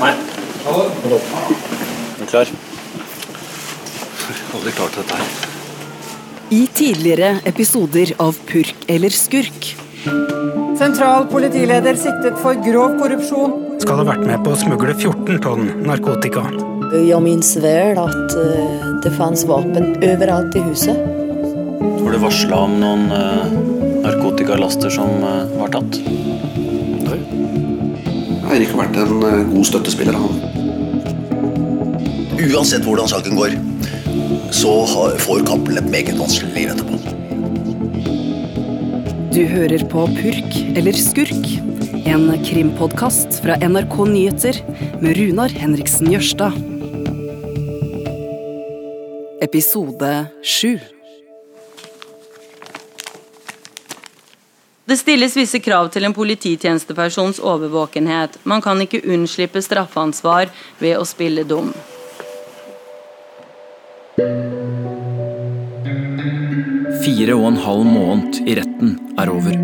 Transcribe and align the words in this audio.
Nei. 0.00 0.12
Er 0.12 2.18
du 2.18 2.26
klar? 2.30 2.46
Aldri 4.54 4.72
klart 4.76 4.96
dette 4.96 5.18
her. 5.18 5.48
I 6.52 6.66
tidligere 6.76 7.38
episoder 7.48 8.12
av 8.20 8.36
Purk 8.48 8.74
eller 8.92 9.10
skurk. 9.14 9.72
Sentral 10.78 11.26
politileder 11.30 11.96
siktet 11.96 12.36
for 12.42 12.58
grov 12.64 12.98
korrupsjon. 13.00 13.54
Skal 13.82 14.02
ha 14.02 14.06
vært 14.06 14.24
med 14.26 14.42
på 14.44 14.52
å 14.52 14.58
smugle 14.60 14.94
14 14.94 15.40
tonn 15.44 15.70
narkotika. 15.86 16.44
Jeg 16.92 17.20
minns 17.24 17.54
vel 17.62 17.96
att 18.02 18.34
eh, 18.36 18.82
det 19.04 19.12
fanns 19.16 19.46
vapen 19.48 19.94
overalt 19.96 20.56
i 20.58 20.64
huset. 20.66 20.98
Var 21.80 22.12
du 22.12 22.18
varsla 22.20 22.58
om 22.66 22.74
noen 22.82 23.06
eh, 23.16 23.54
narkotikalaster 24.04 24.92
som 24.92 25.08
eh, 25.24 25.56
var 25.56 25.72
tatt? 25.72 26.02
Eirik 28.52 28.68
har 28.74 28.82
vært 28.82 28.98
en 29.00 29.22
eh, 29.24 29.44
god 29.48 29.64
støttespiller. 29.64 30.12
han. 30.12 30.34
Uansett 32.52 32.84
hvordan 32.84 33.08
saken 33.08 33.38
går, 33.38 33.54
så 34.52 34.72
får 35.24 35.46
Cappelen 35.48 35.80
et 35.80 35.88
meget 35.94 36.18
vanskelig 36.20 36.52
liv 36.52 36.72
etterpå. 36.74 36.98
Du 39.32 39.40
hører 39.48 39.86
på 39.88 40.04
Purk 40.18 40.58
eller 40.76 40.92
skurk. 41.00 41.48
En 42.04 42.28
krimpodkast 42.44 43.40
fra 43.40 43.56
NRK 43.56 43.96
Nyheter 44.10 44.60
med 45.00 45.16
Runar 45.16 45.54
Henriksen 45.56 46.12
Jørstad. 46.12 46.52
Episode 49.40 50.12
sju. 50.44 50.76
Det 54.92 54.98
stilles 55.00 55.32
visse 55.32 55.56
krav 55.64 55.86
til 55.88 56.04
en 56.04 56.12
polititjenestepersons 56.12 57.38
overvåkenhet. 57.40 58.34
Man 58.44 58.60
kan 58.60 58.76
ikke 58.84 58.98
unnslippe 59.08 59.62
straffansvar 59.64 60.50
ved 60.82 60.98
å 60.98 61.06
spille 61.08 61.46
dum. 61.48 61.70
Fire 67.06 67.38
og 67.38 67.46
en 67.54 67.56
halv 67.64 67.88
måned 67.88 68.42
i 68.44 68.58
retten 68.60 68.92
er 69.16 69.32
over. 69.32 69.56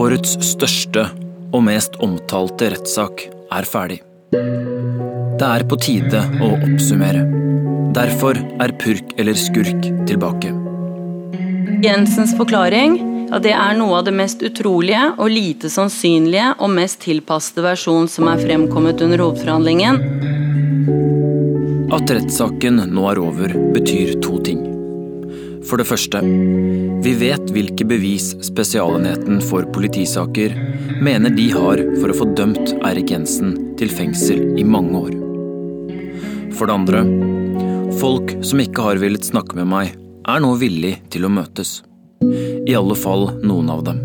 Årets 0.00 0.38
største 0.54 1.04
og 1.50 1.66
mest 1.68 2.00
omtalte 2.00 2.72
rettssak 2.78 3.26
er 3.28 3.68
ferdig. 3.68 4.00
Det 4.32 5.50
er 5.50 5.68
på 5.68 5.82
tide 5.84 6.24
å 6.40 6.54
oppsummere. 6.56 7.28
Derfor 7.92 8.40
er 8.40 8.76
purk 8.80 9.12
eller 9.20 9.36
skurk 9.36 9.92
tilbake. 10.08 10.56
Jensens 11.84 12.32
forklaring 12.40 13.09
ja, 13.30 13.38
det 13.38 13.52
er 13.54 13.76
noe 13.78 14.00
av 14.00 14.06
det 14.08 14.14
mest 14.16 14.42
utrolige 14.42 15.04
og 15.16 15.30
lite 15.30 15.70
sannsynlige 15.70 16.48
og 16.58 16.72
mest 16.74 17.00
tilpassede 17.04 17.62
versjon 17.62 18.10
som 18.10 18.26
er 18.30 18.42
fremkommet 18.42 19.02
under 19.06 19.22
hovedforhandlingen. 19.22 20.00
At 21.94 22.10
rettssaken 22.10 22.82
nå 22.90 23.06
er 23.10 23.20
over, 23.22 23.54
betyr 23.74 24.16
to 24.22 24.38
ting. 24.46 24.66
For 25.66 25.78
det 25.78 25.86
første, 25.86 26.22
vi 27.04 27.12
vet 27.20 27.50
hvilke 27.54 27.84
bevis 27.86 28.32
Spesialenheten 28.46 29.38
for 29.44 29.66
politisaker 29.74 30.54
mener 31.02 31.30
de 31.34 31.46
har 31.54 31.82
for 32.00 32.10
å 32.10 32.16
få 32.16 32.30
dømt 32.38 32.74
Eirik 32.80 33.12
Jensen 33.14 33.54
til 33.78 33.92
fengsel 33.94 34.58
i 34.58 34.64
mange 34.66 35.04
år. 35.04 35.14
For 36.58 36.66
det 36.66 36.78
andre, 36.80 37.04
folk 38.00 38.34
som 38.42 38.64
ikke 38.64 38.88
har 38.88 39.02
villet 39.02 39.30
snakke 39.30 39.60
med 39.60 39.70
meg, 39.70 39.94
er 40.26 40.42
nå 40.42 40.56
villig 40.60 40.96
til 41.12 41.28
å 41.28 41.32
møtes. 41.32 41.80
I 42.70 42.74
alle 42.78 42.94
fall 42.94 43.24
noen 43.42 43.70
av 43.72 43.80
dem. 43.82 43.96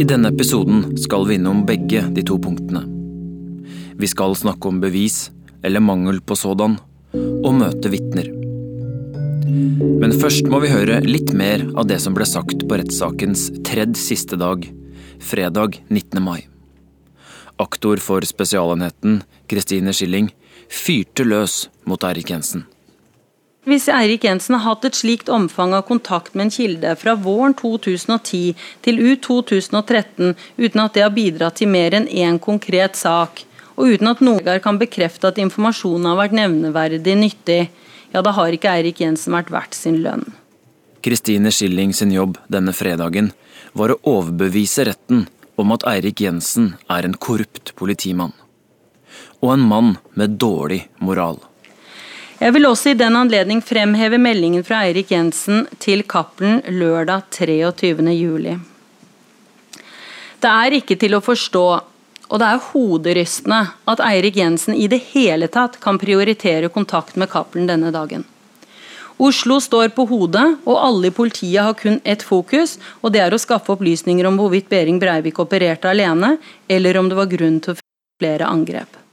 I 0.00 0.04
denne 0.08 0.30
episoden 0.32 0.94
skal 0.96 1.26
vi 1.28 1.34
innom 1.36 1.66
begge 1.68 2.00
de 2.16 2.22
to 2.24 2.38
punktene. 2.40 2.86
Vi 4.00 4.08
skal 4.08 4.36
snakke 4.36 4.70
om 4.70 4.78
bevis, 4.80 5.26
eller 5.60 5.84
mangel 5.84 6.22
på 6.24 6.38
sådan, 6.40 6.78
og 7.44 7.52
møte 7.58 7.90
vitner. 7.92 8.30
Men 10.00 10.14
først 10.16 10.48
må 10.48 10.62
vi 10.64 10.72
høre 10.72 11.02
litt 11.04 11.34
mer 11.36 11.66
av 11.76 11.84
det 11.90 11.98
som 12.00 12.16
ble 12.16 12.24
sagt 12.28 12.64
på 12.64 12.78
rettssakens 12.80 13.50
tredje 13.66 14.00
siste 14.00 14.38
dag, 14.40 14.64
fredag 15.20 15.76
19. 15.90 16.22
mai. 16.24 16.46
Aktor 17.60 18.00
for 18.00 18.24
Spesialenheten, 18.24 19.20
Kristine 19.52 19.92
Schilling, 19.92 20.32
fyrte 20.72 21.28
løs 21.28 21.66
mot 21.84 22.08
Eirik 22.08 22.32
Jensen. 22.32 22.64
Hvis 23.66 23.88
Eirik 23.90 24.22
Jensen 24.22 24.54
har 24.54 24.62
hatt 24.62 24.84
et 24.86 24.94
slikt 24.94 25.30
omfang 25.32 25.72
av 25.74 25.88
kontakt 25.88 26.36
med 26.38 26.44
en 26.44 26.52
kilde 26.54 26.92
fra 27.00 27.16
våren 27.18 27.54
2010 27.58 28.52
til 28.86 29.00
ut 29.02 29.24
2013 29.26 30.36
uten 30.60 30.82
at 30.84 30.94
det 30.94 31.02
har 31.02 31.10
bidratt 31.16 31.58
til 31.58 31.72
mer 31.72 31.96
enn 31.98 32.06
én 32.06 32.38
konkret 32.38 32.94
sak, 32.94 33.42
og 33.74 33.90
uten 33.96 34.12
at 34.12 34.22
noen 34.22 34.62
kan 34.62 34.78
bekrefte 34.78 35.32
at 35.32 35.40
informasjonen 35.42 36.06
har 36.06 36.20
vært 36.20 36.36
nevneverdig 36.38 37.16
nyttig, 37.18 37.58
ja, 38.14 38.22
da 38.22 38.36
har 38.38 38.54
ikke 38.54 38.70
Eirik 38.70 39.02
Jensen 39.02 39.34
vært 39.34 39.50
verdt 39.50 39.74
sin 39.74 39.98
lønn. 40.04 40.22
Kristine 41.02 41.50
Schilling 41.50 41.90
sin 41.90 42.14
jobb 42.14 42.38
denne 42.46 42.70
fredagen 42.70 43.32
var 43.74 43.90
å 43.90 43.98
overbevise 44.14 44.86
retten 44.86 45.26
om 45.58 45.74
at 45.74 45.82
Eirik 45.90 46.22
Jensen 46.22 46.76
er 46.86 47.02
en 47.02 47.18
korrupt 47.18 47.74
politimann. 47.74 48.30
Og 49.42 49.56
en 49.56 49.66
mann 49.66 49.92
med 50.14 50.38
dårlig 50.38 50.84
moral. 51.02 51.42
Jeg 52.36 52.52
vil 52.52 52.66
også 52.68 52.90
i 52.92 52.96
den 53.00 53.14
anledning 53.16 53.62
fremheve 53.64 54.18
meldingen 54.20 54.64
fra 54.64 54.82
Eirik 54.84 55.08
Jensen 55.14 55.62
til 55.80 56.02
Cappelen 56.04 56.58
lørdag 56.68 57.30
23. 57.32 58.02
juli. 58.12 58.58
Det 60.44 60.50
er 60.50 60.76
ikke 60.76 60.98
til 61.00 61.16
å 61.16 61.22
forstå, 61.24 61.64
og 62.28 62.42
det 62.42 62.50
er 62.50 62.60
hoderystende, 62.66 63.62
at 63.88 64.02
Eirik 64.04 64.36
Jensen 64.36 64.76
i 64.76 64.84
det 64.84 65.00
hele 65.14 65.48
tatt 65.48 65.78
kan 65.80 65.96
prioritere 65.96 66.68
kontakt 66.68 67.16
med 67.16 67.32
Cappelen 67.32 67.70
denne 67.70 67.94
dagen. 67.94 68.26
Oslo 69.16 69.56
står 69.64 69.94
på 69.96 70.04
hodet, 70.10 70.44
og 70.68 70.76
alle 70.76 71.08
i 71.08 71.16
politiet 71.16 71.62
har 71.64 71.72
kun 71.80 72.02
ett 72.04 72.20
fokus, 72.20 72.76
og 73.00 73.16
det 73.16 73.24
er 73.24 73.32
å 73.32 73.40
skaffe 73.40 73.72
opplysninger 73.72 74.28
om 74.28 74.36
hvorvidt 74.36 74.68
Behring 74.68 75.00
Breivik 75.00 75.40
opererte 75.40 75.88
alene, 75.88 76.34
eller 76.68 77.00
om 77.00 77.08
det 77.08 77.16
var 77.16 77.32
grunn 77.32 77.62
til 77.64 77.80
flere 78.20 78.44
angrep. 78.44 79.05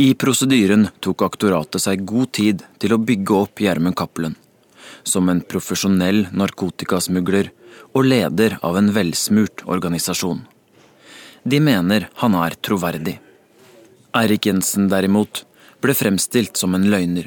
I 0.00 0.12
prosedyren 0.14 0.84
tok 1.02 1.24
aktoratet 1.26 1.82
seg 1.82 2.04
god 2.06 2.30
tid 2.36 2.60
til 2.78 2.92
å 2.94 3.00
bygge 3.02 3.34
opp 3.34 3.58
Gjermund 3.58 3.96
Cappelen. 3.98 4.36
Som 5.02 5.26
en 5.32 5.40
profesjonell 5.42 6.28
narkotikasmugler 6.38 7.48
og 7.98 8.06
leder 8.06 8.54
av 8.62 8.78
en 8.78 8.92
velsmurt 8.94 9.64
organisasjon. 9.66 10.44
De 11.42 11.58
mener 11.58 12.06
han 12.20 12.36
er 12.38 12.54
troverdig. 12.62 13.16
Eirik 14.20 14.46
Jensen 14.46 14.86
derimot 14.92 15.42
ble 15.82 15.98
fremstilt 15.98 16.62
som 16.62 16.78
en 16.78 16.86
løgner. 16.94 17.26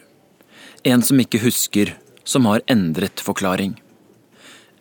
En 0.87 1.03
som 1.03 1.19
ikke 1.19 1.43
husker, 1.43 1.97
som 2.23 2.47
har 2.47 2.63
endret 2.71 3.19
forklaring. 3.19 3.75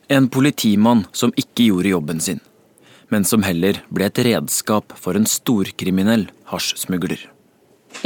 En 0.06 0.30
politimann 0.30 1.08
som 1.10 1.34
ikke 1.34 1.72
gjorde 1.72 1.94
jobben 1.96 2.22
sin, 2.22 2.38
men 3.10 3.26
som 3.26 3.42
heller 3.42 3.82
ble 3.90 4.06
et 4.06 4.24
redskap 4.30 4.94
for 4.94 5.18
en 5.18 5.26
storkriminell 5.26 6.28
hasjsmugler. 6.54 7.26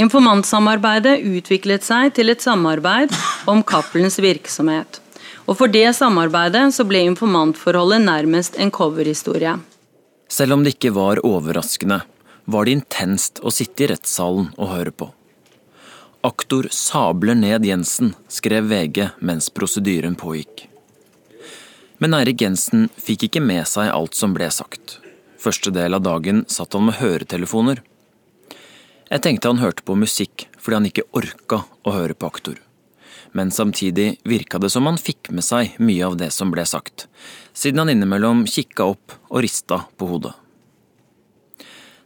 Informantsamarbeidet 0.00 1.20
utviklet 1.22 1.84
seg 1.86 2.14
til 2.16 2.32
et 2.32 2.42
samarbeid 2.42 3.12
om 3.50 3.62
Cappelens 3.62 4.18
virksomhet. 4.18 5.00
Og 5.46 5.58
for 5.60 5.70
det 5.70 5.86
samarbeidet 5.96 6.66
så 6.74 6.86
ble 6.88 7.04
informantforholdet 7.10 8.02
nærmest 8.02 8.58
en 8.58 8.72
coverhistorie. 8.74 9.58
Selv 10.28 10.56
om 10.56 10.64
det 10.64 10.74
ikke 10.76 10.94
var 10.96 11.20
overraskende, 11.22 12.00
var 12.44 12.64
det 12.64 12.78
intenst 12.80 13.40
å 13.44 13.52
sitte 13.54 13.84
i 13.84 13.90
rettssalen 13.92 14.50
og 14.56 14.72
høre 14.72 14.92
på. 14.92 15.10
Aktor 16.24 16.70
sabler 16.72 17.36
ned 17.36 17.66
Jensen, 17.68 18.14
skrev 18.32 18.70
VG 18.70 19.10
mens 19.20 19.50
prosedyren 19.52 20.16
pågikk. 20.16 20.66
Men 22.00 22.16
Eirik 22.16 22.40
Jensen 22.42 22.88
fikk 22.96 23.28
ikke 23.28 23.42
med 23.44 23.68
seg 23.68 23.92
alt 23.92 24.16
som 24.16 24.32
ble 24.34 24.48
sagt. 24.52 24.98
Første 25.40 25.70
del 25.70 25.94
av 25.94 26.02
dagen 26.04 26.42
satt 26.48 26.72
han 26.72 26.88
med 26.88 26.98
høretelefoner. 26.98 27.82
Jeg 29.10 29.20
tenkte 29.24 29.50
han 29.50 29.60
hørte 29.60 29.84
på 29.84 29.96
musikk 29.98 30.46
fordi 30.56 30.78
han 30.78 30.88
ikke 30.88 31.08
orka 31.16 31.64
å 31.84 31.92
høre 31.92 32.16
på 32.16 32.28
aktor. 32.30 32.60
Men 33.36 33.50
samtidig 33.50 34.20
virka 34.24 34.60
det 34.62 34.70
som 34.70 34.86
han 34.86 35.00
fikk 35.00 35.32
med 35.34 35.44
seg 35.44 35.74
mye 35.82 36.06
av 36.06 36.16
det 36.20 36.30
som 36.32 36.52
ble 36.54 36.64
sagt, 36.68 37.08
siden 37.52 37.82
han 37.82 37.92
innimellom 37.92 38.44
kikka 38.46 38.86
opp 38.94 39.16
og 39.28 39.42
rista 39.44 39.82
på 39.98 40.08
hodet. 40.08 40.32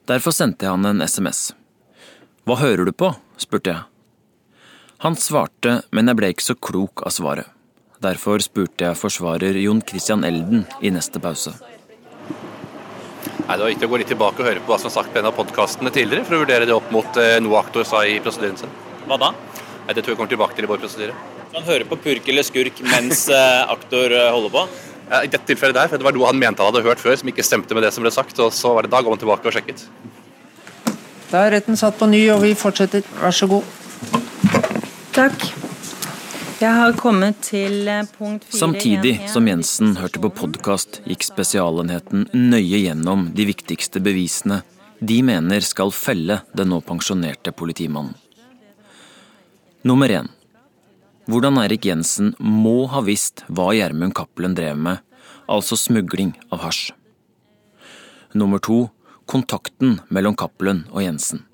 Derfor 0.09 0.33
sendte 0.33 0.65
jeg 0.65 0.73
han 0.73 0.89
en 0.89 1.05
SMS. 1.05 1.53
Hva 2.49 2.57
hører 2.63 2.89
du 2.89 2.95
på? 2.97 3.13
spurte 3.37 3.75
jeg. 3.75 3.85
Han 5.05 5.15
svarte, 5.21 5.83
men 5.95 6.09
jeg 6.09 6.19
ble 6.19 6.33
ikke 6.33 6.49
så 6.49 6.57
klok 6.59 7.05
av 7.07 7.13
svaret. 7.15 7.47
Derfor 8.03 8.41
spurte 8.43 8.89
jeg 8.89 8.99
forsvarer 8.99 9.59
Jon 9.61 9.83
Christian 9.87 10.25
Elden 10.27 10.65
i 10.83 10.91
neste 10.95 11.21
pause. 11.23 11.53
Nei, 13.49 13.57
Det 13.57 13.63
var 13.63 13.71
viktig 13.73 13.89
å 13.89 13.93
gå 13.93 14.01
litt 14.03 14.11
tilbake 14.13 14.43
og 14.43 14.49
høre 14.51 14.61
på 14.61 14.73
hva 14.73 14.79
som 14.81 14.91
er 14.91 14.97
sagt 14.99 15.13
på 15.15 15.21
en 15.21 15.31
av 15.31 15.37
podkastene 15.37 15.93
tidligere, 15.95 16.27
for 16.29 16.37
å 16.37 16.43
vurdere 16.45 16.69
det 16.69 16.75
opp 16.77 16.91
mot 16.95 17.21
eh, 17.21 17.39
noe 17.45 17.63
aktor 17.63 17.87
sa 17.89 18.03
i 18.05 18.19
prosedyren 18.25 18.59
sin. 18.61 18.75
Hva 19.09 19.17
da? 19.21 19.33
Nei, 19.87 19.95
Det 19.95 20.03
tror 20.03 20.13
jeg 20.13 20.21
kommer 20.21 20.35
tilbake 20.35 20.59
til 20.59 20.69
i 20.69 20.71
vår 20.71 20.83
prosedyre. 20.83 21.17
Han 21.55 21.65
hører 21.65 21.89
på 21.89 21.97
purk 22.05 22.29
eller 22.29 22.45
skurk 22.45 22.83
mens 22.85 23.25
eh, 23.33 23.63
aktor 23.73 24.13
eh, 24.13 24.29
holder 24.35 24.53
på? 24.53 24.67
Ja, 25.09 25.23
I 25.25 25.31
dette 25.33 25.49
tilfellet 25.49 25.79
der, 25.79 25.89
for 25.89 25.97
det 25.97 26.05
var 26.05 26.13
noe 26.13 26.29
han 26.29 26.41
mente 26.41 26.61
han 26.61 26.69
hadde 26.69 26.85
hørt 26.85 27.01
før 27.01 27.17
som 27.17 27.31
ikke 27.33 27.47
stemte 27.47 27.77
med 27.77 27.87
det 27.87 27.95
som 27.97 28.05
ble 28.05 28.13
sagt, 28.13 28.37
og 28.45 28.53
så 28.53 28.75
var 28.77 28.85
det 28.85 28.93
da 28.93 29.01
går 29.01 29.17
man 29.17 29.23
tilbake 29.23 29.49
og 29.49 29.57
sjekket. 29.57 29.87
Da 31.31 31.47
er 31.47 31.57
retten 31.57 31.77
satt 31.77 31.97
på 32.01 32.09
ny, 32.09 32.21
og 32.33 32.45
vi 32.45 32.53
fortsetter. 32.57 33.05
Vær 33.21 33.33
så 33.37 33.49
god. 33.49 33.65
Takk. 35.17 35.49
Jeg 36.59 36.75
har 36.75 36.97
kommet 36.99 37.37
til 37.47 37.87
eh, 37.87 38.07
punkt 38.19 38.43
4. 38.49 38.59
Samtidig 38.59 39.13
som 39.31 39.47
Jensen 39.47 39.93
hørte 39.95 40.19
på 40.19 40.27
podkast, 40.41 40.97
gikk 41.07 41.23
Spesialenheten 41.23 42.25
nøye 42.35 42.81
gjennom 42.83 43.29
de 43.31 43.45
viktigste 43.47 44.01
bevisene 44.03 44.57
de 44.99 45.21
mener 45.23 45.63
skal 45.63 45.93
felle 45.95 46.41
den 46.59 46.73
nå 46.73 46.81
pensjonerte 46.83 47.53
politimannen. 47.55 48.17
Nummer 49.87 50.11
én. 50.11 50.27
Hvordan 51.31 51.61
Eirik 51.63 51.87
Jensen 51.87 52.33
må 52.43 52.89
ha 52.91 53.05
visst 53.07 53.45
hva 53.47 53.69
Gjermund 53.77 54.17
Cappelen 54.19 54.57
drev 54.59 54.81
med, 54.83 54.99
altså 55.47 55.79
smugling 55.79 56.33
av 56.51 56.65
hasj. 56.65 56.89
Nummer 58.35 58.59
to 58.59 58.89
kontakten 59.31 60.01
mellom 60.11 60.35
Cappelen 60.35 60.83
og 60.91 61.07
Jensen. 61.07 61.45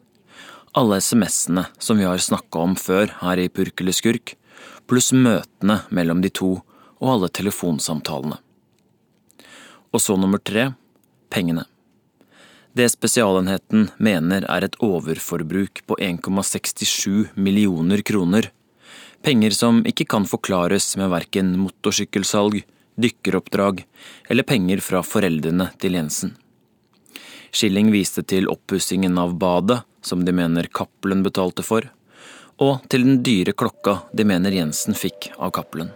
Alle 0.73 0.97
SMS-ene 1.05 1.67
som 1.77 2.01
vi 2.01 2.09
har 2.09 2.17
snakka 2.17 2.65
om 2.65 2.73
før 2.81 3.13
her 3.21 3.45
i 3.45 3.51
Purkeleskurk, 3.53 4.33
skurk, 4.33 4.39
pluss 4.87 5.13
møtene 5.13 5.81
mellom 5.91 6.23
de 6.25 6.31
to 6.31 6.57
og 7.01 7.13
alle 7.17 7.29
telefonsamtalene. 7.29 8.41
Og 9.95 10.03
så 10.03 10.17
nummer 10.19 10.43
tre 10.43 10.73
pengene. 11.31 11.65
Det 12.75 12.89
Spesialenheten 12.91 13.89
mener 14.03 14.47
er 14.51 14.67
et 14.67 14.77
overforbruk 14.83 15.85
på 15.87 15.97
1,67 16.03 17.37
millioner 17.39 18.03
kroner. 18.03 18.49
Penger 19.23 19.55
som 19.55 19.83
ikke 19.87 20.09
kan 20.11 20.27
forklares 20.27 20.97
med 20.99 21.13
verken 21.13 21.53
motorsykkelsalg, 21.61 22.65
dykkeroppdrag 22.99 23.85
eller 24.31 24.47
penger 24.47 24.83
fra 24.83 25.03
foreldrene 25.07 25.69
til 25.79 25.95
Jensen. 25.99 26.35
Schilling 27.55 27.93
viste 27.95 28.25
til 28.27 28.51
oppussingen 28.51 29.19
av 29.23 29.37
badet, 29.39 29.85
som 30.03 30.25
de 30.27 30.35
mener 30.35 30.67
Cappelen 30.67 31.23
betalte 31.23 31.63
for, 31.63 31.87
og 32.63 32.85
til 32.91 33.07
den 33.07 33.23
dyre 33.27 33.55
klokka 33.57 33.99
de 34.15 34.27
mener 34.29 34.55
Jensen 34.55 34.95
fikk 34.95 35.33
av 35.39 35.55
Cappelen. 35.57 35.91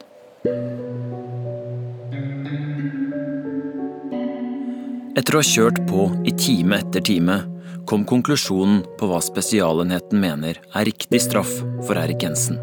Etter 5.19 5.35
å 5.35 5.41
ha 5.43 5.47
kjørt 5.47 5.81
på 5.89 6.05
i 6.29 6.35
time 6.39 6.79
etter 6.79 7.03
time, 7.05 7.41
kom 7.89 8.05
konklusjonen 8.07 8.83
på 9.01 9.09
hva 9.11 9.19
Spesialenheten 9.25 10.21
mener 10.21 10.61
er 10.61 10.87
riktig 10.87 11.23
straff 11.25 11.51
for 11.87 11.99
Erik 11.99 12.23
Jensen. 12.23 12.61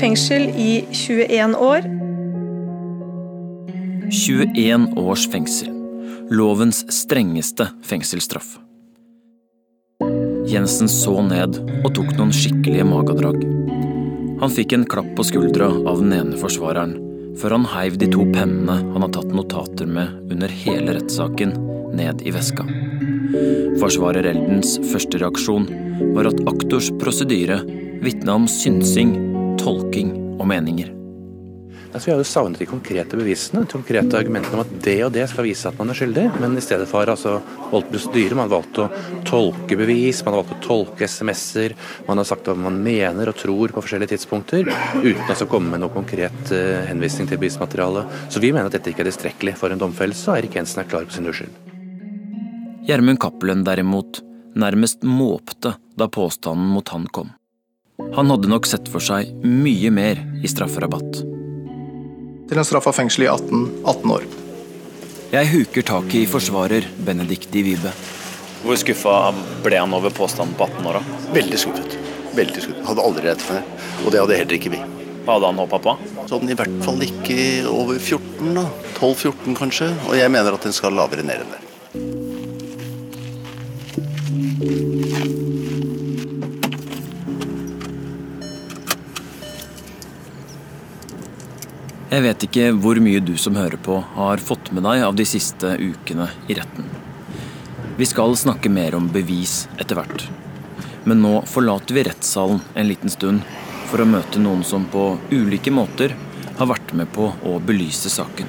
Fengsel 0.00 0.48
i 0.58 0.82
21 0.90 1.54
år. 1.60 1.86
21 4.10 4.90
års 4.98 5.28
fengsel. 5.30 5.70
Lovens 6.34 6.82
strengeste 6.92 7.68
fengselsstraff. 7.86 8.56
Jensen 10.48 10.88
så 10.92 11.14
ned 11.24 11.56
og 11.84 11.90
tok 11.96 12.10
noen 12.18 12.32
skikkelige 12.34 12.84
magedrag. 12.88 13.40
Han 14.42 14.52
fikk 14.52 14.74
en 14.76 14.86
klapp 14.90 15.10
på 15.16 15.24
skuldra 15.24 15.70
av 15.88 16.02
den 16.02 16.12
ene 16.16 16.38
forsvareren, 16.40 16.96
før 17.40 17.56
han 17.56 17.68
heiv 17.72 17.96
de 18.00 18.10
to 18.12 18.26
pennene 18.34 18.76
han 18.82 19.06
har 19.06 19.12
tatt 19.14 19.32
notater 19.34 19.88
med 19.88 20.32
under 20.34 20.52
hele 20.64 20.98
rettssaken, 20.98 21.54
ned 21.94 22.24
i 22.26 22.34
veska. 22.34 22.66
Forsvarer 23.80 24.26
Eldens 24.30 24.76
første 24.90 25.22
reaksjon 25.22 25.68
var 26.16 26.28
at 26.30 26.42
aktors 26.50 26.90
prosedyre 27.00 27.60
vitna 28.04 28.36
om 28.40 28.50
synsing, 28.50 29.14
tolking 29.62 30.12
og 30.36 30.48
meninger. 30.50 30.92
Altså, 31.94 32.08
vi 32.08 32.10
har 32.10 32.18
jo 32.18 32.26
savnet 32.26 32.58
de 32.58 32.66
konkrete 32.66 33.14
bevisene, 33.14 33.60
de 33.62 33.70
konkrete 33.70 34.16
argumentene 34.18 34.56
om 34.58 34.64
at 34.64 34.70
det 34.82 34.96
og 35.06 35.12
det 35.14 35.28
skal 35.30 35.46
vise 35.46 35.68
at 35.70 35.76
man 35.78 35.92
er 35.92 35.94
skyldig, 35.94 36.24
men 36.42 36.56
i 36.58 36.62
stedet 36.64 36.88
for 36.90 37.06
altså, 37.06 37.36
valgt 37.70 37.92
prosedyre. 37.92 38.34
Man 38.34 38.48
har 38.48 38.54
valgt 38.56 38.80
å 38.82 38.86
tolke 39.28 39.76
bevis, 39.78 40.24
man 40.26 40.34
har 40.34 40.40
valgt 40.40 40.56
å 40.56 40.64
tolke 40.64 41.06
SMS-er, 41.06 41.76
man 42.08 42.18
har 42.18 42.26
sagt 42.26 42.50
hva 42.50 42.56
man 42.58 42.80
mener 42.82 43.30
og 43.30 43.38
tror 43.38 43.70
på 43.70 43.84
forskjellige 43.84 44.10
tidspunkter, 44.16 44.66
uten 45.04 45.30
å 45.46 45.46
komme 45.52 45.70
med 45.70 45.84
noe 45.84 45.94
konkret 45.94 46.50
uh, 46.50 46.82
henvisning 46.88 47.30
til 47.30 47.38
bevismateriale. 47.38 48.02
Så 48.26 48.42
vi 48.42 48.50
mener 48.50 48.72
at 48.72 48.74
dette 48.74 48.90
ikke 48.90 49.04
er 49.04 49.12
tilstrekkelig 49.12 49.54
for 49.60 49.70
en 49.70 49.84
domfellelse, 49.84 50.26
og 50.32 50.40
Eirik 50.40 50.58
Jensen 50.58 50.82
er 50.82 50.90
klar 50.90 51.06
på 51.06 51.14
sin 51.14 51.30
uskyld. 51.30 51.54
Gjermund 52.90 53.22
Cappelen 53.22 53.62
derimot 53.62 54.18
nærmest 54.58 55.06
måpte 55.06 55.76
da 55.94 56.10
påstanden 56.10 56.74
mot 56.74 56.90
han 56.90 57.06
kom. 57.14 57.30
Han 58.18 58.34
hadde 58.34 58.50
nok 58.50 58.66
sett 58.66 58.90
for 58.90 58.98
seg 58.98 59.30
mye 59.46 59.94
mer 59.94 60.18
i 60.42 60.50
strafferabatt 60.50 61.22
til 62.48 62.60
en 62.60 62.66
straff 62.66 62.86
av 62.90 62.96
fengsel 62.96 63.26
i 63.26 63.30
18, 63.30 63.84
18 63.84 64.14
år. 64.14 64.26
Jeg 65.34 65.50
huker 65.50 65.82
tak 65.86 66.14
i 66.14 66.24
forsvarer 66.30 66.86
Benedicte 67.06 67.62
Vibe. 67.66 67.92
Hvor 68.64 68.78
skuffa 68.80 69.14
ble 69.64 69.80
han 69.80 69.94
over 69.96 70.12
påstanden 70.14 70.54
på 70.58 70.68
18 70.68 70.86
år? 70.90 71.00
da? 71.00 71.02
Veldig 71.34 71.58
skuffet. 71.60 71.96
Veldig 72.36 72.60
skuffet. 72.62 72.84
Hadde 72.88 73.04
aldri 73.04 73.26
rett 73.28 73.42
for 73.44 73.58
det. 73.58 73.64
Og 74.04 74.12
det 74.14 74.22
hadde 74.22 74.38
heller 74.40 74.56
ikke 74.58 74.72
vi. 74.76 74.80
Hva 75.24 75.36
hadde 75.36 75.50
han 75.50 75.60
håpa 75.64 75.78
på? 75.84 75.92
Sånn 76.30 76.52
i 76.52 76.56
hvert 76.58 76.78
fall 76.84 77.00
ikke 77.04 77.38
over 77.70 77.96
14, 77.98 78.54
da. 78.56 78.66
12-14 79.00 79.58
kanskje. 79.58 79.90
Og 80.08 80.14
jeg 80.20 80.32
mener 80.32 80.56
at 80.56 80.64
den 80.68 80.76
skal 80.76 80.96
lavere 80.96 81.24
ned 81.26 81.44
enn 81.44 81.54
det. 81.56 81.62
Jeg 92.14 92.22
vet 92.22 92.44
ikke 92.46 92.66
hvor 92.78 92.98
mye 93.02 93.18
du 93.26 93.32
som 93.42 93.56
hører 93.58 93.80
på 93.82 93.96
har 94.14 94.38
fått 94.38 94.68
med 94.70 94.84
deg 94.86 95.00
av 95.02 95.16
de 95.18 95.24
siste 95.26 95.72
ukene 95.80 96.28
i 96.46 96.54
retten. 96.54 96.86
Vi 97.98 98.06
skal 98.06 98.36
snakke 98.38 98.70
mer 98.70 98.94
om 98.94 99.08
bevis 99.10 99.64
etter 99.82 99.98
hvert. 99.98 100.28
Men 101.10 101.24
nå 101.24 101.32
forlater 101.50 101.96
vi 101.96 102.04
rettssalen 102.06 102.62
en 102.78 102.86
liten 102.86 103.10
stund 103.10 103.42
for 103.90 104.04
å 104.04 104.06
møte 104.06 104.38
noen 104.38 104.62
som 104.62 104.86
på 104.94 105.08
ulike 105.32 105.74
måter 105.74 106.14
har 106.60 106.70
vært 106.70 106.94
med 106.94 107.10
på 107.18 107.32
å 107.50 107.56
belyse 107.58 108.14
saken. 108.14 108.46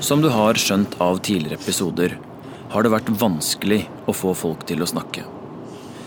Som 0.00 0.24
du 0.24 0.32
har 0.32 0.56
skjønt 0.56 0.96
av 1.04 1.20
tidligere 1.20 1.60
episoder, 1.60 2.16
har 2.72 2.84
det 2.88 2.96
vært 2.96 3.12
vanskelig 3.20 3.82
å 4.08 4.16
få 4.16 4.32
folk 4.32 4.64
til 4.64 4.80
å 4.80 4.88
snakke. 4.88 5.28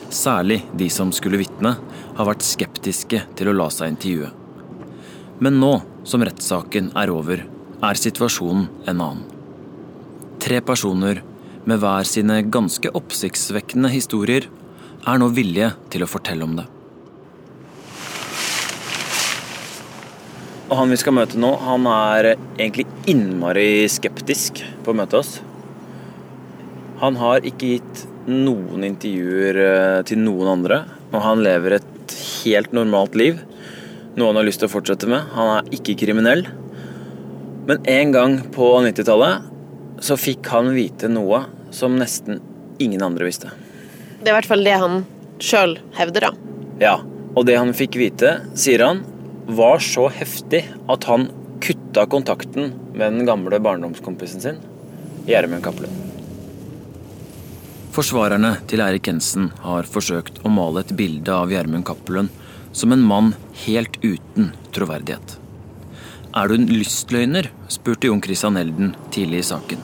Særlig 0.09 0.63
de 0.73 0.89
som 0.89 1.13
skulle 1.13 1.45
vitne, 1.45 1.77
har 2.17 2.33
vært 2.33 2.45
skeptiske 2.45 3.27
til 3.37 3.53
å 3.53 3.59
la 3.61 3.69
seg 3.69 3.93
intervjue. 3.93 4.40
Men 5.41 5.57
nå 5.57 5.71
som 6.05 6.21
rettssaken 6.21 6.91
er 7.01 7.09
over, 7.09 7.39
er 7.81 7.97
situasjonen 7.97 8.67
en 8.85 8.99
annen. 9.01 9.23
Tre 10.41 10.59
personer 10.61 11.23
med 11.65 11.81
hver 11.81 12.05
sine 12.05 12.43
ganske 12.53 12.91
oppsiktsvekkende 12.97 13.89
historier 13.89 14.45
er 15.01 15.17
nå 15.17 15.31
villige 15.33 15.71
til 15.89 16.05
å 16.05 16.09
fortelle 16.09 16.45
om 16.45 16.53
det. 16.59 16.67
Og 20.69 20.77
Han 20.77 20.93
vi 20.93 21.01
skal 21.01 21.17
møte 21.17 21.41
nå, 21.41 21.55
han 21.65 21.89
er 21.89 22.35
egentlig 22.35 22.85
innmari 23.09 23.89
skeptisk 23.89 24.61
på 24.85 24.93
å 24.93 24.99
møte 25.01 25.19
oss. 25.19 25.39
Han 27.01 27.17
har 27.17 27.41
ikke 27.41 27.73
gitt 27.79 28.05
noen 28.29 28.85
intervjuer 28.85 29.57
eh, 29.65 30.01
til 30.05 30.21
noen 30.21 30.53
andre, 30.53 30.83
og 31.09 31.23
han 31.25 31.41
lever 31.41 31.79
et 31.79 32.15
helt 32.45 32.77
normalt 32.77 33.17
liv 33.17 33.41
noe 34.17 34.31
han 34.31 34.39
har 34.41 34.47
lyst 34.47 34.61
til 34.63 34.69
å 34.69 34.73
fortsette 34.73 35.09
med. 35.09 35.29
Han 35.35 35.53
er 35.57 35.71
ikke 35.77 35.97
kriminell. 36.01 36.45
Men 37.69 37.81
en 37.89 38.13
gang 38.15 38.37
på 38.53 38.67
90-tallet 38.83 39.49
så 40.01 40.17
fikk 40.17 40.49
han 40.51 40.71
vite 40.75 41.09
noe 41.11 41.43
som 41.71 41.95
nesten 41.99 42.41
ingen 42.81 43.03
andre 43.05 43.27
visste. 43.29 43.51
Det 44.21 44.29
er 44.29 44.33
i 44.33 44.37
hvert 44.39 44.49
fall 44.49 44.65
det 44.65 44.77
han 44.81 45.03
sjøl 45.41 45.77
hevder, 45.97 46.29
da. 46.29 46.57
Ja, 46.81 46.95
og 47.35 47.45
det 47.47 47.57
han 47.59 47.73
fikk 47.77 47.97
vite, 48.01 48.39
sier 48.57 48.83
han, 48.85 49.03
var 49.51 49.81
så 49.83 50.07
heftig 50.13 50.63
at 50.91 51.07
han 51.09 51.29
kutta 51.61 52.07
kontakten 52.09 52.73
med 52.93 53.17
den 53.17 53.27
gamle 53.29 53.59
barndomskompisen 53.61 54.43
sin, 54.43 54.61
Gjermund 55.29 55.63
Cappelen. 55.65 55.93
Forsvarerne 57.91 58.55
til 58.71 58.81
Eirik 58.81 59.09
Jensen 59.09 59.49
har 59.65 59.87
forsøkt 59.89 60.39
å 60.47 60.51
male 60.53 60.81
et 60.85 60.93
bilde 60.97 61.33
av 61.35 61.51
Gjermund 61.51 61.85
Cappelen 61.85 62.29
som 62.71 62.91
en 62.91 63.03
mann 63.03 63.33
helt 63.65 63.97
uten 64.03 64.51
troverdighet. 64.75 65.37
Er 66.31 66.47
du 66.47 66.55
en 66.55 66.69
lystløgner? 66.69 67.49
spurte 67.67 68.07
Jon 68.07 68.21
Christian 68.23 68.57
Elden 68.59 68.93
tidlig 69.11 69.41
i 69.43 69.49
saken. 69.51 69.81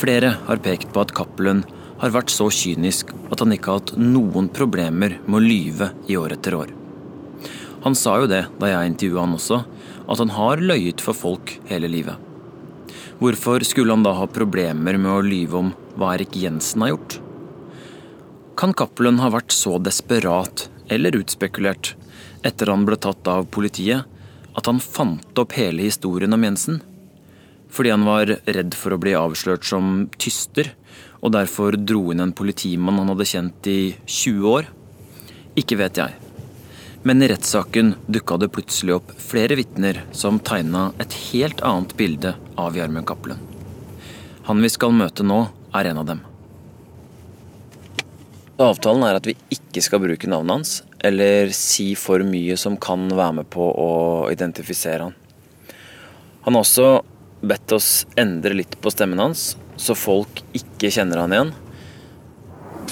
Flere 0.00 0.36
har 0.46 0.62
pekt 0.64 0.92
på 0.94 1.02
at 1.04 1.12
Cappelen 1.12 1.64
har 2.00 2.14
vært 2.14 2.32
så 2.32 2.46
kynisk 2.48 3.12
at 3.28 3.42
han 3.42 3.52
ikke 3.52 3.68
har 3.68 3.82
hatt 3.82 3.96
noen 4.00 4.48
problemer 4.48 5.18
med 5.26 5.36
å 5.36 5.44
lyve 5.44 5.90
i 6.08 6.16
år 6.16 6.38
etter 6.38 6.56
år. 6.56 6.72
Han 7.84 7.96
sa 7.96 8.16
jo 8.22 8.28
det 8.30 8.46
da 8.60 8.70
jeg 8.72 8.94
intervjua 8.94 9.26
han 9.26 9.36
også, 9.36 9.60
at 10.10 10.20
han 10.20 10.32
har 10.36 10.64
løyet 10.64 11.04
for 11.04 11.16
folk 11.16 11.52
hele 11.68 11.88
livet. 11.92 12.16
Hvorfor 13.20 13.60
skulle 13.68 13.92
han 13.92 14.04
da 14.04 14.14
ha 14.16 14.26
problemer 14.32 14.96
med 14.96 15.12
å 15.12 15.24
lyve 15.24 15.60
om 15.60 15.74
hva 16.00 16.14
Erik 16.16 16.38
Jensen 16.40 16.84
har 16.84 16.94
gjort? 16.94 17.18
Kan 18.60 18.72
Cappelen 18.76 19.20
ha 19.20 19.28
vært 19.32 19.52
så 19.52 19.76
desperat 19.80 20.70
eller 20.90 21.16
utspekulert 21.16 21.94
etter 22.46 22.72
han 22.72 22.84
ble 22.88 22.98
tatt 23.00 23.28
av 23.30 23.48
politiet, 23.52 24.06
at 24.56 24.66
han 24.66 24.80
fant 24.82 25.38
opp 25.38 25.54
hele 25.56 25.86
historien 25.86 26.34
om 26.34 26.44
Jensen? 26.44 26.80
Fordi 27.70 27.92
han 27.94 28.06
var 28.06 28.32
redd 28.50 28.74
for 28.74 28.94
å 28.94 29.00
bli 29.00 29.14
avslørt 29.14 29.66
som 29.68 30.08
tyster, 30.18 30.72
og 31.20 31.34
derfor 31.36 31.76
dro 31.78 32.08
inn 32.10 32.24
en 32.24 32.34
politimann 32.34 32.98
han 32.98 33.12
hadde 33.12 33.28
kjent 33.28 33.70
i 33.70 33.80
20 34.06 34.50
år? 34.50 34.70
Ikke 35.60 35.78
vet 35.78 36.00
jeg. 36.00 36.16
Men 37.06 37.22
i 37.22 37.28
rettssaken 37.30 37.94
dukka 38.12 38.36
det 38.40 38.50
plutselig 38.52 38.98
opp 38.98 39.12
flere 39.20 39.56
vitner 39.56 40.02
som 40.12 40.40
tegna 40.44 40.90
et 41.00 41.14
helt 41.30 41.62
annet 41.64 41.94
bilde 41.96 42.34
av 42.60 42.76
Gjermund 42.76 43.08
Cappelen. 43.08 43.40
Han 44.48 44.60
vi 44.60 44.72
skal 44.72 44.92
møte 44.96 45.24
nå, 45.24 45.44
er 45.76 45.92
en 45.92 46.02
av 46.02 46.08
dem. 46.10 46.20
Avtalen 48.60 49.06
er 49.06 49.16
at 49.16 49.24
vi 49.24 49.32
ikke 49.54 49.80
skal 49.80 50.02
bruke 50.02 50.28
navnet 50.28 50.58
hans, 50.58 50.72
eller 51.00 51.48
si 51.56 51.94
for 51.96 52.20
mye 52.28 52.58
som 52.60 52.76
kan 52.76 53.06
være 53.08 53.38
med 53.38 53.48
på 53.52 53.64
å 53.72 53.88
identifisere 54.28 55.06
han. 55.08 55.16
Han 56.44 56.58
har 56.58 56.66
også 56.66 56.90
bedt 57.40 57.72
oss 57.72 58.04
endre 58.20 58.58
litt 58.58 58.76
på 58.80 58.92
stemmen 58.92 59.22
hans, 59.22 59.54
så 59.80 59.96
folk 59.96 60.42
ikke 60.52 60.92
kjenner 60.92 61.22
han 61.22 61.32
igjen. 61.32 61.54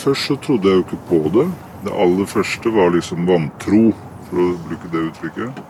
Først 0.01 0.31
så 0.31 0.41
trodde 0.41 0.71
jeg 0.71 0.81
jo 0.81 0.87
ikke 0.87 1.03
på 1.11 1.23
det. 1.37 1.49
Det 1.85 1.97
aller 2.05 2.33
første 2.33 2.73
var 2.73 2.95
liksom 2.97 3.29
vantro, 3.29 3.83
for 4.31 4.45
å 4.45 4.51
bruke 4.71 4.93
det 4.95 5.05
uttrykket. 5.11 5.65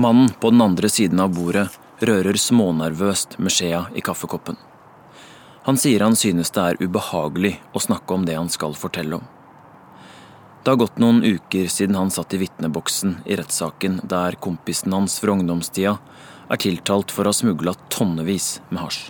Mannen 0.00 0.28
på 0.40 0.52
den 0.52 0.64
andre 0.68 0.92
siden 0.92 1.20
av 1.24 1.32
bordet 1.32 1.70
rører 2.04 2.36
smånervøst 2.36 3.40
med 3.40 3.56
skjea 3.56 3.86
i 3.96 4.04
kaffekoppen. 4.04 4.60
Han 5.66 5.76
sier 5.76 6.00
han 6.00 6.16
synes 6.16 6.50
det 6.56 6.62
er 6.62 6.80
ubehagelig 6.80 7.58
å 7.76 7.82
snakke 7.84 8.16
om 8.16 8.24
det 8.24 8.38
han 8.38 8.48
skal 8.52 8.76
fortelle 8.78 9.18
om. 9.20 9.26
Det 10.62 10.72
har 10.72 10.80
gått 10.80 10.98
noen 11.00 11.22
uker 11.24 11.68
siden 11.72 11.96
han 11.96 12.12
satt 12.12 12.34
i 12.36 12.40
vitneboksen 12.40 13.20
i 13.24 13.36
rettssaken 13.36 14.00
der 14.08 14.36
kompisen 14.40 14.92
hans 14.92 15.16
fra 15.20 15.32
ungdomstida 15.32 15.94
er 16.50 16.60
tiltalt 16.60 17.12
for 17.14 17.24
å 17.24 17.32
ha 17.32 17.36
smugla 17.36 17.76
tonnevis 17.92 18.58
med 18.68 18.82
hasj. 18.82 19.06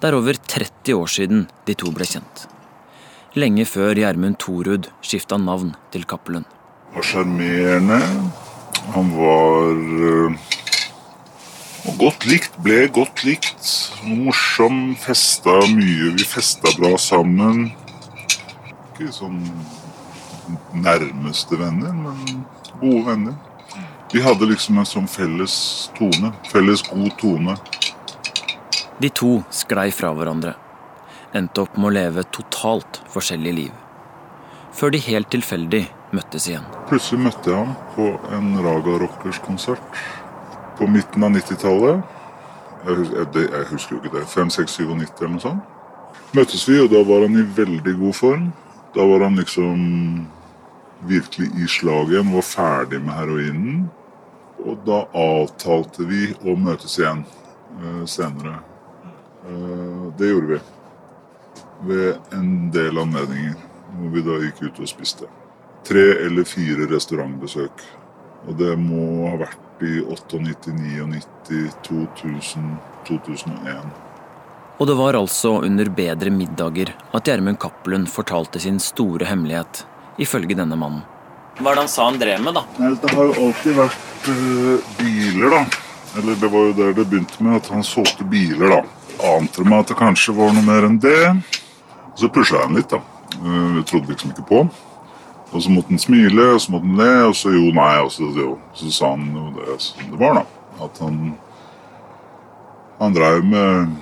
Det 0.00 0.08
er 0.08 0.16
over 0.16 0.38
30 0.38 0.96
år 0.96 1.10
siden 1.12 1.44
de 1.68 1.76
to 1.78 1.92
ble 1.94 2.06
kjent. 2.08 2.46
Lenge 3.38 3.66
før 3.68 3.98
Gjermund 4.00 4.40
Thorud 4.42 4.88
skifta 5.06 5.38
navn 5.38 5.74
til 5.94 6.06
Cappelen. 6.08 6.46
Sjarmerende. 7.04 8.00
Han 8.96 9.12
var 9.14 9.76
øh, 9.76 10.38
godt 12.00 12.26
likt, 12.28 12.56
ble 12.64 12.86
godt 12.92 13.24
likt. 13.24 13.68
Morsom, 14.04 14.94
festa 15.00 15.60
mye. 15.72 16.14
Vi 16.16 16.26
festa 16.28 16.72
bra 16.78 16.96
sammen. 17.00 17.70
Ikke 18.70 19.10
sånn 19.14 19.42
nærmeste 20.74 21.58
venner, 21.60 21.94
men 21.94 22.44
gode 22.80 23.04
venner. 23.06 23.36
Vi 24.10 24.22
hadde 24.24 24.48
liksom 24.50 24.80
en 24.82 24.88
sånn 24.88 25.06
felles 25.10 25.54
tone. 25.98 26.32
Felles 26.50 26.82
god 26.88 27.12
tone. 27.20 27.54
De 29.00 29.08
to 29.14 29.38
sklei 29.54 29.88
fra 29.94 30.10
hverandre. 30.16 30.56
Endte 31.32 31.62
opp 31.62 31.76
med 31.78 31.92
å 31.92 31.94
leve 31.94 32.26
totalt 32.34 33.00
forskjellige 33.12 33.58
liv. 33.60 33.72
Før 34.74 34.92
de 34.94 35.00
helt 35.04 35.30
tilfeldig 35.30 35.84
møttes 36.14 36.48
igjen. 36.50 36.66
Plutselig 36.90 37.22
møtte 37.28 37.52
jeg 37.52 37.58
ham 37.58 37.76
på 37.94 38.08
en 38.34 38.50
Raga 38.64 38.96
Rockers-konsert 39.04 40.02
på 40.80 40.88
midten 40.88 41.24
av 41.26 41.34
90-tallet. 41.36 42.16
Jeg, 42.86 43.06
jeg, 43.36 43.64
husker 43.68 43.96
jo 43.96 44.00
ikke 44.00 44.16
det. 44.16 44.24
5, 44.32 44.50
6, 44.56 44.76
97 44.80 45.20
eller 45.20 45.34
noe 45.34 45.44
sånt. 45.44 45.76
Møttes 46.36 46.64
vi, 46.68 46.78
og 46.80 46.88
da 46.92 47.02
var 47.04 47.26
han 47.26 47.36
i 47.36 47.44
veldig 47.56 47.96
god 48.00 48.16
form. 48.16 48.46
Da 48.94 49.04
var 49.06 49.26
han 49.26 49.36
liksom 49.38 49.80
virkelig 51.06 51.50
i 51.60 51.68
slaget 51.68 52.14
igjen, 52.14 52.32
var 52.32 52.46
ferdig 52.46 53.02
med 53.04 53.18
heroinen. 53.18 53.78
Og 54.64 54.80
da 54.86 55.04
avtalte 55.16 56.06
vi 56.08 56.30
å 56.44 56.56
møtes 56.56 56.98
igjen 57.00 57.24
uh, 57.80 58.04
senere. 58.08 58.58
Uh, 59.44 60.08
det 60.18 60.32
gjorde 60.32 60.54
vi. 60.56 60.60
Ved 61.90 62.36
en 62.36 62.52
del 62.72 63.00
anledninger 63.00 63.56
hvor 63.96 64.12
vi 64.14 64.24
da 64.24 64.36
gikk 64.44 64.62
ut 64.68 64.84
og 64.84 64.90
spiste. 64.90 65.28
Tre 65.88 66.06
eller 66.26 66.48
fire 66.48 66.86
restaurantbesøk. 66.90 67.84
Og 68.48 68.56
det 68.60 68.76
må 68.80 69.28
ha 69.28 69.40
vært 69.44 69.69
i 69.82 70.00
98, 70.04 70.72
99, 70.76 71.72
2000, 71.86 72.76
2001. 73.08 73.90
Og 74.80 74.86
det 74.88 74.96
var 74.96 75.16
altså 75.18 75.58
under 75.66 75.90
bedre 75.92 76.30
middager 76.32 76.94
at 77.12 77.28
Gjermund 77.28 77.58
Cappelen 77.60 78.06
fortalte 78.08 78.60
sin 78.62 78.78
store 78.80 79.28
hemmelighet, 79.28 79.84
ifølge 80.16 80.56
denne 80.56 80.78
mannen. 80.80 81.02
Hva 81.60 81.74
er 81.74 81.76
det 81.76 81.84
han 81.84 81.92
sa 81.92 82.06
han 82.08 82.20
drev 82.20 82.40
med, 82.40 82.56
da? 82.56 82.62
Nei, 82.80 82.94
Det 83.02 83.10
har 83.12 83.28
jo 83.28 83.34
alltid 83.44 83.76
vært 83.76 84.28
uh, 84.30 84.92
biler, 84.96 85.52
da. 85.52 85.62
Eller 86.16 86.38
det 86.40 86.50
var 86.54 86.64
jo 86.70 86.76
der 86.78 86.94
det 86.96 87.04
begynte 87.10 87.44
med, 87.44 87.58
at 87.60 87.68
han 87.74 87.84
solgte 87.84 88.24
biler, 88.24 88.72
da. 88.72 88.80
Ante 89.34 89.66
meg 89.68 89.84
at 89.84 89.92
det 89.92 89.98
kanskje 90.00 90.32
var 90.38 90.54
noe 90.56 90.64
mer 90.64 90.88
enn 90.88 90.96
det. 91.02 91.18
Og 92.14 92.22
så 92.22 92.32
pusha 92.32 92.56
jeg 92.56 92.70
han 92.70 92.80
litt, 92.80 92.94
da. 92.94 93.02
Uh, 93.36 93.76
jeg 93.82 93.84
trodde 93.92 94.14
liksom 94.14 94.32
ikke 94.32 94.48
på. 94.48 94.64
Og 95.50 95.62
så 95.62 95.70
måtte 95.70 95.90
han 95.90 95.98
smile, 95.98 96.46
og 96.54 96.60
så 96.62 96.72
måtte 96.72 96.86
han 96.86 97.00
le, 97.00 97.12
og 97.26 97.36
så 97.36 97.52
jo, 97.54 97.70
nei. 97.74 97.94
Og 98.04 98.12
så, 98.14 98.28
jo, 98.36 98.54
så 98.76 98.90
sa 98.94 99.12
han 99.16 99.30
jo 99.34 99.48
det 99.58 99.78
som 99.82 100.12
det 100.12 100.20
var, 100.20 100.40
da. 100.40 100.84
At 100.86 101.00
han 101.04 101.22
Han 103.00 103.14
dreiv 103.16 103.44
med, 103.48 103.94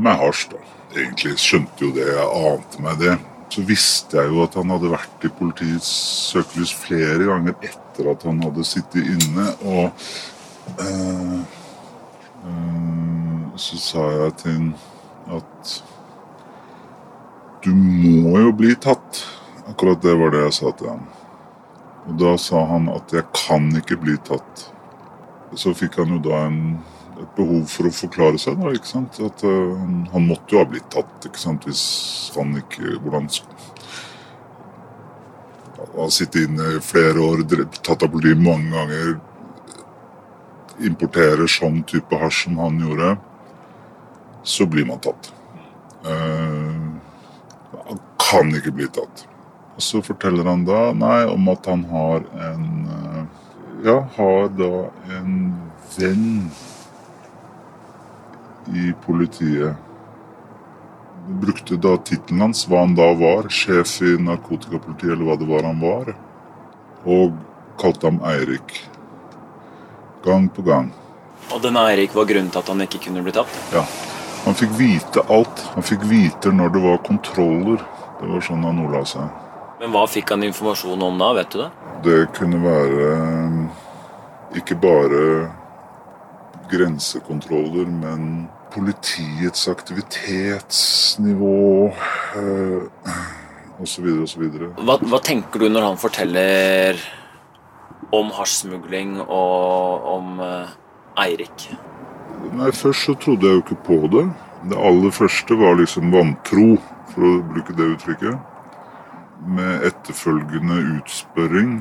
med 0.00 0.16
hasj, 0.16 0.46
da. 0.54 0.60
Egentlig 0.96 1.34
skjønte 1.38 1.84
jo 1.84 1.90
det, 1.92 2.06
jeg 2.08 2.28
ante 2.38 2.80
meg 2.80 2.96
det. 3.02 3.18
Så 3.52 3.64
visste 3.68 4.16
jeg 4.16 4.30
jo 4.32 4.44
at 4.46 4.54
han 4.56 4.72
hadde 4.72 4.92
vært 4.94 5.26
i 5.26 5.30
politiets 5.36 5.90
søkelys 6.30 6.72
flere 6.72 7.26
ganger 7.28 7.56
etter 7.68 8.08
at 8.14 8.24
han 8.24 8.40
hadde 8.40 8.64
sittet 8.64 9.10
inne, 9.12 9.44
og 9.60 9.90
øh, 10.80 11.36
øh, 12.48 13.44
så 13.60 13.82
sa 13.82 14.06
jeg 14.22 14.36
til 14.40 14.56
ham 14.56 14.72
at 15.36 15.76
du 17.64 17.74
må 17.76 18.38
jo 18.40 18.54
bli 18.56 18.72
tatt. 18.80 19.20
Akkurat 19.70 20.02
det 20.02 20.14
var 20.18 20.32
det 20.34 20.44
jeg 20.48 20.54
sa 20.56 20.70
til 20.74 20.90
ham. 20.90 21.02
Og 22.08 22.16
da 22.18 22.34
sa 22.40 22.64
han 22.72 22.88
at 22.90 23.12
jeg 23.14 23.26
kan 23.36 23.68
ikke 23.78 24.00
bli 24.02 24.16
tatt. 24.26 24.64
Så 25.58 25.74
fikk 25.76 26.00
han 26.00 26.14
jo 26.16 26.20
da 26.24 26.44
en, 26.48 26.60
et 27.20 27.36
behov 27.36 27.66
for 27.70 27.90
å 27.90 27.94
forklare 27.94 28.40
seg, 28.40 28.58
da, 28.58 28.72
ikke 28.74 28.90
sant. 28.90 29.20
At 29.22 29.44
uh, 29.46 29.76
han, 30.14 30.26
måtte 30.26 30.56
jo 30.56 30.62
ha 30.62 30.68
blitt 30.68 30.88
tatt, 30.92 31.28
ikke 31.28 31.42
sant. 31.42 31.66
Hvis 31.68 31.84
han 32.36 32.56
ikke 32.58 32.98
Hvordan 33.04 33.30
Han 35.96 36.12
sittet 36.12 36.44
inne 36.46 36.66
i 36.76 36.82
flere 36.84 37.22
år, 37.24 37.40
tatt 37.80 38.04
av 38.04 38.12
politiet 38.12 38.42
mange 38.42 38.70
ganger. 38.74 39.16
Importerer 40.86 41.50
sånn 41.50 41.82
type 41.88 42.18
hasj 42.20 42.46
som 42.46 42.60
han 42.62 42.78
gjorde. 42.82 43.14
Så 44.42 44.66
blir 44.70 44.86
man 44.88 45.02
tatt. 45.04 45.32
Uh, 46.04 46.96
han 47.86 48.00
kan 48.22 48.54
ikke 48.56 48.74
bli 48.76 48.88
tatt. 48.92 49.29
Og 49.76 49.84
så 49.84 50.02
forteller 50.04 50.48
han 50.48 50.64
da 50.68 50.90
nei, 50.96 51.24
om 51.30 51.48
at 51.52 51.70
han 51.70 51.86
har 51.92 52.26
en 52.50 52.66
Ja, 53.80 54.02
har 54.16 54.50
da 54.52 54.90
en 55.16 55.36
venn 55.96 56.50
i 58.68 58.90
politiet. 59.06 59.74
Brukte 61.40 61.78
da 61.80 61.94
tittelen 61.96 62.44
hans, 62.44 62.66
hva 62.68 62.82
han 62.84 62.92
da 62.98 63.08
var, 63.16 63.48
sjef 63.48 63.96
i 64.04 64.16
narkotikapolitiet, 64.20 65.14
eller 65.14 65.30
hva 65.30 65.38
det 65.40 65.48
var 65.48 65.64
han 65.64 65.80
var. 65.80 66.12
Og 67.08 67.36
kalte 67.80 68.10
ham 68.10 68.20
Eirik. 68.34 68.76
Gang 70.24 70.50
på 70.52 70.66
gang. 70.66 70.92
Og 71.50 71.62
denne 71.64 71.82
Eirik 71.88 72.12
var 72.14 72.28
grunnen 72.28 72.52
til 72.52 72.60
at 72.60 72.68
han 72.68 72.84
ikke 72.84 73.00
kunne 73.06 73.24
bli 73.24 73.32
tatt? 73.34 73.60
Ja. 73.72 73.86
Han 74.44 74.56
fikk 74.56 74.72
vite 74.78 75.24
alt. 75.32 75.64
Han 75.74 75.84
fikk 75.84 76.04
vite 76.08 76.52
når 76.52 76.74
det 76.74 76.82
var 76.84 77.00
kontroller. 77.06 77.80
Det 78.20 78.28
var 78.28 78.44
sånn 78.44 78.64
han 78.64 78.84
ordla 78.84 79.02
seg. 79.08 79.48
Men 79.80 79.94
hva 79.94 80.02
fikk 80.12 80.34
han 80.34 80.42
informasjon 80.44 81.00
om 81.00 81.16
da, 81.20 81.30
vet 81.38 81.54
du 81.54 81.62
det? 81.62 81.70
Det 82.04 82.18
kunne 82.36 82.58
være 82.60 83.06
ikke 84.60 84.76
bare 84.82 85.22
grensekontroller, 86.70 87.86
men 87.88 88.48
politiets 88.74 89.68
aktivitetsnivå 89.72 91.54
osv. 93.80 94.10
osv. 94.26 94.44
Hva, 94.84 94.98
hva 95.00 95.22
tenker 95.24 95.64
du 95.64 95.70
når 95.72 95.88
han 95.88 95.98
forteller 96.02 97.00
om 98.14 98.30
hasjsmugling 98.36 99.16
og 99.22 100.12
om 100.12 100.44
uh, 100.44 100.76
Eirik? 101.24 101.70
Nei, 102.52 102.70
Først 102.74 103.08
så 103.08 103.16
trodde 103.16 103.48
jeg 103.48 103.58
jo 103.58 103.64
ikke 103.64 103.82
på 103.88 103.98
det. 104.12 104.28
Det 104.70 104.76
aller 104.76 105.12
første 105.14 105.56
var 105.56 105.80
liksom 105.80 106.12
vantro, 106.12 106.74
for 107.14 107.20
å 107.26 107.36
bruke 107.48 107.72
det 107.78 107.94
uttrykket. 107.96 108.59
Med 109.46 109.86
etterfølgende 109.88 110.76
utspørring 110.98 111.78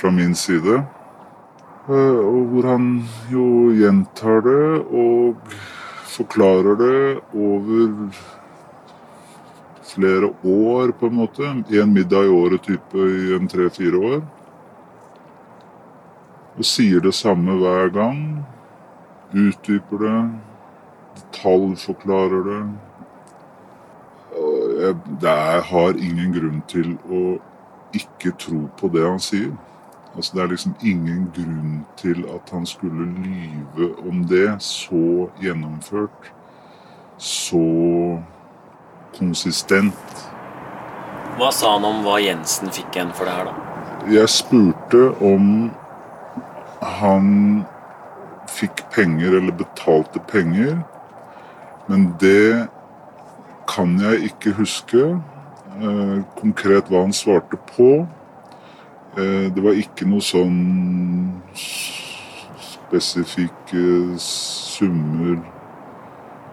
fra 0.00 0.10
min 0.10 0.34
side. 0.34 0.80
Og 1.88 2.42
hvor 2.50 2.66
han 2.70 2.88
jo 3.30 3.70
gjentar 3.74 4.42
det 4.44 4.66
og 4.90 5.54
forklarer 6.10 6.76
det 6.80 6.98
over 7.34 8.10
flere 9.90 10.30
år, 10.44 10.92
på 10.98 11.06
en 11.06 11.14
måte. 11.14 11.46
En 11.70 11.94
middag 11.94 12.26
i 12.26 12.34
året 12.34 12.62
type 12.62 12.98
i 12.98 13.34
en 13.34 13.48
tre-fire 13.50 14.02
år. 14.12 14.20
Og 16.58 16.66
sier 16.66 17.02
det 17.02 17.14
samme 17.14 17.58
hver 17.60 17.90
gang. 17.94 18.44
utdyper 19.30 19.98
det, 20.02 20.20
detaljforklarer 21.14 22.40
det. 22.48 22.62
Jeg, 24.80 24.96
er, 25.22 25.60
har 25.60 25.96
ingen 25.98 26.32
grunn 26.32 26.62
til 26.68 26.94
å 27.10 27.38
ikke 27.96 28.32
tro 28.38 28.64
på 28.78 28.88
det 28.94 29.04
han 29.06 29.20
sier. 29.22 29.52
Altså 30.14 30.36
Det 30.36 30.42
er 30.42 30.50
liksom 30.50 30.74
ingen 30.82 31.30
grunn 31.34 31.86
til 31.96 32.24
at 32.34 32.50
han 32.50 32.66
skulle 32.66 33.06
lyve 33.22 33.92
om 34.08 34.24
det 34.26 34.62
så 34.62 35.28
gjennomført. 35.42 36.32
Så 37.18 37.62
konsistent. 39.18 40.26
Hva 41.38 41.50
sa 41.54 41.76
han 41.76 41.84
om 41.84 42.02
hva 42.04 42.18
Jensen 42.22 42.72
fikk 42.74 42.96
igjen 42.96 43.12
for 43.14 43.28
det 43.28 43.36
her, 43.36 43.50
da? 43.50 43.54
Jeg 44.10 44.28
spurte 44.32 45.10
om 45.20 45.70
han 46.80 47.28
fikk 48.50 48.82
penger 48.94 49.36
eller 49.38 49.54
betalte 49.56 50.22
penger, 50.30 50.80
men 51.88 52.10
det 52.20 52.68
kan 53.70 53.94
jeg 54.02 54.30
ikke 54.30 54.54
huske 54.58 55.02
eh, 55.80 56.18
konkret 56.40 56.90
hva 56.90 57.04
han 57.04 57.14
svarte 57.14 57.58
på. 57.70 57.90
Eh, 59.18 59.46
det 59.54 59.62
var 59.62 59.78
ikke 59.78 60.08
noe 60.10 60.24
sånn 60.24 60.58
spesifikke 61.60 64.18
summer 64.22 65.38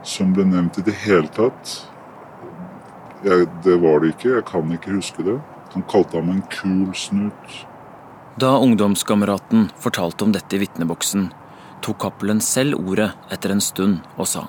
som 0.07 0.33
ble 0.35 0.45
nevnt 0.47 0.77
i 0.79 0.85
det 0.87 0.95
hele 1.05 1.29
tatt. 1.35 1.79
Jeg, 3.25 3.47
det 3.65 3.79
var 3.81 4.03
det 4.03 4.13
ikke. 4.13 4.35
Jeg 4.37 4.45
kan 4.47 4.73
ikke 4.73 4.99
huske 4.99 5.25
det. 5.25 5.39
Han 5.73 5.85
kalte 5.89 6.19
ham 6.19 6.29
en 6.31 6.43
kul 6.53 6.93
snut. 6.95 7.57
Da 8.37 8.53
ungdomskameraten 8.61 9.71
fortalte 9.81 10.27
om 10.27 10.35
dette 10.35 10.55
i 10.55 10.61
vitneboksen, 10.61 11.31
tok 11.81 11.97
Cappelen 12.05 12.43
selv 12.45 12.77
ordet 12.77 13.09
etter 13.33 13.55
en 13.55 13.63
stund 13.63 14.05
og 14.15 14.29
sa 14.29 14.45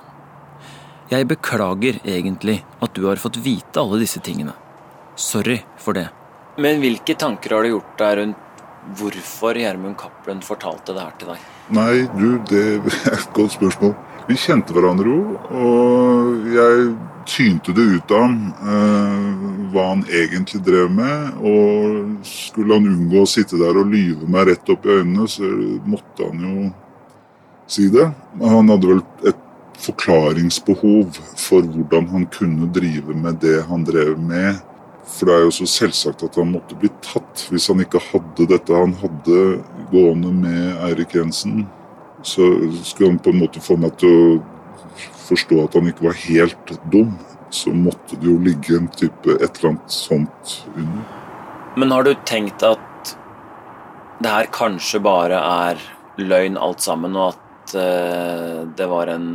Jeg 1.08 1.24
beklager 1.24 2.02
egentlig 2.04 2.58
at 2.84 2.92
du 2.92 3.06
har 3.08 3.20
fått 3.20 3.38
vite 3.40 3.80
alle 3.80 4.00
disse 4.02 4.20
tingene. 4.20 4.52
Sorry 5.16 5.62
for 5.80 5.96
det. 5.96 6.10
Men 6.60 6.82
hvilke 6.82 7.16
tanker 7.16 7.54
har 7.56 7.64
du 7.64 7.72
gjort 7.72 7.94
deg 8.00 8.18
rundt 8.18 8.44
hvorfor 8.98 9.56
Gjermund 9.56 9.96
Cappelen 10.00 10.42
fortalte 10.44 10.92
det 10.92 11.06
her 11.06 11.14
til 11.20 11.30
deg? 11.32 11.46
Nei, 11.76 11.94
du, 12.12 12.28
det 12.50 12.64
er 13.08 13.16
et 13.16 13.32
godt 13.36 13.56
spørsmål. 13.56 13.94
Vi 14.28 14.36
kjente 14.36 14.76
hverandre 14.76 15.08
jo, 15.08 15.22
og 15.56 16.48
jeg 16.52 16.90
tynte 17.28 17.72
det 17.76 17.86
ut 17.94 18.12
av 18.12 18.26
ham 18.26 18.36
eh, 18.60 19.48
hva 19.72 19.86
han 19.94 20.04
egentlig 20.12 20.60
drev 20.66 20.92
med. 20.92 21.40
Og 21.40 22.28
skulle 22.28 22.76
han 22.76 22.92
unngå 22.92 23.24
å 23.24 23.30
sitte 23.32 23.60
der 23.60 23.80
og 23.80 23.88
lyve 23.88 24.28
meg 24.28 24.50
rett 24.52 24.72
opp 24.76 24.84
i 24.84 25.00
øynene, 25.00 25.28
så 25.32 25.48
måtte 25.88 26.28
han 26.28 26.44
jo 26.44 26.70
si 27.68 27.88
det. 27.92 28.10
Han 28.44 28.68
hadde 28.74 28.92
vel 28.92 29.04
et 29.28 29.44
forklaringsbehov 29.78 31.18
for 31.38 31.66
hvordan 31.75 32.08
han 32.12 32.26
kunne 32.35 32.68
drive 32.75 33.14
med 33.14 33.40
det 33.44 33.62
han 33.68 33.87
drev 33.87 34.18
med. 34.18 34.58
For 35.08 35.28
det 35.28 35.35
er 35.35 35.47
jo 35.47 35.54
så 35.54 35.66
selvsagt 35.70 36.25
at 36.26 36.37
han 36.37 36.52
måtte 36.52 36.76
bli 36.78 36.90
tatt 37.04 37.47
hvis 37.49 37.68
han 37.70 37.80
ikke 37.85 38.02
hadde 38.11 38.49
dette 38.50 38.76
han 38.76 38.92
hadde 39.00 39.38
gående 39.92 40.35
med 40.42 40.82
Eirik 40.88 41.16
Jensen. 41.16 41.64
Så 42.26 42.44
skulle 42.82 43.14
han 43.14 43.23
på 43.23 43.32
en 43.32 43.42
måte 43.44 43.62
få 43.62 43.78
meg 43.80 43.97
til 44.02 44.12
å 44.12 44.38
forstå 45.28 45.62
at 45.64 45.78
han 45.78 45.88
ikke 45.90 46.08
var 46.11 46.18
helt 46.26 46.75
dum. 46.92 47.14
Så 47.54 47.73
måtte 47.73 48.18
det 48.18 48.28
jo 48.28 48.37
ligge 48.44 48.76
en 48.76 48.90
type 48.92 49.38
et 49.38 49.49
eller 49.61 49.70
annet 49.73 49.94
sånt 49.94 50.58
under. 50.75 51.06
Men 51.78 51.94
har 51.94 52.04
du 52.04 52.12
tenkt 52.28 52.64
at 52.66 53.14
det 54.18 54.30
her 54.35 54.49
kanskje 54.52 55.00
bare 55.00 55.38
er 55.38 55.80
løgn 56.18 56.58
alt 56.58 56.82
sammen, 56.82 57.14
og 57.16 57.32
at 57.32 57.48
uh, 57.76 58.64
det 58.78 58.87
var 58.90 59.10
en 59.12 59.28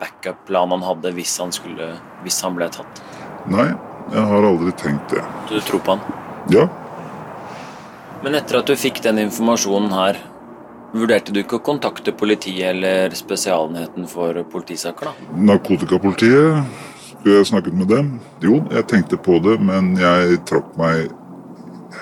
backup-plan 0.00 0.72
han 0.74 0.86
hadde 0.86 1.12
hvis 1.16 1.36
han, 1.42 1.52
skulle, 1.54 1.92
hvis 2.24 2.40
han 2.46 2.56
ble 2.58 2.70
tatt? 2.72 3.02
Nei, 3.50 3.68
jeg 4.12 4.24
har 4.32 4.48
aldri 4.48 4.72
tenkt 4.80 5.14
det. 5.14 5.22
Du 5.50 5.58
tror 5.60 5.84
på 5.84 5.96
han? 5.96 6.24
Ja. 6.52 6.66
Men 8.24 8.34
etter 8.38 8.58
at 8.60 8.68
du 8.70 8.74
fikk 8.78 9.02
den 9.04 9.20
informasjonen 9.22 9.92
her, 9.94 10.18
vurderte 10.92 11.34
du 11.34 11.42
ikke 11.42 11.58
å 11.60 11.64
kontakte 11.64 12.14
politiet 12.16 12.72
eller 12.72 13.14
Spesialenheten 13.16 14.08
for 14.10 14.40
politisaker, 14.52 15.10
da? 15.10 15.32
Narkotikapolitiet, 15.52 16.64
skulle 17.10 17.40
jeg 17.40 17.50
snakket 17.52 17.76
med 17.78 17.90
dem? 17.92 18.12
Jo, 18.42 18.62
jeg 18.72 18.88
tenkte 18.90 19.20
på 19.20 19.38
det, 19.44 19.58
men 19.62 19.92
jeg 20.00 20.40
trakk 20.48 20.72
meg 20.80 21.12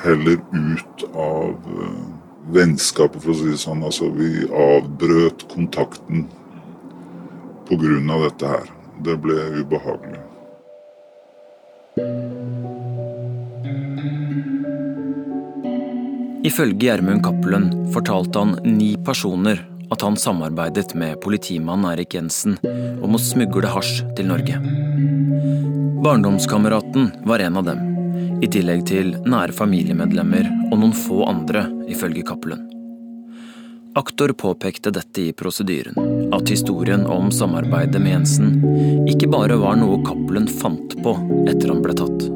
heller 0.04 0.38
ut 0.54 1.06
av 1.12 1.50
uh, 1.66 2.15
vennskapet, 2.52 3.22
for 3.22 3.32
å 3.32 3.38
si 3.38 3.50
det 3.50 3.60
sånn. 3.62 3.84
Altså, 3.86 4.10
vi 4.14 4.46
avbrøt 4.46 5.46
kontakten 5.52 6.26
av 7.66 8.22
dette 8.28 8.46
her. 8.46 8.72
Det 9.02 9.16
ble 9.20 9.36
ubehagelig. 9.60 10.22
Ifølge 16.46 16.86
Gjermund 16.86 17.24
Cappelen 17.26 17.72
fortalte 17.92 18.38
han 18.38 18.54
ni 18.62 18.94
personer 19.04 19.64
at 19.90 20.02
han 20.02 20.16
samarbeidet 20.18 20.94
med 20.94 21.18
politimannen 21.22 21.90
Erik 21.92 22.14
Jensen 22.14 22.56
om 23.02 23.18
å 23.18 23.20
smugle 23.22 23.70
hasj 23.70 24.04
til 24.18 24.30
Norge. 24.30 24.60
Barndomskameraten 26.06 27.10
var 27.26 27.42
en 27.42 27.58
av 27.58 27.66
dem, 27.66 27.95
i 28.42 28.48
tillegg 28.52 28.86
til 28.88 29.12
nære 29.24 29.54
familiemedlemmer 29.56 30.48
og 30.70 30.80
noen 30.80 30.94
få 30.96 31.24
andre, 31.28 31.66
ifølge 31.88 32.24
Cappelen. 32.26 32.64
Aktor 33.96 34.34
påpekte 34.36 34.90
dette 34.92 35.22
i 35.22 35.32
prosedyren, 35.32 35.96
at 36.36 36.50
historien 36.52 37.06
om 37.08 37.30
samarbeidet 37.32 37.96
med 38.02 38.12
Jensen 38.12 38.50
ikke 39.08 39.30
bare 39.32 39.56
var 39.56 39.78
noe 39.80 40.02
Cappelen 40.04 40.50
fant 40.50 40.98
på 41.00 41.14
etter 41.48 41.72
han 41.72 41.80
ble 41.84 41.96
tatt. 41.96 42.26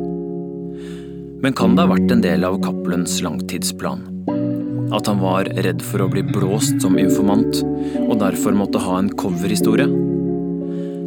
Men 1.40 1.56
kan 1.56 1.76
det 1.76 1.84
ha 1.84 1.92
vært 1.92 2.14
en 2.14 2.24
del 2.24 2.46
av 2.48 2.56
Cappelens 2.64 3.18
langtidsplan? 3.24 4.06
At 4.96 5.06
han 5.06 5.20
var 5.20 5.52
redd 5.64 5.84
for 5.84 6.02
å 6.02 6.08
bli 6.12 6.24
blåst 6.26 6.80
som 6.82 6.96
informant, 7.00 7.60
og 8.06 8.16
derfor 8.24 8.56
måtte 8.56 8.80
ha 8.80 8.96
en 8.98 9.12
coverhistorie? 9.20 9.88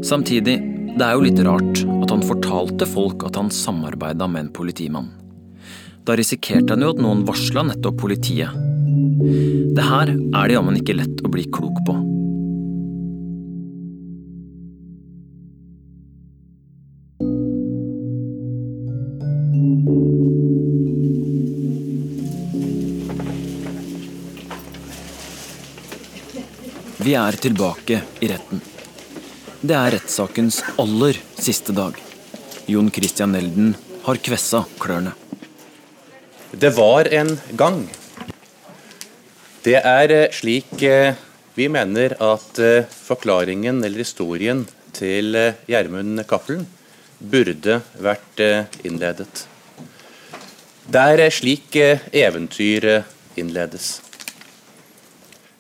Samtidig, 0.06 0.60
det 0.94 1.06
er 1.06 1.16
jo 1.18 1.24
litt 1.26 1.40
rart 1.46 1.80
at 2.04 2.12
han 2.14 2.24
fortalte 2.26 2.86
folk 2.86 3.26
at 3.26 3.38
han 3.40 3.50
samarbeida 3.54 4.28
med 4.30 4.46
en 4.46 4.54
politimann. 4.54 5.10
Da 6.06 6.18
risikerte 6.20 6.76
han 6.76 6.84
jo 6.84 6.92
at 6.94 7.02
noen 7.02 7.24
varsla 7.26 7.64
nettopp 7.66 7.98
politiet. 8.04 8.54
Det 9.74 9.86
her 9.88 10.14
er 10.14 10.50
det 10.50 10.58
jammen 10.58 10.78
ikke 10.78 10.98
lett 11.00 11.24
å 11.26 11.32
bli 11.34 11.48
klok 11.50 11.80
på. 11.88 11.98
Vi 27.04 27.18
er 27.20 27.36
tilbake 27.44 28.00
i 28.24 28.32
retten. 28.32 28.73
Det 29.64 29.76
er 29.80 29.94
rettssakens 29.94 30.58
aller 30.76 31.16
siste 31.40 31.72
dag. 31.72 31.96
Jon 32.68 32.90
Christian 32.92 33.32
Elden 33.40 33.70
har 34.04 34.18
kvessa 34.20 34.60
klørne. 34.76 35.14
Det 36.52 36.74
var 36.76 37.08
en 37.16 37.30
gang. 37.56 37.78
Det 39.64 39.78
er 39.80 40.12
eh, 40.12 40.36
slik 40.36 40.84
eh, 40.84 41.16
vi 41.56 41.70
mener 41.72 42.12
at 42.20 42.60
eh, 42.60 42.90
forklaringen 42.92 43.80
eller 43.88 44.04
historien 44.04 44.66
til 44.92 45.32
Gjermund 45.72 46.26
Cappelen 46.28 46.66
burde 47.24 47.78
vært 48.04 48.44
innledet. 48.84 49.46
Det 50.92 51.06
er 51.14 51.24
slik 51.32 51.78
eventyr 52.12 52.90
innledes. 53.40 53.94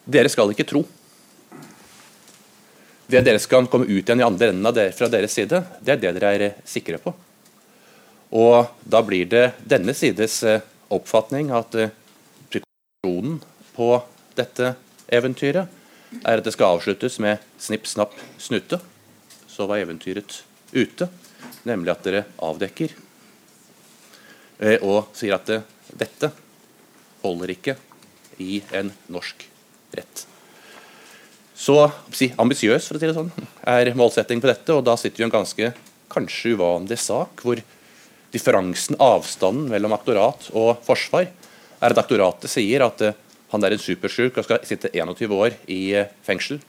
Dere 0.03 0.27
skal 0.27 0.51
ikke 0.51 0.67
tro. 0.67 0.83
Det 3.13 3.21
dere 3.21 3.37
skal 3.37 3.67
komme 3.69 3.85
ut 3.85 4.07
igjen 4.07 4.23
i 4.23 4.25
andre 4.25 4.47
enden 4.49 4.65
av 4.65 4.73
det, 4.73 4.87
fra 4.97 5.05
deres 5.11 5.35
side, 5.37 5.59
det 5.85 5.91
er 5.93 5.99
det 6.01 6.13
dere 6.17 6.31
er 6.33 6.55
sikre 6.65 6.97
på. 6.97 7.13
Og 8.33 8.71
da 8.89 9.03
blir 9.05 9.27
det 9.29 9.43
denne 9.69 9.93
sides 9.93 10.39
oppfatning 10.89 11.51
at 11.53 11.77
konklusjonen 13.03 13.41
på 13.75 14.01
dette 14.33 14.73
eventyret 15.13 15.67
er 16.23 16.39
at 16.39 16.45
det 16.45 16.55
skal 16.55 16.77
avsluttes 16.77 17.19
med 17.19 17.37
snipp, 17.59 17.85
snapp, 17.87 18.13
snute. 18.39 18.79
Så 19.47 19.67
var 19.69 19.83
eventyret 19.83 20.43
ute. 20.71 21.09
Nemlig 21.67 21.91
at 21.93 22.03
dere 22.07 22.25
avdekker 22.41 22.93
eh, 24.59 24.79
og 24.81 25.13
sier 25.13 25.35
at 25.37 25.51
dette 25.93 26.31
holder 27.21 27.53
ikke 27.53 27.77
i 28.41 28.63
en 28.73 28.89
norsk 29.11 29.45
rett. 29.93 30.32
Så 31.63 31.77
si, 32.11 32.27
ambisiøs, 32.41 32.89
for 32.89 32.97
å 32.97 32.99
si 32.99 33.07
det 33.07 33.15
sånn, 33.15 33.31
er 33.69 33.93
målsetting 33.95 34.41
på 34.43 34.49
dette. 34.49 34.75
Og 34.75 34.83
da 34.83 34.97
sitter 34.99 35.21
vi 35.21 35.23
i 35.23 35.27
en 35.29 35.33
ganske 35.33 35.69
kanskje 36.11 36.57
uvanlig 36.57 36.97
sak, 36.99 37.43
hvor 37.45 37.61
differansen, 38.33 38.97
avstanden 39.01 39.69
mellom 39.71 39.95
aktorat 39.95 40.49
og 40.51 40.81
forsvar, 40.83 41.29
er 41.83 41.93
at 41.93 42.01
aktoratet 42.01 42.51
sier 42.51 42.83
at 42.83 43.03
uh, 43.05 43.15
han 43.53 43.63
er 43.63 43.75
en 43.75 43.81
supersjuk 43.81 44.39
og 44.39 44.47
skal 44.47 44.63
sitte 44.67 44.91
21 44.91 45.35
år 45.35 45.55
i 45.71 45.81
uh, 45.99 46.09
fengsel. 46.25 46.59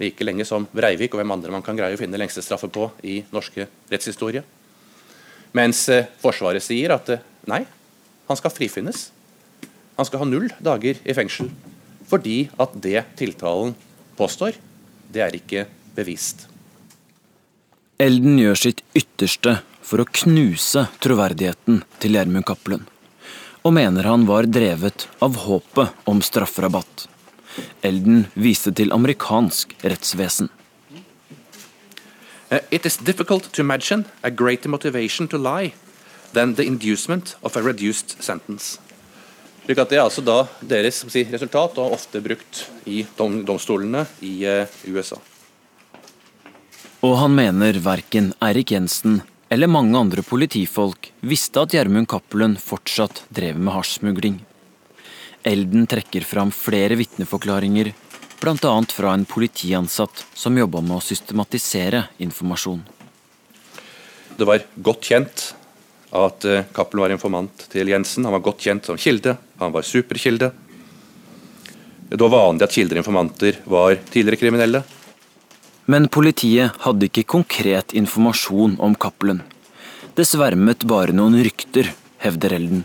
like 0.00 0.24
lenge 0.24 0.44
som 0.48 0.66
Breivik 0.72 1.12
og 1.14 1.20
hvem 1.20 1.32
andre 1.34 1.52
man 1.52 1.62
kan 1.62 1.76
greie 1.76 1.94
å 1.94 2.00
finne 2.00 2.18
lengstestraffer 2.18 2.70
på 2.72 2.90
i 3.04 3.18
norske 3.32 3.66
rettshistorie. 3.92 4.42
Mens 5.52 5.86
uh, 5.88 6.04
Forsvaret 6.20 6.64
sier 6.64 6.92
at 6.92 7.08
nei, 7.46 7.64
han 8.28 8.40
skal 8.40 8.52
frifinnes. 8.52 9.10
Han 9.96 10.08
skal 10.08 10.24
ha 10.24 10.28
null 10.28 10.50
dager 10.58 11.00
i 11.04 11.16
fengsel. 11.16 11.52
Fordi 12.08 12.48
at 12.60 12.74
det 12.84 13.04
tiltalen 13.20 13.76
påstår, 14.16 14.56
det 15.12 15.22
er 15.22 15.36
ikke 15.36 15.66
bevist. 15.96 16.46
Elden 18.02 18.38
gjør 18.40 18.58
sitt 18.58 18.82
ytterste 18.98 19.60
for 19.84 20.02
å 20.02 20.08
knuse 20.22 20.86
troverdigheten 21.04 21.82
til 22.02 22.16
Gjermund 22.16 22.46
Cappelen, 22.48 22.86
og 23.62 23.76
mener 23.76 24.08
han 24.08 24.26
var 24.28 24.48
drevet 24.50 25.06
av 25.24 25.38
håpet 25.44 26.08
om 26.10 26.22
strafferabatt. 26.24 27.06
Elden 27.86 28.26
viste 28.34 28.72
til 28.74 28.92
amerikansk 28.92 29.76
rettsvesen. 29.84 30.50
Uh, 32.50 32.60
it 32.70 32.84
is 32.86 32.96
difficult 32.96 33.52
to 33.52 33.62
imagine 33.62 34.04
a 34.22 34.30
greater 34.30 34.68
motivation 34.68 35.28
to 35.28 35.38
lie 35.38 35.72
than 36.34 36.54
the 36.54 36.64
inducement 36.64 37.36
of 37.42 37.56
a 37.56 37.62
reduced 37.62 38.22
sentence. 38.22 38.78
Slik 39.64 39.78
at 39.80 39.88
Det 39.88 39.96
er 39.96 40.04
altså 40.04 40.20
da 40.24 40.42
deres 40.60 41.04
si, 41.08 41.24
resultat, 41.24 41.78
og 41.80 41.94
ofte 41.96 42.20
brukt 42.20 42.66
i 42.84 43.04
dom, 43.16 43.40
domstolene 43.48 44.04
i 44.20 44.42
eh, 44.44 44.68
USA. 44.92 45.16
Og 47.04 47.16
han 47.20 47.32
mener 47.36 47.78
verken 47.84 48.32
Eirik 48.44 48.74
Jensen 48.74 49.22
eller 49.52 49.68
mange 49.68 49.96
andre 49.96 50.24
politifolk 50.24 51.10
visste 51.24 51.64
at 51.64 51.72
Gjermund 51.76 52.08
Cappelen 52.10 52.58
fortsatt 52.60 53.24
drev 53.32 53.56
med 53.60 53.72
hasjsmugling. 53.76 54.38
Elden 55.44 55.84
trekker 55.88 56.24
fram 56.24 56.52
flere 56.52 56.96
vitneforklaringer, 56.96 57.92
bl.a. 58.40 58.74
fra 58.96 59.12
en 59.16 59.26
politiansatt 59.28 60.24
som 60.36 60.56
jobba 60.60 60.80
med 60.84 60.96
å 60.98 61.04
systematisere 61.04 62.06
informasjon. 62.24 62.80
Det 64.36 64.48
var 64.48 64.64
godt 64.76 65.12
kjent 65.12 65.44
at 66.14 66.46
uh, 66.46 66.62
Cappelen 66.74 67.04
var 67.04 67.14
informant 67.14 67.66
til 67.72 67.90
Jensen. 67.90 68.24
Han 68.26 68.36
var 68.36 68.44
godt 68.44 68.62
kjent 68.62 68.86
som 68.86 68.98
kilde. 69.00 69.36
Han 69.60 69.74
var 69.74 69.86
superkilde. 69.86 70.52
Det 72.08 72.20
var 72.20 72.30
vanlig 72.30 72.66
at 72.66 72.74
kilder 72.74 72.98
og 72.98 73.02
informanter 73.02 73.58
var 73.66 73.96
tidligere 74.12 74.38
kriminelle. 74.38 74.84
Men 75.90 76.06
politiet 76.08 76.78
hadde 76.84 77.08
ikke 77.10 77.26
konkret 77.34 77.92
informasjon 77.96 78.78
om 78.80 78.94
Cappelen. 78.96 79.42
Det 80.14 80.26
svermet 80.28 80.86
bare 80.86 81.12
noen 81.16 81.34
rykter, 81.42 81.90
hevder 82.22 82.54
Elden. 82.56 82.84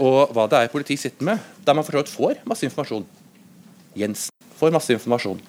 Og 0.00 0.32
hva 0.32 0.46
det 0.48 0.62
er 0.62 0.72
politiet 0.72 1.02
sitter 1.02 1.26
med, 1.28 1.42
der 1.66 1.76
man 1.76 1.84
for 1.84 2.00
får 2.00 2.40
masse 2.48 2.64
informasjon. 2.64 3.04
Jensen 3.94 4.32
får 4.56 4.72
masse 4.72 4.94
informasjon. 4.96 5.40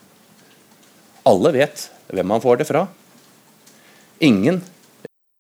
Alle 1.25 1.53
vet 1.55 1.87
hvem 2.11 2.35
han 2.35 2.43
får 2.43 2.59
det 2.59 2.67
fra. 2.67 2.87
Ingen 4.19 4.59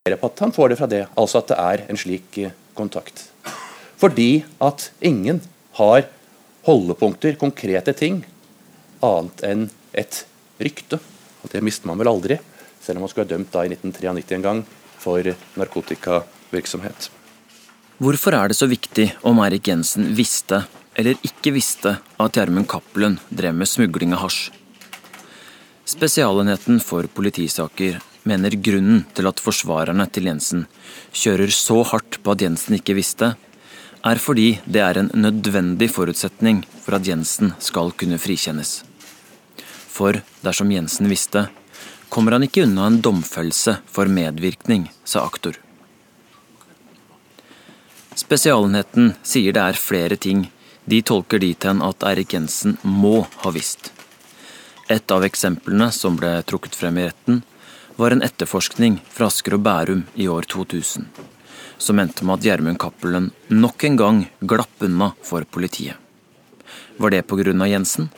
på 0.01 0.31
at 0.31 0.39
han 0.41 0.51
får 0.51 0.69
det 0.69 0.75
fra 0.79 0.87
det, 0.89 1.03
altså 1.13 1.37
at 1.43 1.51
det 1.51 1.57
er 1.61 1.81
en 1.93 1.99
slik 1.99 2.37
eh, 2.41 2.53
kontakt. 2.73 3.27
Fordi 4.01 4.41
at 4.57 4.87
ingen 5.05 5.43
har 5.77 6.07
holdepunkter, 6.65 7.37
konkrete 7.37 7.93
ting, 7.93 8.23
annet 9.05 9.45
enn 9.45 9.67
et 9.93 10.23
rykte. 10.57 10.97
Og 11.43 11.53
Det 11.53 11.61
mister 11.61 11.85
man 11.85 12.01
vel 12.01 12.09
aldri, 12.09 12.39
selv 12.81 12.97
om 12.97 13.05
man 13.05 13.13
skulle 13.13 13.27
ha 13.27 13.33
dømt 13.35 13.53
da 13.53 13.61
i 13.61 13.69
1993 13.69 14.35
en 14.39 14.47
gang 14.47 14.65
for 14.97 15.21
narkotikavirksomhet. 15.61 17.11
Hvorfor 18.01 18.33
er 18.33 18.49
det 18.49 18.57
så 18.57 18.65
viktig 18.65 19.11
om 19.21 19.37
Eirik 19.45 19.69
Jensen 19.69 20.15
visste 20.17 20.63
eller 20.97 21.13
ikke 21.21 21.53
visste 21.53 21.99
at 22.17 22.33
Gjermund 22.33 22.65
Cappelen 22.65 23.19
drev 23.29 23.53
med 23.53 23.69
smugling 23.69 24.17
av 24.17 24.25
hasj? 24.25 24.47
Spesialenheten 25.85 26.81
for 26.81 27.05
politisaker 27.05 28.01
mener 28.27 28.53
grunnen 28.65 29.05
til 29.15 29.29
at 29.29 29.41
forsvarerne 29.41 30.05
til 30.13 30.29
Jensen 30.29 30.67
kjører 31.13 31.53
så 31.55 31.81
hardt 31.91 32.19
på 32.21 32.35
at 32.35 32.43
Jensen 32.45 32.77
ikke 32.77 32.95
visste, 32.97 33.33
er 34.01 34.21
fordi 34.21 34.59
det 34.65 34.81
er 34.81 34.97
en 34.97 35.11
nødvendig 35.13 35.89
forutsetning 35.93 36.63
for 36.81 36.97
at 36.97 37.07
Jensen 37.07 37.53
skal 37.59 37.93
kunne 37.93 38.19
frikjennes. 38.21 38.81
For 39.91 40.21
dersom 40.45 40.71
Jensen 40.73 41.09
visste, 41.11 41.47
kommer 42.09 42.35
han 42.35 42.47
ikke 42.47 42.65
unna 42.65 42.87
en 42.89 43.01
domfellelse 43.01 43.77
for 43.87 44.09
medvirkning, 44.11 44.89
sa 45.05 45.25
aktor. 45.25 45.59
Spesialenheten 48.17 49.13
sier 49.23 49.55
det 49.55 49.63
er 49.63 49.79
flere 49.79 50.17
ting 50.19 50.49
de 50.85 51.01
tolker 51.05 51.39
dit 51.39 51.63
hen 51.63 51.81
at 51.85 52.03
Erik 52.09 52.33
Jensen 52.33 52.77
må 52.83 53.21
ha 53.43 53.51
visst. 53.53 53.91
Et 54.91 55.13
av 55.13 55.23
eksemplene 55.23 55.87
som 55.95 56.17
ble 56.19 56.33
trukket 56.47 56.75
frem 56.75 56.97
i 56.99 57.05
retten, 57.07 57.41
var 58.01 58.11
en 58.11 58.23
etterforskning 58.25 58.95
fra 59.13 59.27
Asker 59.29 59.53
og 59.53 59.61
Bærum 59.61 59.99
i 60.17 60.25
år 60.25 60.47
2000, 60.49 61.03
som 61.77 61.99
endte 62.01 62.25
med 62.25 62.39
at 62.39 62.47
Gjermund 62.47 62.79
Cappelen 62.81 63.27
nok 63.53 63.83
en 63.85 63.97
gang 63.99 64.21
glapp 64.41 64.81
unna 64.87 65.11
for 65.21 65.45
politiet. 65.45 65.99
Var 66.97 67.13
det 67.13 67.27
pga. 67.29 67.53
Jensen? 67.69 68.09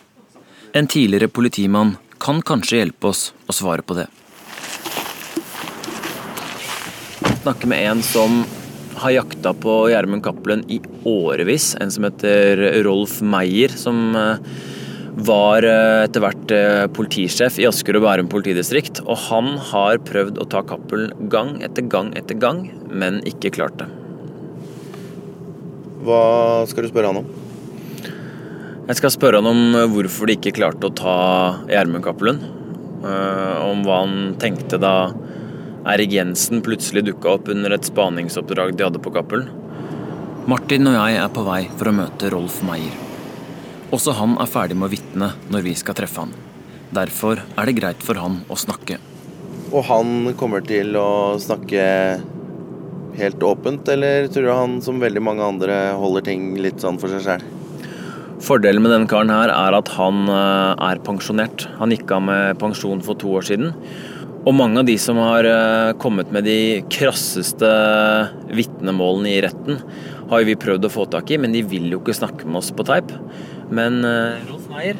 En 0.71 0.87
tidligere 0.87 1.27
politimann 1.27 1.97
kan 2.17 2.39
kanskje 2.41 2.79
hjelpe 2.79 3.11
oss 3.11 3.33
å 3.43 3.57
svare 3.57 3.83
på 3.83 3.97
det. 3.99 4.07
Snakke 7.43 7.67
med 7.67 7.83
en 7.83 8.07
som 8.07 8.45
har 9.03 9.17
jakta 9.17 9.51
på 9.51 9.89
Gjermund 9.91 10.23
Cappelen 10.23 10.63
i 10.71 10.79
årevis. 11.03 11.73
En 11.75 11.91
som 11.91 12.07
heter 12.07 12.69
Rolf 12.87 13.19
Meyer, 13.19 13.75
som 13.75 14.15
var 15.13 15.65
etter 15.65 16.23
hvert 16.23 16.53
politisjef 16.95 17.59
i 17.61 17.67
Asker 17.69 17.99
og 17.99 18.05
Bærum 18.07 18.29
politidistrikt. 18.31 19.03
Og 19.05 19.19
han 19.29 19.53
har 19.71 20.01
prøvd 20.07 20.39
å 20.41 20.47
ta 20.49 20.63
Cappelen 20.65 21.29
gang 21.29 21.59
etter 21.65 21.85
gang 21.85 22.13
etter 22.17 22.39
gang, 22.39 22.65
men 22.89 23.21
ikke 23.29 23.53
klart 23.53 23.77
det. 23.81 23.89
Hva 26.03 26.65
skal 26.67 26.83
du 26.83 26.89
spørre 26.91 27.13
han 27.13 27.21
om? 27.21 27.29
Jeg 28.89 28.99
skal 28.99 29.13
spørre 29.15 29.39
han 29.39 29.47
om 29.47 29.77
hvorfor 29.93 30.27
de 30.27 30.35
ikke 30.35 30.57
klarte 30.57 30.89
å 30.89 30.95
ta 30.97 31.17
Gjermund 31.69 32.03
Cappelen. 32.03 32.41
Om 33.03 33.85
hva 33.85 34.01
han 34.01 34.35
tenkte 34.41 34.81
da 34.81 34.95
Erik 35.93 36.11
Jensen 36.15 36.63
plutselig 36.63 37.05
dukka 37.07 37.37
opp 37.37 37.49
under 37.51 37.75
et 37.75 37.87
spaningsoppdrag 37.87 38.75
de 38.75 38.87
hadde 38.87 39.03
på 39.03 39.13
Cappelen. 39.15 39.47
Martin 40.51 40.91
og 40.91 40.99
jeg 40.99 41.23
er 41.23 41.31
på 41.31 41.47
vei 41.47 41.63
for 41.77 41.91
å 41.91 41.97
møte 42.01 42.31
Rolf 42.33 42.59
Meyer. 42.67 43.02
Også 43.93 44.13
han 44.17 44.33
er 44.41 44.49
ferdig 44.49 44.75
med 44.79 44.87
å 44.87 44.93
vitne 44.93 45.27
når 45.53 45.65
vi 45.67 45.73
skal 45.77 45.93
treffe 45.97 46.23
han. 46.23 46.31
Derfor 46.93 47.43
er 47.43 47.69
det 47.69 47.75
greit 47.77 48.05
for 48.05 48.17
han 48.17 48.39
å 48.49 48.57
snakke. 48.57 48.97
Og 49.73 49.83
han 49.85 50.31
kommer 50.37 50.65
til 50.65 50.97
å 50.97 51.35
snakke 51.41 51.83
helt 53.19 53.45
åpent, 53.45 53.85
eller 53.93 54.25
tror 54.33 54.47
du 54.47 54.53
han 54.53 54.79
som 54.85 55.01
veldig 55.01 55.21
mange 55.21 55.45
andre 55.45 55.77
holder 55.97 56.25
ting 56.25 56.55
litt 56.61 56.81
sånn 56.81 56.97
for 57.01 57.13
seg 57.13 57.21
sjæl? 57.25 57.45
Fordelen 58.43 58.81
med 58.83 58.91
denne 58.95 59.09
karen 59.09 59.31
her 59.31 59.53
er 59.53 59.77
at 59.77 59.93
han 59.93 60.25
er 60.27 61.01
pensjonert. 61.05 61.67
Han 61.77 61.93
gikk 61.93 62.09
av 62.17 62.25
med 62.25 62.59
pensjon 62.61 63.03
for 63.05 63.17
to 63.21 63.29
år 63.37 63.45
siden. 63.45 63.71
Og 64.43 64.57
mange 64.57 64.81
av 64.81 64.89
de 64.89 64.97
som 64.99 65.21
har 65.21 65.47
kommet 66.01 66.33
med 66.33 66.49
de 66.49 66.81
krasseste 66.91 67.69
vitnemålene 68.51 69.37
i 69.37 69.41
retten, 69.45 69.79
har 70.33 70.43
vi 70.47 70.57
prøvd 70.59 70.89
å 70.89 70.91
få 70.91 71.05
tak 71.13 71.31
i, 71.31 71.39
men 71.39 71.53
de 71.55 71.61
vil 71.63 71.93
jo 71.93 72.01
ikke 72.01 72.17
snakke 72.17 72.49
med 72.49 72.59
oss 72.59 72.73
på 72.75 72.85
teip. 72.89 73.13
Men 73.73 74.03
Rolf 74.49 74.67
Meier, 74.69 74.99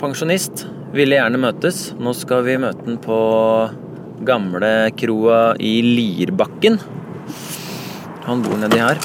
pensjonist, 0.00 0.64
ville 0.96 1.14
gjerne 1.14 1.38
møtes. 1.38 1.92
Nå 2.02 2.10
skal 2.18 2.42
vi 2.46 2.56
møte 2.58 2.82
han 2.88 2.96
på 3.02 3.18
gamle 4.26 4.70
kroa 4.98 5.54
i 5.62 5.76
Lierbakken. 5.84 6.80
Han 8.26 8.42
bor 8.42 8.58
nedi 8.58 8.80
her. 8.82 8.98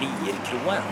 Lierkroa, 0.00 0.76
ja. 0.76 0.82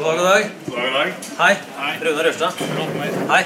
God 0.00 0.22
dag, 0.24 0.46
god 0.70 0.94
dag. 0.96 1.10
Hei. 1.40 1.54
Rune 2.06 2.22
Rørstad. 2.28 2.62
Hei. 3.34 3.42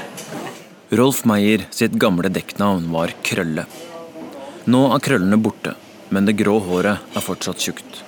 Rolf 0.94 1.24
Meier 1.27 1.64
sitt 1.74 1.96
gamle 1.98 2.31
dekknavn 2.31 2.92
var 2.92 3.16
Krølle. 3.27 3.64
Nå 4.70 4.85
er 4.94 5.03
krøllene 5.05 5.37
borte, 5.42 5.74
men 6.08 6.26
det 6.28 6.36
grå 6.40 6.58
håret 6.66 7.16
er 7.16 7.24
fortsatt 7.24 7.62
tjukt. 7.62 8.02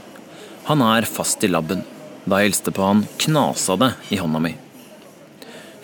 Han 0.66 0.82
er 0.82 1.06
fast 1.06 1.44
i 1.46 1.50
labben. 1.50 1.84
Da 2.26 2.40
jeg 2.42 2.50
hilste 2.50 2.72
på 2.74 2.82
han, 2.82 3.04
knasa 3.22 3.76
det 3.78 3.92
i 4.10 4.18
hånda 4.18 4.40
mi. 4.42 4.56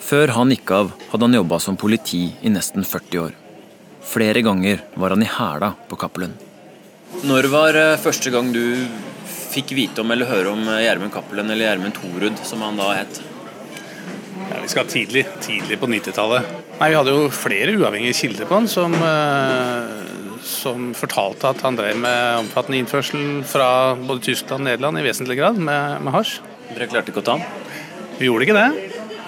Før 0.03 0.33
han 0.35 0.51
gikk 0.51 0.73
av, 0.75 0.89
hadde 1.13 1.29
han 1.29 1.37
jobba 1.39 1.59
som 1.63 1.77
politi 1.79 2.25
i 2.43 2.51
nesten 2.51 2.83
40 2.83 3.21
år. 3.23 3.37
Flere 4.03 4.41
ganger 4.43 4.81
var 4.99 5.15
han 5.15 5.23
i 5.23 5.29
hæla 5.31 5.71
på 5.87 5.95
Cappelen. 6.01 6.33
Når 7.23 7.47
var 7.53 7.77
første 8.03 8.33
gang 8.33 8.49
du 8.51 8.63
fikk 9.53 9.71
vite 9.77 10.03
om 10.03 10.11
eller 10.11 10.27
høre 10.27 10.51
om 10.51 10.65
Gjermund 10.67 11.13
Cappelen, 11.13 11.51
eller 11.53 11.69
Gjermund 11.69 11.95
Torud, 11.95 12.43
som 12.43 12.65
han 12.65 12.79
da 12.81 12.89
het? 12.97 13.21
Ja, 14.49 14.59
Vi 14.61 14.71
skal 14.73 14.89
tidlig, 14.91 15.23
tidlig 15.41 15.79
på 15.79 15.87
90-tallet. 15.87 16.51
Nei, 16.81 16.89
Vi 16.89 16.97
hadde 16.99 17.15
jo 17.15 17.29
flere 17.31 17.77
uavhengige 17.77 18.17
kilder 18.17 18.49
på 18.49 18.59
han 18.59 18.67
som, 18.67 18.97
som 20.53 20.91
fortalte 20.97 21.49
at 21.49 21.61
han 21.65 21.77
drev 21.79 21.97
med 21.99 22.43
omfattende 22.45 22.79
innførsel 22.81 23.41
fra 23.47 23.67
både 23.99 24.23
Tyskland 24.29 24.63
og 24.63 24.69
Nederland 24.69 25.01
i 25.01 25.05
vesentlig 25.05 25.37
grad 25.41 25.59
med, 25.59 26.01
med 26.05 26.15
hasj. 26.15 26.39
Dere 26.71 26.89
klarte 26.91 27.13
ikke 27.13 27.23
å 27.23 27.27
ta 27.27 27.37
ham? 27.37 27.45
Vi 28.19 28.29
gjorde 28.29 28.47
ikke 28.47 28.59
det. 28.59 28.69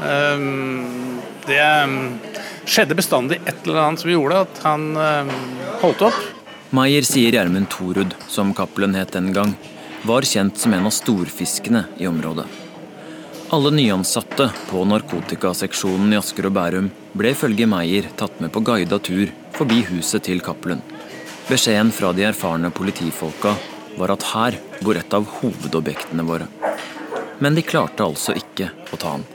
Ehm, 0.06 1.22
Det 1.46 1.60
ehm, 1.62 2.18
skjedde 2.66 2.98
bestandig 2.98 3.38
et 3.46 3.68
eller 3.68 3.84
annet 3.84 4.02
som 4.02 4.10
gjorde 4.10 4.40
at 4.48 4.62
han 4.66 4.88
ehm, 4.98 5.30
holdt 5.84 6.08
opp. 6.08 6.18
Meyer 6.74 7.06
sier 7.06 7.36
Gjermund 7.38 7.70
Thorud, 7.70 8.16
som 8.28 8.54
Cappelen 8.58 8.98
het 8.98 9.14
den 9.14 9.30
gang, 9.34 9.54
var 10.06 10.26
kjent 10.26 10.58
som 10.58 10.74
en 10.74 10.90
av 10.90 10.94
storfiskene 10.94 11.86
i 12.02 12.10
området. 12.10 12.48
Alle 13.54 13.70
nyansatte 13.72 14.50
på 14.72 14.82
narkotikaseksjonen 14.90 16.16
i 16.16 16.18
Asker 16.18 16.50
og 16.50 16.56
Bærum 16.58 16.90
ble 17.14 17.36
ifølge 17.36 17.70
Meyer 17.70 18.10
tatt 18.18 18.42
med 18.42 18.52
på 18.52 18.64
guida 18.66 18.98
tur 18.98 19.30
forbi 19.54 19.84
huset 19.92 20.26
til 20.26 20.42
Cappelen. 20.42 20.82
Beskjeden 21.46 21.92
fra 21.92 22.10
de 22.14 22.24
erfarne 22.26 22.72
politifolka 22.74 23.54
var 24.00 24.16
at 24.16 24.24
her 24.32 24.58
bor 24.82 24.98
et 24.98 25.14
av 25.14 25.28
hovedobjektene 25.40 26.26
våre. 26.26 26.48
Men 27.40 27.56
de 27.58 27.62
klarte 27.62 28.06
altså 28.06 28.34
ikke 28.34 28.72
å 28.90 28.98
ta 28.98 29.12
han. 29.14 29.26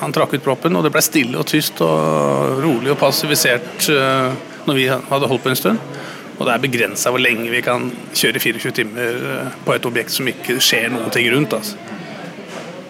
Han 0.00 0.12
trakk 0.12 0.34
ut 0.34 0.42
proppen, 0.42 0.74
og 0.74 0.82
det 0.84 0.90
ble 0.92 1.02
stille 1.04 1.38
og 1.38 1.46
tyst 1.46 1.78
og 1.84 2.58
rolig 2.64 2.90
og 2.92 2.98
passivisert 2.98 3.86
eh, 3.92 4.34
når 4.66 4.78
vi 4.80 4.88
hadde 4.90 5.30
holdt 5.30 5.44
på 5.44 5.52
en 5.52 5.60
stund. 5.60 5.94
Og 6.34 6.42
det 6.48 6.56
er 6.56 6.64
begrensa 6.64 7.12
hvor 7.14 7.22
lenge 7.22 7.52
vi 7.52 7.62
kan 7.62 7.86
kjøre 8.10 8.42
24 8.42 8.74
timer 8.80 9.26
eh, 9.30 9.58
på 9.64 9.76
et 9.76 9.86
objekt 9.86 10.16
som 10.16 10.28
ikke 10.28 10.58
skjer 10.58 10.90
noen 10.90 11.14
ting 11.14 11.30
rundt. 11.32 11.54
Altså. 11.54 11.78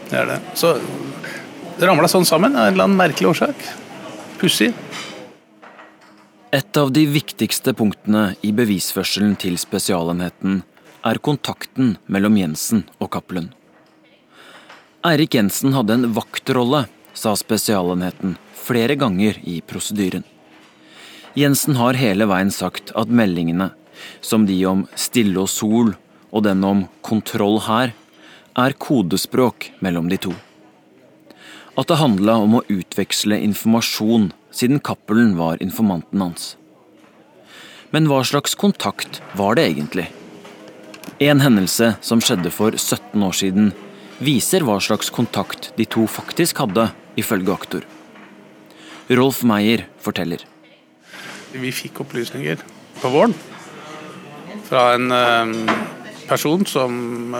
Det 0.08 0.22
er 0.22 0.30
det. 0.32 0.40
Så 0.56 0.72
det 1.76 1.84
ramla 1.84 2.08
sånn 2.08 2.24
sammen 2.24 2.56
av 2.56 2.70
en 2.70 2.72
eller 2.72 2.88
annen 2.88 2.96
merkelig 2.96 3.34
årsak. 3.34 3.68
Pussig. 4.40 4.72
Et 6.54 6.76
av 6.76 6.92
de 6.94 7.02
viktigste 7.10 7.72
punktene 7.74 8.36
i 8.46 8.52
bevisførselen 8.54 9.32
til 9.42 9.56
Spesialenheten 9.58 10.60
er 11.08 11.18
kontakten 11.26 11.96
mellom 12.06 12.36
Jensen 12.38 12.84
og 13.02 13.08
Cappelen. 13.16 13.48
Eirik 15.02 15.34
Jensen 15.34 15.74
hadde 15.74 15.96
en 15.96 16.12
vaktrolle, 16.14 16.84
sa 17.10 17.32
Spesialenheten 17.34 18.36
flere 18.54 18.94
ganger 19.00 19.40
i 19.42 19.56
prosedyren. 19.66 20.22
Jensen 21.34 21.74
har 21.80 21.98
hele 21.98 22.30
veien 22.30 22.54
sagt 22.54 22.94
at 22.94 23.10
meldingene, 23.10 23.72
som 24.22 24.46
de 24.46 24.60
om 24.70 24.86
Stille 24.94 25.42
og 25.42 25.50
Sol 25.50 25.90
og 26.30 26.46
den 26.46 26.62
om 26.62 26.86
Kontroll 27.02 27.58
her, 27.66 27.96
er 28.54 28.78
kodespråk 28.78 29.72
mellom 29.82 30.06
de 30.06 30.22
to. 30.28 30.38
At 31.74 31.90
det 31.90 31.98
handla 31.98 32.38
om 32.46 32.60
å 32.60 32.64
utveksle 32.70 33.42
informasjon, 33.42 34.30
siden 34.54 34.80
Cappelen 34.80 35.34
var 35.38 35.62
informanten 35.62 36.22
hans. 36.22 36.54
Men 37.90 38.08
hva 38.10 38.22
slags 38.26 38.56
kontakt 38.58 39.20
var 39.38 39.58
det 39.58 39.68
egentlig? 39.70 40.08
En 41.22 41.42
hendelse 41.44 41.94
som 42.02 42.22
skjedde 42.22 42.50
for 42.54 42.74
17 42.74 43.22
år 43.22 43.36
siden, 43.38 43.72
viser 44.18 44.64
hva 44.66 44.80
slags 44.82 45.10
kontakt 45.14 45.72
de 45.78 45.86
to 45.86 46.06
faktisk 46.10 46.62
hadde, 46.62 46.88
ifølge 47.18 47.54
aktor. 47.54 47.84
Rolf 49.10 49.42
Meyer 49.46 49.84
forteller. 50.02 50.42
Vi 51.54 51.70
fikk 51.70 52.00
opplysninger 52.02 52.62
på 53.02 53.10
våren 53.14 53.34
fra 54.64 54.94
en 54.96 55.12
eh, 55.12 55.74
person 56.26 56.64
som 56.66 57.34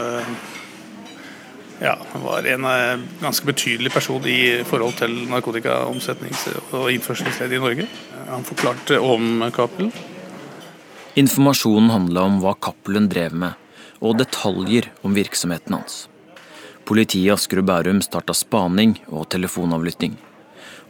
eh, 1.81 2.03
han 2.13 2.23
var 2.23 2.47
en 2.47 2.65
eh, 2.65 3.05
ganske 3.23 3.47
betydelig 3.47 3.93
person 3.93 4.27
i 4.27 4.63
forhold 4.69 4.99
til 5.01 5.15
narkotikaomsetnings- 5.31 6.49
og 6.73 6.91
innførselsledd 6.93 7.53
i 7.53 7.63
Norge. 7.63 7.89
Han 8.29 8.47
forklarte 8.47 9.01
om 9.01 9.45
Cappelen. 9.55 9.93
Informasjonen 11.15 11.93
handla 11.95 12.27
om 12.27 12.41
hva 12.43 12.57
Cappelen 12.59 13.09
drev 13.09 13.37
med, 13.39 13.55
og 14.03 14.19
detaljer 14.19 14.91
om 15.07 15.15
virksomheten 15.15 15.77
hans. 15.77 16.05
Politiet 16.85 17.29
i 17.29 17.33
Asker 17.33 17.63
og 17.63 17.69
Bærum 17.71 18.03
starta 18.05 18.35
spaning 18.37 18.99
og 19.09 19.29
telefonavlytting. 19.33 20.19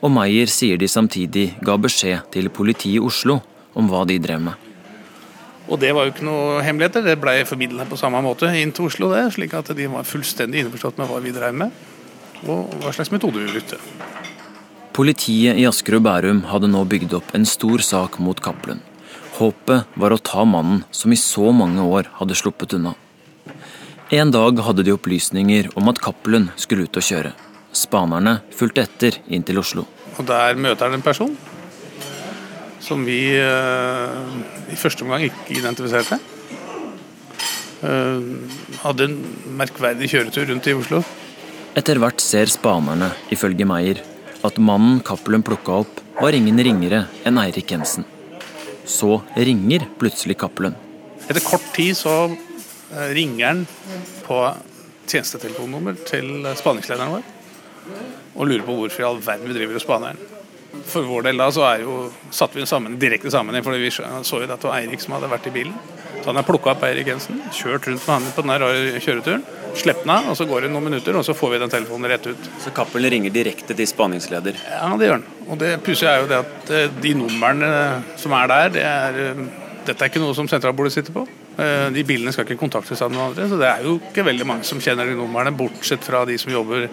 Og 0.02 0.10
Meyer 0.12 0.50
sier 0.50 0.80
de 0.80 0.88
samtidig 0.90 1.46
ga 1.64 1.76
beskjed 1.80 2.26
til 2.34 2.50
politiet 2.50 2.98
i 2.98 3.04
Oslo 3.04 3.38
om 3.78 3.88
hva 3.90 4.02
de 4.08 4.18
drev 4.22 4.42
med. 4.48 4.63
Og 5.64 5.80
det 5.80 5.94
var 5.96 6.04
jo 6.04 6.12
ikke 6.12 6.26
noe 6.26 6.62
hemmeligheter, 6.64 7.04
det 7.06 7.16
ble 7.20 7.38
formidla 7.48 7.86
på 7.88 7.96
samme 7.96 8.20
måte 8.24 8.50
inn 8.60 8.72
til 8.76 8.90
Oslo, 8.90 9.08
det, 9.14 9.22
slik 9.32 9.54
at 9.56 9.70
de 9.76 9.88
var 9.88 10.04
fullstendig 10.04 10.60
innforstått 10.60 10.98
med 11.00 11.08
hva 11.08 11.20
vi 11.24 11.32
drev 11.32 11.56
med, 11.56 11.72
og 12.44 12.74
hva 12.82 12.92
slags 12.92 13.12
metode 13.14 13.40
vi 13.40 13.52
brukte. 13.54 13.78
Politiet 14.94 15.58
i 15.58 15.64
Asker 15.66 15.96
og 15.98 16.04
Bærum 16.04 16.44
hadde 16.50 16.68
nå 16.70 16.84
bygd 16.86 17.16
opp 17.16 17.32
en 17.34 17.48
stor 17.48 17.82
sak 17.82 18.20
mot 18.22 18.38
Cappelen. 18.44 18.84
Håpet 19.40 19.96
var 19.98 20.14
å 20.14 20.20
ta 20.22 20.44
mannen 20.46 20.84
som 20.94 21.10
i 21.10 21.18
så 21.18 21.48
mange 21.50 21.82
år 21.82 22.12
hadde 22.20 22.36
sluppet 22.38 22.76
unna. 22.76 22.92
En 24.14 24.30
dag 24.30 24.60
hadde 24.62 24.84
de 24.86 24.92
opplysninger 24.94 25.72
om 25.80 25.90
at 25.90 25.98
Cappelen 26.04 26.50
skulle 26.60 26.86
ut 26.86 27.00
og 27.00 27.08
kjøre. 27.08 27.32
Spanerne 27.74 28.36
fulgte 28.54 28.84
etter 28.84 29.18
inn 29.26 29.42
til 29.42 29.58
Oslo. 29.58 29.88
Og 30.20 30.28
der 30.28 30.54
møter 30.60 30.86
han 30.86 31.00
en 31.00 31.02
person 31.02 31.34
som 32.84 33.04
vi 33.06 33.18
eh, 33.40 34.32
i 34.72 34.78
første 34.78 35.04
omgang 35.06 35.24
ikke 35.26 35.56
identifiserte. 35.56 36.18
Eh, 37.84 38.26
hadde 38.82 39.08
en 39.08 39.16
merkverdig 39.58 40.10
kjøretur 40.12 40.50
rundt 40.50 40.68
i 40.68 40.76
Oslo. 40.76 41.00
Etter 41.74 41.98
hvert 42.02 42.22
ser 42.22 42.50
spanerne, 42.52 43.10
ifølge 43.34 43.66
Meyer, 43.66 44.02
at 44.44 44.60
mannen 44.60 45.00
Cappelen 45.04 45.44
plukka 45.46 45.80
opp, 45.84 46.02
var 46.20 46.36
ingen 46.36 46.60
ringere 46.62 47.06
enn 47.26 47.40
Eirik 47.42 47.72
Jensen. 47.72 48.04
Så 48.86 49.16
ringer 49.34 49.88
plutselig 49.98 50.36
Cappelen. 50.44 50.76
Etter 51.24 51.42
kort 51.42 51.64
tid 51.76 51.96
så 51.98 52.14
eh, 52.28 53.10
ringer 53.16 53.48
han 53.48 53.64
på 54.28 54.40
tjenestetelefonnummer 55.08 55.96
til 56.08 56.46
spaningslederen 56.56 57.16
vår 57.16 57.32
og 58.34 58.48
lurer 58.48 58.64
på 58.64 58.76
hvorfor 58.78 59.02
i 59.02 59.06
all 59.06 59.20
verden 59.20 59.50
vi 59.50 59.56
driver 59.58 59.76
og 59.76 59.84
spaner 59.84 60.14
han. 60.14 60.33
For 60.90 61.06
vår 61.08 61.28
del 61.28 61.40
da 61.40 61.50
så 61.54 61.64
er 61.68 61.84
jo, 61.84 61.98
satte 62.34 62.58
vi 62.58 62.66
sammen 62.68 62.98
direkte 63.00 63.32
sammen, 63.32 63.56
for 63.64 63.76
vi 63.80 63.90
så 63.92 64.04
jo 64.04 64.46
at 64.46 64.54
det 64.54 64.68
var 64.68 64.78
Eirik 64.78 65.02
som 65.02 65.16
hadde 65.16 65.30
vært 65.32 65.48
i 65.50 65.54
bilen. 65.54 65.76
Så 66.20 66.30
han 66.30 66.40
har 66.40 66.46
plukka 66.48 66.72
opp 66.72 66.84
Eirik 66.86 67.10
Jensen, 67.10 67.42
kjørt 67.52 67.88
rundt 67.88 68.06
med 68.06 68.14
han 68.14 68.32
på 68.32 68.44
den 68.44 68.56
rare 68.62 69.00
kjøreturen, 69.04 69.44
Slipper 69.74 70.06
den 70.06 70.12
av, 70.14 70.28
og 70.30 70.36
så 70.38 70.46
går 70.46 70.64
det 70.64 70.70
noen 70.70 70.86
minutter, 70.86 71.16
og 71.18 71.24
så 71.26 71.34
får 71.34 71.50
vi 71.54 71.58
den 71.64 71.72
telefonen 71.72 72.10
rett 72.12 72.28
ut. 72.30 72.48
Så 72.62 72.70
Cappelen 72.74 73.10
ringer 73.10 73.32
direkte 73.34 73.74
til 73.74 73.88
spaningsleder? 73.90 74.58
Ja, 74.70 74.92
det 74.98 75.08
gjør 75.08 75.16
han. 75.16 75.24
Og 75.48 75.58
det 75.60 75.70
pussige 75.84 76.12
er 76.12 76.22
jo 76.22 76.28
det 76.30 76.38
at 76.44 76.70
eh, 76.70 76.92
de 77.02 77.14
numrene 77.18 77.70
som 78.20 78.36
er 78.38 78.52
der, 78.52 78.70
det 78.76 78.84
er, 78.86 79.18
eh, 79.24 79.42
dette 79.88 79.98
er 79.98 80.12
ikke 80.12 80.22
noe 80.22 80.36
som 80.38 80.48
sentralbordet 80.50 80.94
sitter 80.94 81.16
på. 81.16 81.26
Eh, 81.58 81.88
de 81.94 82.06
bilene 82.06 82.32
skal 82.34 82.46
ikke 82.46 82.60
kontaktes 82.62 83.02
av 83.02 83.10
noen 83.10 83.32
andre, 83.32 83.48
så 83.50 83.58
det 83.58 83.68
er 83.72 83.84
jo 83.88 83.96
ikke 83.98 84.26
veldig 84.30 84.46
mange 84.52 84.68
som 84.68 84.82
kjenner 84.82 85.10
de 85.10 85.18
numrene, 85.18 85.54
bortsett 85.58 86.06
fra 86.06 86.22
de 86.28 86.38
som 86.38 86.54
jobber 86.54 86.86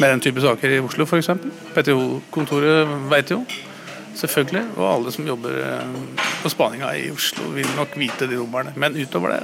med 0.00 0.14
den 0.14 0.22
type 0.24 0.42
saker 0.42 0.72
i 0.72 0.80
Oslo 0.80 1.04
f.eks. 1.04 1.30
PTO-kontoret 1.76 2.88
vet 3.12 3.32
jo, 3.34 3.40
selvfølgelig. 4.16 4.64
Og 4.78 4.86
alle 4.88 5.14
som 5.14 5.28
jobber 5.28 5.58
på 6.42 6.52
spaninga 6.52 6.92
i 6.96 7.10
Oslo 7.12 7.50
vil 7.54 7.68
nok 7.76 7.96
vite 8.00 8.28
de 8.30 8.38
numrene. 8.40 8.72
Men 8.80 8.96
utover 8.96 9.36
det, 9.36 9.40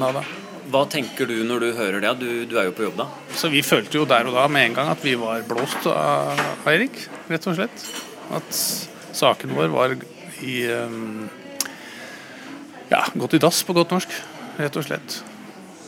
nada. 0.00 0.24
Hva 0.72 0.84
tenker 0.90 1.28
du 1.28 1.36
når 1.46 1.60
du 1.60 1.68
hører 1.76 2.00
det? 2.04 2.14
Du, 2.20 2.28
du, 2.48 2.56
er 2.58 2.68
jo 2.68 2.76
på 2.76 2.86
jobb 2.86 2.98
da. 3.02 3.08
Så 3.36 3.50
Vi 3.52 3.62
følte 3.64 4.00
jo 4.00 4.08
der 4.08 4.28
og 4.28 4.36
da 4.36 4.46
med 4.48 4.70
en 4.70 4.78
gang 4.78 4.90
at 4.92 5.04
vi 5.04 5.14
var 5.20 5.44
blåst 5.48 5.88
av 5.90 6.40
Eirik, 6.70 6.96
rett 7.30 7.48
og 7.50 7.58
slett. 7.58 7.84
At 8.34 8.62
saken 9.14 9.52
vår 9.56 9.72
var 9.72 9.96
i 10.44 10.56
um, 10.72 11.28
ja, 12.90 13.04
gått 13.14 13.36
i 13.36 13.42
dass 13.42 13.62
på 13.64 13.76
godt 13.76 13.94
norsk, 13.94 14.16
rett 14.60 14.80
og 14.80 14.88
slett. 14.88 15.20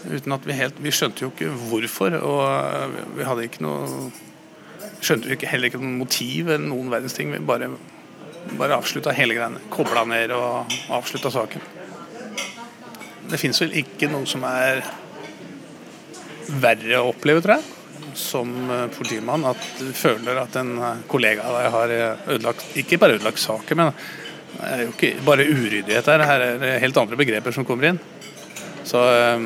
Uten 0.07 0.35
at 0.37 0.47
vi 0.47 0.55
helt 0.57 0.79
Vi 0.83 0.93
skjønte 0.95 1.25
jo 1.25 1.33
ikke 1.33 1.51
hvorfor, 1.71 2.17
og 2.21 2.97
vi 3.17 3.27
hadde 3.27 3.47
ikke 3.49 3.65
noe 3.67 4.11
Skjønte 5.03 5.31
jo 5.31 5.39
heller 5.51 5.69
ikke 5.69 5.81
noe 5.83 5.99
motiv 6.01 6.49
eller 6.49 6.65
noen 6.71 6.89
verdens 6.91 7.15
ting. 7.15 7.29
Vi 7.31 7.39
bare, 7.45 7.69
bare 8.57 8.79
avslutta 8.79 9.13
hele 9.15 9.37
greiene. 9.37 9.61
Kobla 9.71 10.07
ned 10.09 10.33
og 10.35 10.73
avslutta 10.97 11.31
saken. 11.35 11.65
Det 13.29 13.41
fins 13.41 13.61
vel 13.61 13.75
ikke 13.83 14.09
noe 14.11 14.27
som 14.29 14.45
er 14.49 14.81
verre 16.63 17.01
å 17.03 17.11
oppleve, 17.11 17.43
tror 17.45 17.59
jeg, 17.59 18.15
som 18.19 18.55
politimann. 18.97 19.45
At 19.53 19.69
du 19.83 19.91
føler 19.97 20.41
at 20.41 20.57
en 20.63 20.73
kollega 21.11 21.45
av 21.45 21.59
deg 21.61 21.71
har 21.77 21.95
ødelagt 22.37 22.81
Ikke 22.81 23.01
bare 23.03 23.19
ødelagt 23.19 23.43
saken, 23.43 23.83
men 23.83 23.93
det 24.57 24.73
er 24.73 24.83
jo 24.87 24.93
ikke 24.95 25.13
bare 25.27 25.45
uryddighet 25.45 26.09
her. 26.09 26.27
Her 26.31 26.47
er 26.47 26.61
det 26.63 26.75
helt 26.87 27.05
andre 27.05 27.21
begreper 27.21 27.53
som 27.53 27.69
kommer 27.69 27.91
inn. 27.91 28.01
Så 28.87 29.03
øh, 29.03 29.43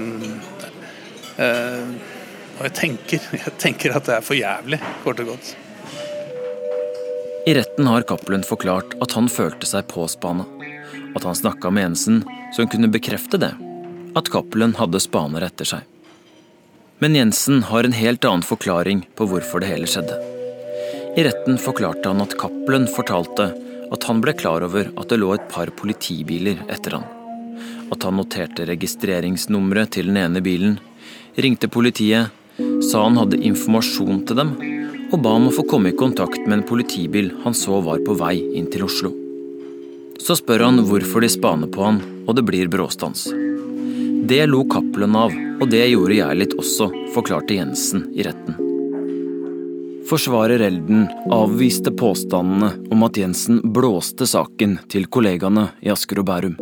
Og 1.38 2.64
jeg 2.66 2.74
tenker, 2.76 3.26
jeg 3.44 3.56
tenker 3.62 3.96
at 3.96 4.08
det 4.08 4.16
er 4.18 4.24
for 4.24 4.38
jævlig, 4.38 4.80
kort 5.04 5.22
og 5.24 5.34
godt. 5.34 5.52
I 7.48 7.54
retten 7.56 7.86
har 7.88 8.04
Cappelen 8.08 8.42
forklart 8.44 8.92
at 9.00 9.14
han 9.16 9.30
følte 9.32 9.66
seg 9.68 9.88
påspana. 9.88 10.44
At 11.16 11.24
han 11.24 11.34
snakka 11.34 11.70
med 11.72 11.88
Jensen, 11.88 12.20
som 12.54 12.68
kunne 12.70 12.90
bekrefte 12.92 13.40
det. 13.40 13.54
At 14.18 14.28
Cappelen 14.30 14.76
hadde 14.76 15.00
spaner 15.00 15.46
etter 15.46 15.68
seg. 15.72 15.86
Men 17.00 17.16
Jensen 17.16 17.62
har 17.70 17.86
en 17.86 17.96
helt 17.96 18.26
annen 18.28 18.44
forklaring 18.44 19.06
på 19.16 19.26
hvorfor 19.30 19.62
det 19.62 19.70
hele 19.70 19.88
skjedde. 19.88 20.18
I 21.16 21.24
retten 21.24 21.56
forklarte 21.58 22.12
han 22.12 22.20
at 22.22 22.36
Cappelen 22.38 22.84
fortalte 22.92 23.48
at 23.90 24.04
han 24.06 24.20
ble 24.22 24.36
klar 24.36 24.62
over 24.66 24.92
at 24.92 25.08
det 25.10 25.18
lå 25.18 25.32
et 25.34 25.48
par 25.50 25.72
politibiler 25.80 26.60
etter 26.70 26.98
han. 26.98 27.08
At 27.90 28.04
han 28.06 28.20
noterte 28.20 28.68
registreringsnummeret 28.68 29.96
til 29.96 30.12
den 30.12 30.20
ene 30.20 30.44
bilen, 30.44 30.76
ringte 31.36 31.68
politiet, 31.68 32.30
sa 32.90 33.04
han 33.04 33.18
hadde 33.20 33.40
informasjon 33.50 34.24
til 34.28 34.40
dem, 34.40 34.52
og 35.10 35.18
ba 35.24 35.34
om 35.38 35.48
å 35.48 35.54
få 35.54 35.64
komme 35.70 35.90
i 35.90 35.96
kontakt 35.96 36.42
med 36.46 36.58
en 36.58 36.66
politibil 36.68 37.32
han 37.44 37.56
så 37.56 37.80
var 37.84 38.02
på 38.06 38.14
vei 38.20 38.36
inn 38.58 38.70
til 38.70 38.86
Oslo. 38.86 39.12
Så 40.20 40.36
spør 40.38 40.66
han 40.68 40.82
hvorfor 40.86 41.24
de 41.24 41.30
spaner 41.32 41.70
på 41.72 41.86
han, 41.86 42.00
og 42.26 42.36
det 42.36 42.44
blir 42.46 42.70
bråstans. 42.70 43.28
Det 44.30 44.42
lo 44.46 44.64
Cappelen 44.70 45.16
av, 45.16 45.32
og 45.32 45.70
det 45.72 45.86
gjorde 45.88 46.18
jeg 46.18 46.40
litt 46.42 46.56
også, 46.60 46.90
forklarte 47.14 47.56
Jensen 47.56 48.04
i 48.14 48.26
retten. 48.26 48.58
Forsvarer 50.10 50.62
Elden 50.66 51.04
avviste 51.30 51.92
påstandene 51.94 52.72
om 52.92 53.06
at 53.06 53.18
Jensen 53.20 53.60
blåste 53.74 54.26
saken 54.26 54.80
til 54.90 55.06
kollegaene 55.06 55.68
i 55.86 55.92
Asker 55.92 56.20
og 56.22 56.26
Bærum. 56.26 56.56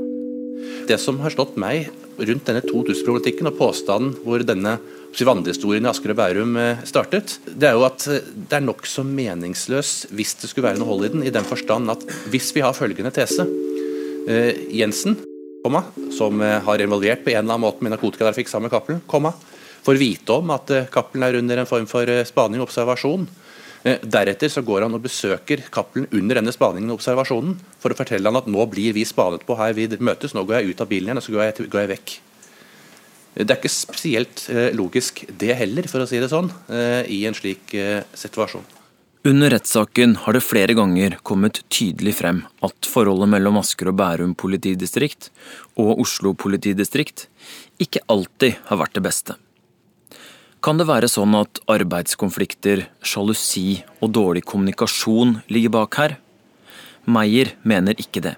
Det 0.89 0.99
som 1.01 1.19
har 1.25 1.33
slått 1.35 1.57
meg 1.61 1.89
rundt 2.19 2.49
denne 2.49 2.63
2000-problematikken 2.65 3.51
og 3.51 3.59
påstanden 3.59 4.15
hvor 4.25 4.43
denne 4.47 4.79
vandrehistorien 5.19 5.87
i 5.87 5.91
Asker 5.91 6.13
og 6.13 6.19
Bærum 6.19 6.57
eh, 6.61 6.83
startet, 6.87 7.39
det 7.47 7.71
er 7.71 7.79
jo 7.79 7.87
at 7.87 8.05
eh, 8.11 8.27
det 8.49 8.59
er 8.59 8.65
nokså 8.67 9.05
meningsløs 9.07 10.11
hvis 10.15 10.37
det 10.43 10.51
skulle 10.51 10.69
være 10.69 10.81
noe 10.81 10.91
hold 10.91 11.07
i 11.09 11.13
den, 11.15 11.25
i 11.27 11.35
den 11.35 11.47
forstand 11.49 11.91
at 11.91 12.05
hvis 12.31 12.53
vi 12.55 12.63
har 12.65 12.77
følgende 12.77 13.13
tese 13.15 13.47
eh, 14.29 14.67
Jensen, 14.75 15.19
som 16.15 16.41
har 16.41 16.81
involvert 16.81 17.25
på 17.25 17.33
en 17.33 17.43
eller 17.43 17.59
annen 17.59 17.65
måte 17.67 17.85
med 17.85 17.93
narkotikatrafikk 17.93 18.49
sammen 18.49 18.69
med 18.69 18.73
Cappelen, 18.73 19.03
får 19.85 19.99
vite 20.01 20.33
om 20.33 20.53
at 20.55 20.71
Cappelen 20.95 21.27
er 21.27 21.37
under 21.37 21.61
en 21.61 21.69
form 21.69 21.85
for 21.91 22.09
spaning 22.25 22.63
og 22.63 22.71
observasjon. 22.71 23.27
Deretter 23.85 24.51
så 24.51 24.63
går 24.67 24.87
han 24.87 24.97
og 24.97 25.05
besøker 25.05 25.63
Cappelen 25.73 26.09
under 26.11 26.41
denne 26.41 26.55
spaningen 26.55 26.91
og 26.91 26.99
observasjonen 26.99 27.55
for 27.79 27.95
å 27.95 27.99
fortelle 27.99 28.27
han 28.27 28.41
at 28.41 28.49
nå 28.51 28.65
blir 28.71 28.97
vi 28.97 29.05
spanet 29.07 29.47
på 29.47 29.59
her 29.61 29.77
vi 29.79 29.87
møtes, 30.03 30.35
nå 30.35 30.43
går 30.49 30.59
jeg 30.59 30.73
ut 30.75 30.83
av 30.83 30.91
bilen 30.91 31.13
igjen 31.13 31.23
og 31.23 31.27
så 31.27 31.37
går 31.37 31.45
jeg, 31.47 31.69
går 31.71 31.85
jeg 31.85 31.93
vekk. 31.95 32.17
Det 33.39 33.47
er 33.47 33.61
ikke 33.61 33.71
spesielt 33.71 34.49
logisk 34.75 35.23
det 35.39 35.55
heller, 35.61 35.87
for 35.87 36.03
å 36.03 36.09
si 36.11 36.19
det 36.19 36.31
sånn, 36.33 36.51
i 37.07 37.23
en 37.29 37.37
slik 37.39 37.71
situasjon. 38.19 38.67
Under 39.29 39.51
rettssaken 39.53 40.15
har 40.25 40.35
det 40.35 40.45
flere 40.47 40.75
ganger 40.79 41.19
kommet 41.27 41.61
tydelig 41.75 42.17
frem 42.21 42.45
at 42.65 42.87
forholdet 42.89 43.31
mellom 43.31 43.59
Asker 43.61 43.91
og 43.91 43.99
Bærum 43.99 44.37
politidistrikt 44.39 45.29
og 45.79 46.01
Oslo 46.05 46.33
politidistrikt 46.39 47.27
ikke 47.83 48.03
alltid 48.11 48.59
har 48.71 48.81
vært 48.81 48.95
det 48.99 49.05
beste. 49.05 49.37
Kan 50.59 50.81
det 50.81 50.89
være 50.89 51.07
sånn 51.07 51.37
at 51.39 51.61
arbeidskonflikter, 51.71 52.89
sjalusi 53.07 53.79
og 54.03 54.11
dårlig 54.11 54.43
kommunikasjon 54.49 55.37
ligger 55.55 55.71
bak 55.77 55.99
her? 56.01 56.15
Meyer 57.07 57.53
mener 57.63 57.95
ikke 58.03 58.23
det. 58.25 58.35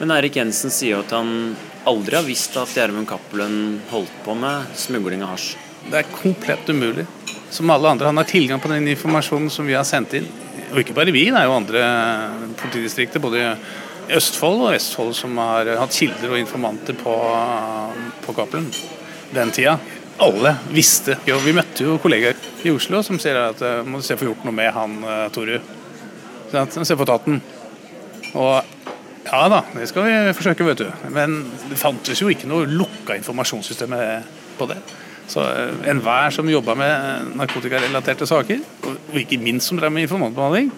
Men 0.00 0.10
Erik 0.16 0.40
Jensen 0.40 0.74
sier 0.74 0.96
jo 0.96 1.04
at 1.04 1.14
han 1.14 1.52
aldri 1.86 2.18
har 2.18 2.26
visst 2.26 2.56
at 2.58 2.72
Gjermund 2.74 3.06
Cappelen 3.06 3.78
holdt 3.92 4.16
på 4.24 4.34
med 4.34 4.74
smugling 4.78 5.22
av 5.22 5.36
hasj. 5.36 5.52
Det 5.86 6.00
er 6.00 6.10
komplett 6.16 6.66
umulig. 6.66 7.06
Som 7.52 7.70
alle 7.70 7.92
andre. 7.92 8.10
Han 8.10 8.18
har 8.18 8.26
tilgang 8.26 8.58
på 8.62 8.70
den 8.72 8.88
informasjonen 8.90 9.52
som 9.54 9.68
vi 9.68 9.76
har 9.78 9.86
sendt 9.86 10.16
inn. 10.18 10.26
Og 10.72 10.82
ikke 10.82 10.96
bare 10.98 11.14
vi, 11.14 11.28
det 11.30 11.38
er 11.38 11.46
jo 11.46 11.54
andre 11.60 11.84
politidistrikter, 12.58 13.22
både 13.22 13.44
i 13.44 14.18
Østfold 14.18 14.66
og 14.66 14.74
Vestfold, 14.74 15.14
som 15.14 15.38
har 15.38 15.70
hatt 15.78 15.94
kilder 15.94 16.34
og 16.34 16.42
informanter 16.42 16.98
på, 16.98 17.16
på 18.26 18.34
Cappelen 18.34 18.70
den 19.32 19.54
tida. 19.54 19.78
Alle 20.20 20.56
visste. 20.70 21.16
Jo, 21.26 21.38
vi 21.42 21.54
møtte 21.56 21.86
jo 21.86 21.96
kollegaer 22.02 22.36
i 22.66 22.70
Oslo 22.74 23.00
som 23.06 23.18
sier 23.22 23.38
at 23.40 23.62
må 23.88 23.98
du 23.98 24.06
se 24.06 24.18
få 24.18 24.28
gjort 24.28 24.44
noe 24.46 24.54
med 24.54 24.70
han 24.76 24.98
Toru. 25.32 25.56
Se 26.52 26.96
på 26.98 27.08
tatten. 27.08 27.40
Og 28.36 28.60
ja 29.22 29.40
da, 29.48 29.62
det 29.72 29.86
skal 29.88 30.04
vi 30.04 30.34
forsøke, 30.36 30.66
vet 30.66 30.82
du. 30.82 30.88
Men 31.14 31.38
det 31.70 31.78
fantes 31.80 32.20
jo 32.20 32.28
ikke 32.32 32.50
noe 32.50 32.68
lukka 32.68 33.16
informasjonssystem 33.16 33.94
på 34.58 34.68
det. 34.70 34.78
Så 35.32 35.44
enhver 35.88 36.34
som 36.34 36.50
jobba 36.50 36.74
med 36.76 37.30
narkotikarelaterte 37.38 38.26
saker, 38.28 38.60
og 38.84 39.16
ikke 39.16 39.40
minst 39.40 39.70
som 39.70 39.78
drev 39.78 39.94
med 39.94 40.04
informantbehandling, 40.04 40.72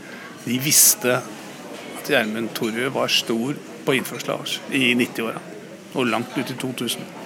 de 0.44 0.58
visste 0.62 1.16
at 1.18 2.10
Gjermund 2.12 2.52
Torjø 2.54 2.90
var 2.92 3.10
stor 3.10 3.56
på 3.84 3.96
innførsel 3.96 4.34
av 4.34 4.44
oss 4.44 4.58
i 4.70 4.92
90-åra. 4.94 5.40
Og 5.94 6.10
langt 6.10 6.36
ut 6.36 6.50
i 6.50 6.58
2000. 6.60 7.23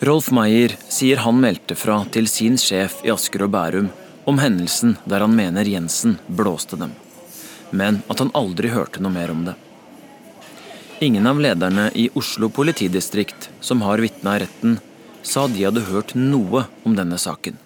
Rolf 0.00 0.30
Meyer 0.30 0.76
sier 0.88 1.16
han 1.16 1.40
meldte 1.42 1.74
fra 1.74 2.04
til 2.14 2.28
sin 2.30 2.54
sjef 2.54 3.00
i 3.02 3.10
Asker 3.10 3.42
og 3.48 3.50
Bærum 3.50 3.88
om 4.30 4.36
hendelsen 4.38 4.92
der 5.10 5.24
han 5.24 5.34
mener 5.34 5.66
Jensen 5.66 6.20
blåste 6.28 6.78
dem, 6.78 6.92
men 7.74 7.98
at 8.06 8.22
han 8.22 8.30
aldri 8.38 8.70
hørte 8.70 9.02
noe 9.02 9.10
mer 9.16 9.32
om 9.34 9.42
det. 9.48 9.56
Ingen 11.02 11.26
av 11.26 11.42
lederne 11.42 11.88
i 11.98 12.06
Oslo 12.14 12.46
politidistrikt 12.46 13.50
som 13.60 13.82
har 13.82 13.98
vitna 13.98 14.36
i 14.36 14.44
retten, 14.44 14.78
sa 15.22 15.48
de 15.50 15.66
hadde 15.66 15.88
hørt 15.90 16.14
noe 16.14 16.68
om 16.86 16.94
denne 16.94 17.18
saken. 17.18 17.58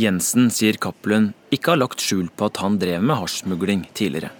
Jensen 0.00 0.48
sier 0.48 0.80
Cappelen 0.80 1.34
ikke 1.52 1.74
har 1.74 1.82
lagt 1.82 2.00
skjul 2.00 2.32
på 2.32 2.48
at 2.48 2.64
han 2.64 2.80
drev 2.80 3.04
med 3.04 3.20
hasjsmugling 3.20 3.84
tidligere, 3.92 4.32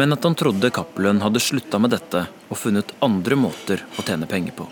men 0.00 0.16
at 0.16 0.24
han 0.24 0.38
trodde 0.38 0.72
Cappelen 0.72 1.20
hadde 1.20 1.44
slutta 1.44 1.76
med 1.82 1.92
dette 1.92 2.24
og 2.48 2.56
funnet 2.56 2.96
andre 3.04 3.36
måter 3.36 3.84
å 3.98 4.08
tjene 4.08 4.30
penger 4.30 4.56
på. 4.56 4.70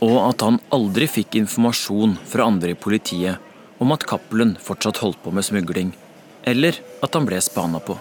Og 0.00 0.16
at 0.24 0.44
han 0.46 0.60
aldri 0.72 1.08
fikk 1.10 1.36
informasjon 1.42 2.16
fra 2.28 2.46
andre 2.48 2.72
i 2.72 2.78
politiet 2.78 3.80
om 3.80 3.92
at 3.94 4.04
Cappelen 4.08 4.54
fortsatt 4.60 5.00
holdt 5.00 5.20
på 5.24 5.32
med 5.32 5.44
smugling, 5.44 5.92
eller 6.44 6.76
at 7.04 7.16
han 7.16 7.28
ble 7.28 7.40
spana 7.44 7.80
på. 7.84 7.96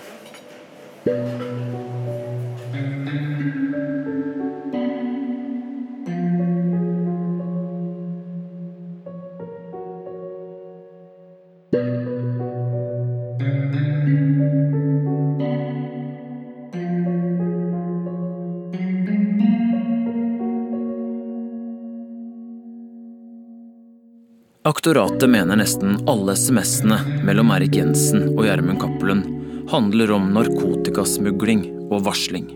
Aktoratet 24.69 25.29
mener 25.29 25.55
nesten 25.58 25.95
alle 26.10 26.36
SMS-ene 26.36 26.99
mellom 27.25 27.49
Erik 27.55 27.73
Jensen 27.79 28.27
og 28.36 28.43
Gjermund 28.45 28.77
Cappelen 28.77 29.23
handler 29.71 30.12
om 30.13 30.27
narkotikasmugling 30.36 31.63
og 31.88 32.03
varsling. 32.05 32.51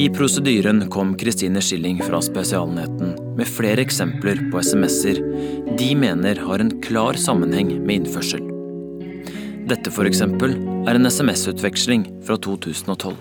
I 0.00 0.06
prosedyren 0.16 0.86
kom 0.94 1.12
Kristine 1.20 1.60
Schilling 1.60 2.00
fra 2.00 2.22
Spesialenheten 2.24 3.12
med 3.36 3.52
flere 3.58 3.84
eksempler 3.84 4.40
på 4.48 4.64
SMS-er 4.64 5.20
de 5.76 5.90
mener 6.00 6.40
har 6.48 6.64
en 6.64 6.72
klar 6.80 7.20
sammenheng 7.20 7.76
med 7.76 7.98
innførsel. 8.00 8.48
Dette 9.68 9.92
f.eks. 9.92 10.24
er 10.24 10.96
en 10.96 11.12
SMS-utveksling 11.12 12.08
fra 12.24 12.40
2012. 12.40 13.20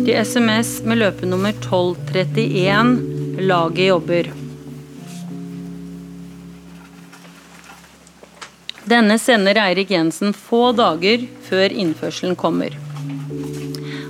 Til 0.00 0.14
SMS 0.24 0.78
med 0.88 1.04
løpenummer 1.04 1.52
1231 1.52 3.18
Laget 3.44 3.92
jobber. 3.92 4.39
Denne 8.90 9.18
sender 9.22 9.54
Eirik 9.54 9.90
Jensen 9.94 10.32
få 10.34 10.72
dager 10.74 11.22
før 11.46 11.70
innførselen 11.70 12.34
kommer. 12.34 12.74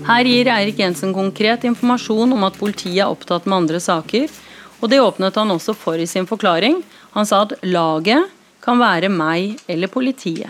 Her 0.07 0.25
gir 0.25 0.49
Eirik 0.49 0.79
Jensen 0.81 1.13
konkret 1.13 1.67
informasjon 1.69 2.33
om 2.33 2.47
at 2.47 2.57
politiet 2.57 3.03
er 3.03 3.11
opptatt 3.13 3.45
med 3.45 3.59
andre 3.59 3.81
saker, 3.85 4.31
og 4.81 4.89
det 4.89 5.03
åpnet 5.05 5.37
han 5.37 5.53
også 5.53 5.75
for 5.77 6.01
i 6.01 6.07
sin 6.09 6.25
forklaring. 6.31 6.79
Han 7.13 7.29
sa 7.29 7.43
at 7.45 7.53
laget 7.61 8.31
kan 8.65 8.81
være 8.81 9.11
meg 9.13 9.61
eller 9.69 9.93
politiet. 9.93 10.49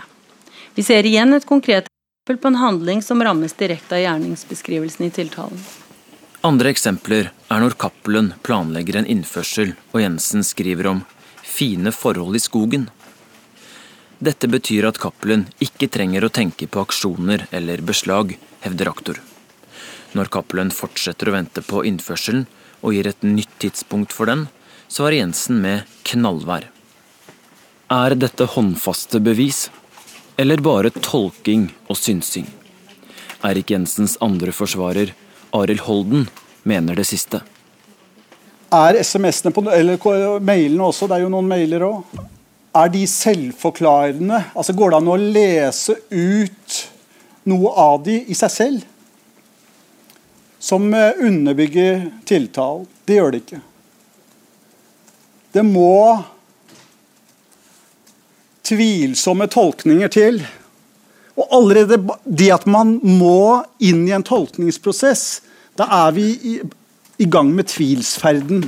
Vi 0.79 0.85
ser 0.87 1.03
igjen 1.03 1.35
et 1.35 1.47
konkret 1.49 1.89
eksempel 1.91 2.39
på 2.39 2.53
en 2.53 2.61
handling 2.61 3.03
som 3.03 3.19
rammes 3.19 3.57
direkte 3.59 3.99
av 3.99 4.05
gjerningsbeskrivelsen 4.05 5.09
i 5.09 5.11
tiltalen. 5.11 5.59
Andre 6.47 6.71
eksempler 6.71 7.33
er 7.51 7.59
når 7.59 7.75
Cappelen 7.83 8.31
planlegger 8.47 9.01
en 9.01 9.11
innførsel 9.11 9.75
og 9.91 9.99
Jensen 10.05 10.47
skriver 10.47 10.87
om 10.87 11.03
'fine 11.43 11.91
forhold 11.91 12.39
i 12.39 12.45
skogen'. 12.47 12.87
Dette 14.21 14.45
betyr 14.45 14.85
at 14.85 14.99
Cappelen 15.01 15.47
ikke 15.65 15.87
trenger 15.89 16.27
å 16.27 16.29
tenke 16.29 16.67
på 16.69 16.83
aksjoner 16.85 17.47
eller 17.57 17.81
beslag, 17.81 18.35
hevder 18.61 18.91
aktor. 18.91 19.17
Når 20.13 20.27
Cappelen 20.29 20.69
fortsetter 20.69 21.31
å 21.31 21.33
vente 21.33 21.63
på 21.65 21.81
innførselen 21.89 22.43
og 22.85 22.93
gir 22.93 23.07
et 23.09 23.25
nytt 23.25 23.55
tidspunkt 23.63 24.13
for 24.13 24.29
den, 24.29 24.43
svarer 24.85 25.23
Jensen 25.23 25.57
med 25.63 25.89
knallvær. 26.05 26.67
Er 27.89 28.15
dette 28.15 28.45
håndfaste 28.53 29.23
bevis, 29.25 29.71
eller 30.37 30.61
bare 30.61 30.91
tolking 30.93 31.71
og 31.89 31.97
synsing? 31.97 32.45
Erik 33.41 33.73
Jensens 33.73 34.19
andre 34.21 34.53
forsvarer, 34.53 35.15
Arild 35.57 35.81
Holden, 35.87 36.27
mener 36.61 36.99
det 36.99 37.07
siste. 37.09 37.41
Er 38.71 39.01
SMS-ene 39.01 39.73
eller 39.73 39.97
mailene 40.45 40.91
også, 40.91 41.09
det 41.09 41.17
er 41.17 41.25
jo 41.25 41.33
noen 41.33 41.49
mailer 41.49 41.87
òg, 41.89 42.21
er 42.75 42.91
de 42.91 43.03
selvforklarende? 43.07 44.43
Altså 44.55 44.73
Går 44.73 44.91
det 44.91 44.99
an 45.01 45.11
å 45.11 45.19
lese 45.19 45.97
ut 46.09 46.77
noe 47.51 47.73
av 47.83 48.03
de 48.05 48.21
i 48.31 48.37
seg 48.37 48.53
selv? 48.53 48.87
Som 50.61 50.91
underbygger 50.93 52.07
tiltalen? 52.29 52.85
Det 53.05 53.17
gjør 53.17 53.33
det 53.33 53.41
ikke. 53.43 53.61
Det 55.51 55.63
må 55.67 56.21
tvilsomme 58.71 59.49
tolkninger 59.51 60.11
til. 60.13 60.41
Og 61.35 61.47
allerede 61.57 61.97
det 62.25 62.51
at 62.53 62.67
man 62.69 62.99
må 63.03 63.63
inn 63.83 64.05
i 64.07 64.13
en 64.15 64.25
tolkningsprosess, 64.27 65.41
da 65.79 65.87
er 66.05 66.13
vi 66.15 66.27
i, 66.29 66.53
i 67.23 67.27
gang 67.27 67.49
med 67.55 67.71
tvilsferden. 67.71 68.63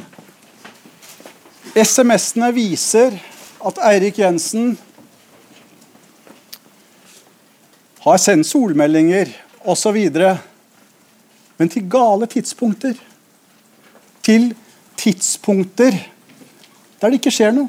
SMS-ene 1.78 2.51
viser 2.56 3.16
at 3.64 3.80
Eirik 3.88 4.20
Jensen 4.20 4.74
har 8.03 8.20
sendt 8.20 8.49
solmeldinger 8.49 9.32
osv. 9.64 9.99
Men 11.57 11.72
til 11.72 11.88
gale 11.89 12.28
tidspunkter. 12.28 12.97
Til 14.24 14.51
tidspunkter 14.99 15.95
der 17.03 17.11
det 17.11 17.20
ikke 17.20 17.34
skjer 17.36 17.51
noe. 17.51 17.68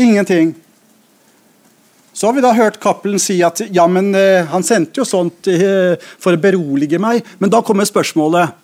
Ingenting. 0.00 0.54
Så 2.16 2.28
har 2.28 2.36
vi 2.36 2.44
da 2.44 2.52
hørt 2.56 2.78
Cappelen 2.80 3.20
si 3.20 3.38
at 3.44 3.60
ja, 3.72 3.84
men 3.88 4.14
eh, 4.16 4.48
han 4.48 4.64
sendte 4.64 5.02
jo 5.02 5.04
sånt 5.08 5.48
eh, 5.52 6.00
for 6.20 6.32
å 6.32 6.40
berolige 6.40 7.00
meg. 7.00 7.20
Men 7.40 7.52
da 7.52 7.60
kommer 7.64 7.88
spørsmålet. 7.88 8.54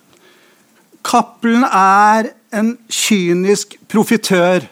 Cappelen 1.05 1.65
er 1.65 2.31
en 2.57 2.73
kynisk 2.89 3.77
profitør. 3.89 4.65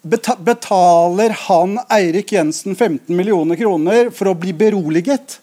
Beta 0.00 0.32
betaler 0.40 1.34
han 1.46 1.76
Eirik 1.92 2.32
Jensen 2.32 2.76
15 2.76 3.12
millioner 3.12 3.58
kroner 3.60 4.08
for 4.16 4.30
å 4.30 4.36
bli 4.38 4.54
beroliget? 4.56 5.36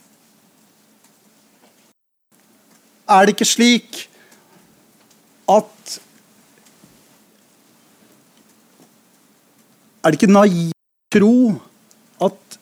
Er 3.08 3.28
det 3.28 3.36
ikke 3.38 3.47
slik 3.47 4.03
at 5.47 5.99
Er 10.05 10.14
det 10.14 10.22
ikke 10.22 10.32
naivt 10.32 10.76
tro 11.12 11.58
at 12.24 12.58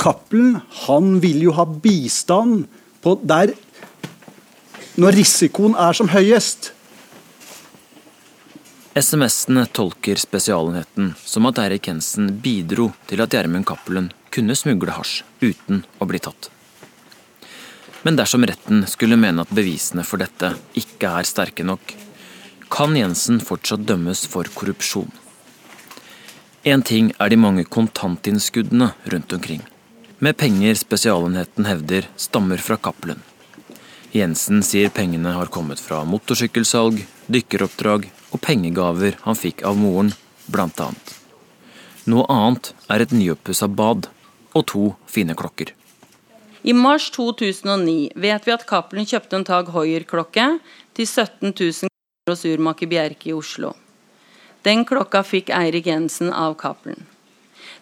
Cappelen 0.00 0.54
han 0.86 1.18
vil 1.20 1.42
jo 1.44 1.52
ha 1.52 1.66
bistand 1.68 2.64
på 3.04 3.12
der 3.22 3.52
når 4.96 5.18
risikoen 5.18 5.76
er 5.76 5.98
som 5.98 6.08
høyest? 6.08 6.70
SMS-ene 8.98 9.66
tolker 9.66 10.16
Spesialenheten 10.16 11.10
som 11.20 11.46
at 11.46 11.58
Eirik 11.60 11.90
Hensen 11.90 12.30
bidro 12.40 12.86
til 13.10 13.20
at 13.20 13.34
Gjermund 13.34 13.66
Cappelen 13.68 14.06
kunne 14.32 14.56
smugle 14.56 14.94
hasj 14.96 15.18
uten 15.42 15.82
å 16.00 16.08
bli 16.08 16.20
tatt. 16.24 16.48
Men 18.08 18.16
dersom 18.16 18.46
retten 18.48 18.86
skulle 18.88 19.20
mene 19.20 19.44
at 19.44 19.52
bevisene 19.52 20.00
for 20.00 20.24
dette 20.24 20.54
ikke 20.80 21.12
er 21.12 21.28
sterke 21.28 21.68
nok, 21.68 21.92
kan 22.72 22.96
Jensen 22.96 23.42
fortsatt 23.44 23.84
dømmes 23.84 24.24
for 24.32 24.48
korrupsjon. 24.56 25.12
Én 26.64 26.80
ting 26.80 27.12
er 27.20 27.28
de 27.28 27.36
mange 27.36 27.68
kontantinnskuddene 27.68 28.94
rundt 29.12 29.36
omkring, 29.36 29.60
med 30.24 30.40
penger 30.40 30.72
Spesialenheten 30.86 31.68
hevder 31.68 32.08
stammer 32.16 32.64
fra 32.64 32.80
Cappelen. 32.80 33.20
Jensen 34.16 34.64
sier 34.64 34.88
pengene 34.88 35.36
har 35.36 35.52
kommet 35.52 35.84
fra 35.84 36.00
motorsykkelsalg, 36.08 37.04
dykkeroppdrag 37.28 38.14
og 38.36 38.42
pengegaver 38.44 39.16
han 39.24 39.38
fikk 39.38 39.64
av 39.64 39.78
moren, 39.80 40.12
blant 40.52 40.78
annet. 40.82 41.14
Noe 42.06 42.26
annet 42.30 42.70
er 42.92 43.02
et 43.02 43.14
nyoppussa 43.16 43.66
bad 43.66 44.10
og 44.54 44.66
to 44.70 44.84
fine 45.10 45.34
klokker. 45.38 45.72
I 46.66 46.74
mars 46.74 47.08
2009 47.14 48.12
vet 48.18 48.46
vi 48.46 48.54
at 48.54 48.66
Cappelen 48.68 49.06
kjøpte 49.06 49.38
en 49.38 49.46
Tag 49.46 49.70
Hoier-klokke 49.74 50.46
til 50.98 51.06
17 51.06 51.52
000 51.52 51.56
kroner 51.56 52.32
hos 52.32 52.46
urmaker 52.46 52.90
Bjerke 52.90 53.30
i 53.30 53.34
Oslo. 53.36 53.72
Den 54.66 54.82
klokka 54.86 55.22
fikk 55.22 55.52
Eirik 55.54 55.86
Jensen 55.86 56.32
av 56.34 56.56
Cappelen. 56.58 57.06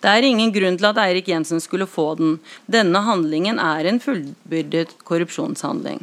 Det 0.04 0.10
er 0.12 0.26
ingen 0.28 0.52
grunn 0.52 0.76
til 0.76 0.90
at 0.90 1.00
Eirik 1.00 1.30
Jensen 1.32 1.62
skulle 1.64 1.88
få 1.88 2.10
den. 2.18 2.34
Denne 2.68 3.00
handlingen 3.06 3.60
er 3.60 3.88
en 3.88 4.02
fullbyrdet 4.04 4.98
korrupsjonshandling. 5.08 6.02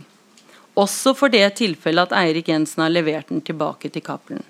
Også 0.80 1.14
for 1.18 1.32
det 1.32 1.44
tilfellet 1.60 2.12
at 2.12 2.18
Eirik 2.22 2.48
Jensen 2.52 2.84
har 2.86 2.94
levert 2.94 3.30
den 3.30 3.42
tilbake 3.44 3.92
til 3.92 4.04
Cappelen. 4.06 4.44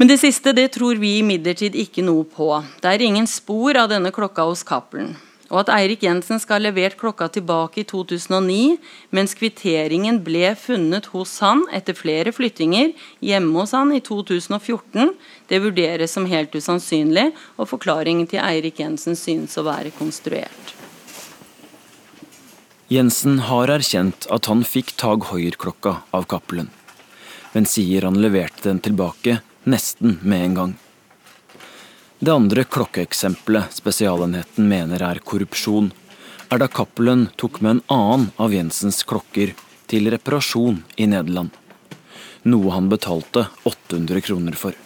Men 0.00 0.08
det 0.08 0.22
siste 0.22 0.54
det 0.56 0.70
tror 0.74 0.96
vi 0.98 1.18
imidlertid 1.20 1.76
ikke 1.78 2.02
noe 2.02 2.24
på. 2.24 2.48
Det 2.80 2.88
er 2.88 3.04
ingen 3.04 3.28
spor 3.28 3.76
av 3.76 3.90
denne 3.92 4.10
klokka 4.14 4.48
hos 4.48 4.64
Cappelen. 4.66 5.12
Og 5.52 5.58
at 5.60 5.70
Eirik 5.74 6.06
Jensen 6.06 6.40
skal 6.40 6.56
ha 6.56 6.64
levert 6.64 6.96
klokka 6.96 7.28
tilbake 7.28 7.82
i 7.82 7.84
2009, 7.84 8.78
mens 9.12 9.36
kvitteringen 9.36 10.22
ble 10.24 10.54
funnet 10.56 11.10
hos 11.12 11.36
han 11.44 11.66
etter 11.76 11.94
flere 11.98 12.32
flyttinger 12.32 12.94
hjemme 13.20 13.52
hos 13.60 13.76
han 13.76 13.92
i 13.92 14.00
2014, 14.00 15.12
det 15.52 15.60
vurderes 15.60 16.16
som 16.16 16.26
helt 16.30 16.56
usannsynlig, 16.56 17.28
og 17.60 17.68
forklaringen 17.68 18.30
til 18.32 18.40
Eirik 18.40 18.80
Jensen 18.80 19.18
synes 19.18 19.60
å 19.60 19.68
være 19.68 19.92
konstruert. 19.98 20.81
Jensen 22.92 23.38
har 23.48 23.70
erkjent 23.72 24.26
at 24.34 24.50
han 24.50 24.62
fikk 24.68 24.90
Tag 25.00 25.22
Hoier-klokka 25.30 25.94
av 26.12 26.26
Cappelen, 26.28 26.66
men 27.54 27.64
sier 27.64 28.04
han 28.04 28.18
leverte 28.20 28.66
den 28.66 28.82
tilbake 28.84 29.38
nesten 29.64 30.18
med 30.20 30.44
en 30.48 30.56
gang. 30.58 30.74
Det 32.18 32.34
andre 32.34 32.66
klokkeeksempelet 32.68 33.78
Spesialenheten 33.78 34.68
mener 34.68 35.06
er 35.08 35.22
korrupsjon, 35.24 35.88
er 36.52 36.60
da 36.60 36.68
Cappelen 36.68 37.30
tok 37.40 37.62
med 37.64 37.78
en 37.78 37.82
annen 37.96 38.28
av 38.36 38.52
Jensens 38.52 39.00
klokker 39.08 39.54
til 39.88 40.12
reparasjon 40.12 40.82
i 41.00 41.08
Nederland. 41.14 41.56
Noe 42.44 42.76
han 42.76 42.92
betalte 42.92 43.46
800 43.72 44.26
kroner 44.28 44.58
for. 44.66 44.76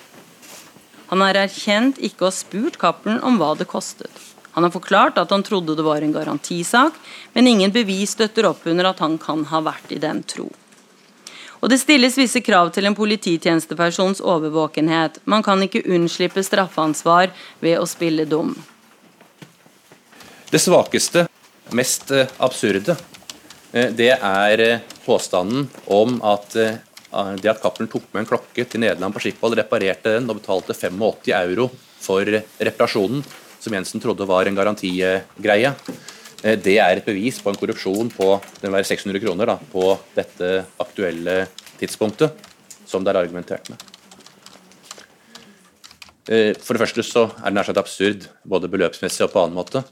Han 1.10 1.26
har 1.26 1.42
erkjent 1.42 1.98
ikke 1.98 2.28
å 2.28 2.30
ha 2.30 2.38
spurt 2.38 2.78
Cappelen 2.78 3.18
om 3.26 3.42
hva 3.42 3.56
det 3.58 3.66
kostet. 3.72 4.14
Han 4.56 4.64
har 4.64 4.72
forklart 4.72 5.18
at 5.20 5.30
han 5.30 5.42
trodde 5.44 5.74
det 5.76 5.84
var 5.84 6.00
en 6.00 6.14
garantisak, 6.14 6.94
men 7.34 7.46
ingen 7.46 7.72
bevis 7.72 8.14
støtter 8.16 8.46
opp 8.48 8.62
under 8.64 8.88
at 8.88 9.02
han 9.04 9.18
kan 9.20 9.42
ha 9.50 9.60
vært 9.60 9.92
i 9.92 9.98
den 10.00 10.22
tro. 10.24 10.46
Og 11.60 11.68
Det 11.68 11.76
stilles 11.82 12.16
visse 12.16 12.40
krav 12.40 12.70
til 12.72 12.88
en 12.88 12.96
polititjenestepersons 12.96 14.22
overvåkenhet. 14.24 15.20
Man 15.28 15.44
kan 15.44 15.60
ikke 15.60 15.84
unnslippe 15.84 16.40
straffansvar 16.40 17.34
ved 17.60 17.76
å 17.76 17.84
spille 17.84 18.24
dum. 18.24 18.54
Det 20.48 20.64
svakeste, 20.64 21.26
mest 21.76 22.16
eh, 22.16 22.32
absurde, 22.40 22.96
eh, 23.76 23.92
det 23.92 24.12
er 24.16 24.66
eh, 24.70 24.84
påstanden 25.04 25.68
om 25.84 26.16
at 26.24 26.54
det 26.56 27.48
at 27.52 27.60
Cappelen 27.60 27.92
tok 27.92 28.08
med 28.12 28.24
en 28.24 28.28
klokke 28.28 28.64
til 28.64 28.80
Nederland 28.80 29.12
på 29.12 29.20
Schiphol, 29.20 29.54
reparerte 29.58 30.16
den 30.16 30.32
og 30.32 30.40
betalte 30.40 30.72
85 30.72 31.34
euro 31.44 31.68
for 32.00 32.24
reparasjonen, 32.24 33.20
som 33.66 33.74
Jensen 33.74 34.02
trodde 34.02 34.28
var 34.28 34.46
en 34.46 34.56
garantigreie, 34.58 35.74
det 36.46 36.76
er 36.78 37.00
et 37.00 37.06
bevis 37.06 37.40
på 37.42 37.50
en 37.50 37.58
korrupsjon 37.58 38.10
på 38.14 38.28
den 38.62 38.74
være 38.74 38.86
600 38.86 39.22
kroner 39.24 39.50
da, 39.50 39.56
på 39.72 39.96
dette 40.14 40.50
aktuelle 40.82 41.46
tidspunktet, 41.80 42.36
som 42.86 43.02
det 43.02 43.10
er 43.10 43.18
argumentert 43.24 43.66
med. 43.72 43.82
For 46.62 46.74
det 46.74 46.82
første 46.82 47.04
så 47.06 47.26
er 47.38 47.50
det 47.50 47.56
nær 47.56 47.66
sagt 47.66 47.80
absurd, 47.80 48.28
både 48.46 48.70
beløpsmessig 48.70 49.26
og 49.26 49.32
på 49.34 49.42
annen 49.42 49.58
måte. 49.58 49.82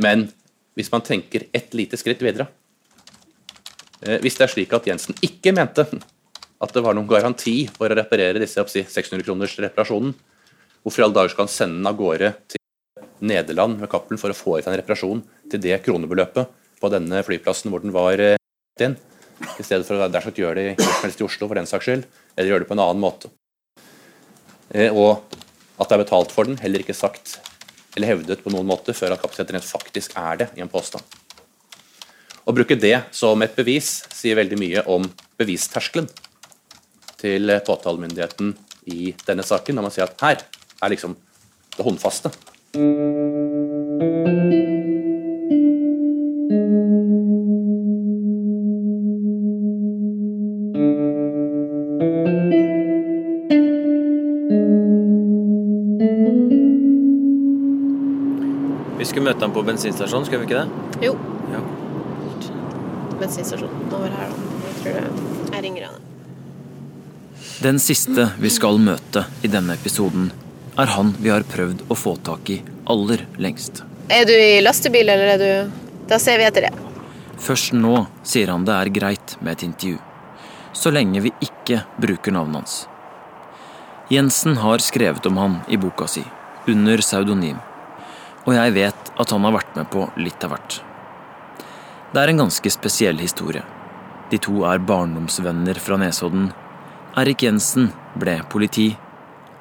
Men 0.00 0.28
hvis 0.76 0.92
man 0.92 1.04
tenker 1.04 1.48
ett 1.56 1.74
lite 1.76 1.96
skritt 2.00 2.20
videre 2.24 2.48
Hvis 4.20 4.36
det 4.36 4.44
er 4.44 4.52
slik 4.52 4.72
at 4.76 4.86
Jensen 4.86 5.16
ikke 5.24 5.54
mente 5.56 5.86
at 5.86 6.72
det 6.72 6.82
var 6.84 6.94
noen 6.96 7.08
garanti 7.08 7.64
for 7.72 7.88
å 7.88 7.96
reparere 7.96 8.40
disse 8.40 8.60
600 8.64 9.24
kroners 9.24 9.56
reparasjonen, 9.60 10.12
hvorfor 10.84 11.02
i 11.02 11.04
alle 11.04 11.16
dager 11.16 11.32
skal 11.32 11.48
han 11.48 11.52
sende 11.52 11.80
den 11.80 11.90
av 11.90 11.96
gårde 11.98 12.30
til 12.46 12.55
Nederland 13.20 13.80
med 13.80 13.90
Cappelen 13.92 14.20
for 14.20 14.32
å 14.32 14.36
få 14.36 14.58
ut 14.58 14.68
en 14.68 14.76
reparasjon 14.76 15.22
til 15.50 15.62
det 15.62 15.78
kronebeløpet 15.84 16.52
på 16.80 16.92
denne 16.92 17.22
flyplassen 17.24 17.72
hvor 17.72 17.84
den 17.84 17.94
var 17.94 18.20
inn, 18.20 18.96
i 19.56 19.64
stedet 19.64 19.86
for 19.88 19.96
å 19.96 20.08
der 20.08 20.24
sagt, 20.24 20.38
gjøre 20.40 20.56
det 20.56 20.68
i 20.76 21.24
Oslo 21.24 21.48
for 21.48 21.56
den 21.56 21.68
saks 21.68 21.88
skyld, 21.88 22.06
eller 22.36 22.52
gjøre 22.52 22.64
det 22.64 22.70
på 22.70 22.76
en 22.76 22.84
annen 22.84 23.02
måte. 23.02 23.32
Og 24.92 25.22
at 25.76 25.88
det 25.88 25.96
er 25.96 26.02
betalt 26.04 26.32
for 26.32 26.48
den, 26.48 26.58
heller 26.60 26.84
ikke 26.84 26.96
sagt 26.96 27.38
eller 27.96 28.12
hevdet 28.12 28.42
på 28.44 28.52
noen 28.52 28.68
måte 28.68 28.92
før 28.92 29.14
at 29.14 29.22
kapasiteten 29.22 29.64
faktisk 29.64 30.16
er 30.20 30.42
det 30.42 30.50
i 30.56 30.62
en 30.64 30.70
påstand. 30.72 31.00
Å 32.46 32.54
bruke 32.54 32.76
det 32.78 33.08
som 33.16 33.40
et 33.42 33.56
bevis 33.56 34.04
sier 34.14 34.36
veldig 34.38 34.58
mye 34.60 34.82
om 34.92 35.08
bevisterskelen 35.40 36.06
til 37.18 37.50
påtalemyndigheten 37.66 38.52
i 38.92 39.14
denne 39.26 39.42
saken, 39.46 39.74
når 39.74 39.86
man 39.88 39.94
sier 39.94 40.04
at 40.04 40.22
her 40.22 40.44
er 40.84 40.92
liksom 40.92 41.16
det 41.76 41.86
håndfaste. 41.86 42.30
Vi 42.76 42.82
skulle 42.82 42.92
møte 59.24 59.40
ham 59.40 59.56
på 59.56 59.64
bensinstasjonen, 59.64 60.26
skulle 60.26 60.44
vi 60.44 60.46
ikke 60.50 60.60
det? 60.60 60.68
Jo. 61.06 61.16
Ja. 61.48 61.60
Bensinstasjonen 63.16 63.88
over 63.88 64.12
her, 64.12 64.28
da. 64.28 64.36
Jeg 64.68 64.76
tror 64.82 64.92
det 64.92 65.08
Jeg 65.54 65.60
ringer 65.64 65.88
henne. 65.88 66.00
Den 67.62 67.78
siste 67.80 68.36
vi 68.36 68.52
skal 68.52 68.76
møte 68.76 69.24
i 69.40 69.48
denne 69.48 69.72
episoden, 69.80 70.28
er 70.76 70.90
han 70.92 71.12
vi 71.18 71.32
har 71.32 71.46
prøvd 71.48 71.86
å 71.88 71.96
få 71.96 72.16
tak 72.26 72.50
i 72.52 72.60
aller 72.92 73.24
lengst. 73.40 73.82
Er 74.12 74.26
du 74.28 74.34
i 74.34 74.60
lastebil, 74.62 75.08
eller 75.08 75.34
er 75.36 75.42
du 75.42 75.72
Da 76.06 76.20
ser 76.22 76.38
vi 76.38 76.44
etter 76.46 76.68
det. 76.68 76.74
Først 77.42 77.72
nå 77.74 78.04
sier 78.22 78.52
han 78.52 78.64
det 78.64 78.74
er 78.76 78.92
greit 78.94 79.32
med 79.40 79.56
et 79.56 79.64
intervju, 79.66 79.98
så 80.72 80.92
lenge 80.94 81.24
vi 81.24 81.32
ikke 81.42 81.80
bruker 81.98 82.32
navnet 82.32 82.60
hans. 82.60 82.76
Jensen 84.08 84.60
har 84.62 84.78
skrevet 84.78 85.26
om 85.26 85.40
han 85.42 85.56
i 85.66 85.76
boka 85.82 86.06
si, 86.06 86.22
under 86.70 87.02
pseudonym, 87.02 87.58
og 88.46 88.54
jeg 88.54 88.76
vet 88.76 89.10
at 89.18 89.34
han 89.34 89.48
har 89.48 89.56
vært 89.58 89.74
med 89.74 89.90
på 89.90 90.06
litt 90.22 90.46
av 90.46 90.54
hvert. 90.54 90.78
Det 92.14 92.22
er 92.22 92.30
en 92.30 92.44
ganske 92.44 92.70
spesiell 92.70 93.18
historie. 93.18 93.64
De 94.30 94.38
to 94.38 94.62
er 94.70 94.78
barndomsvenner 94.82 95.78
fra 95.82 95.98
Nesodden. 95.98 96.52
Erik 97.18 97.42
Jensen 97.42 97.90
ble 98.18 98.38
politi. 98.50 98.92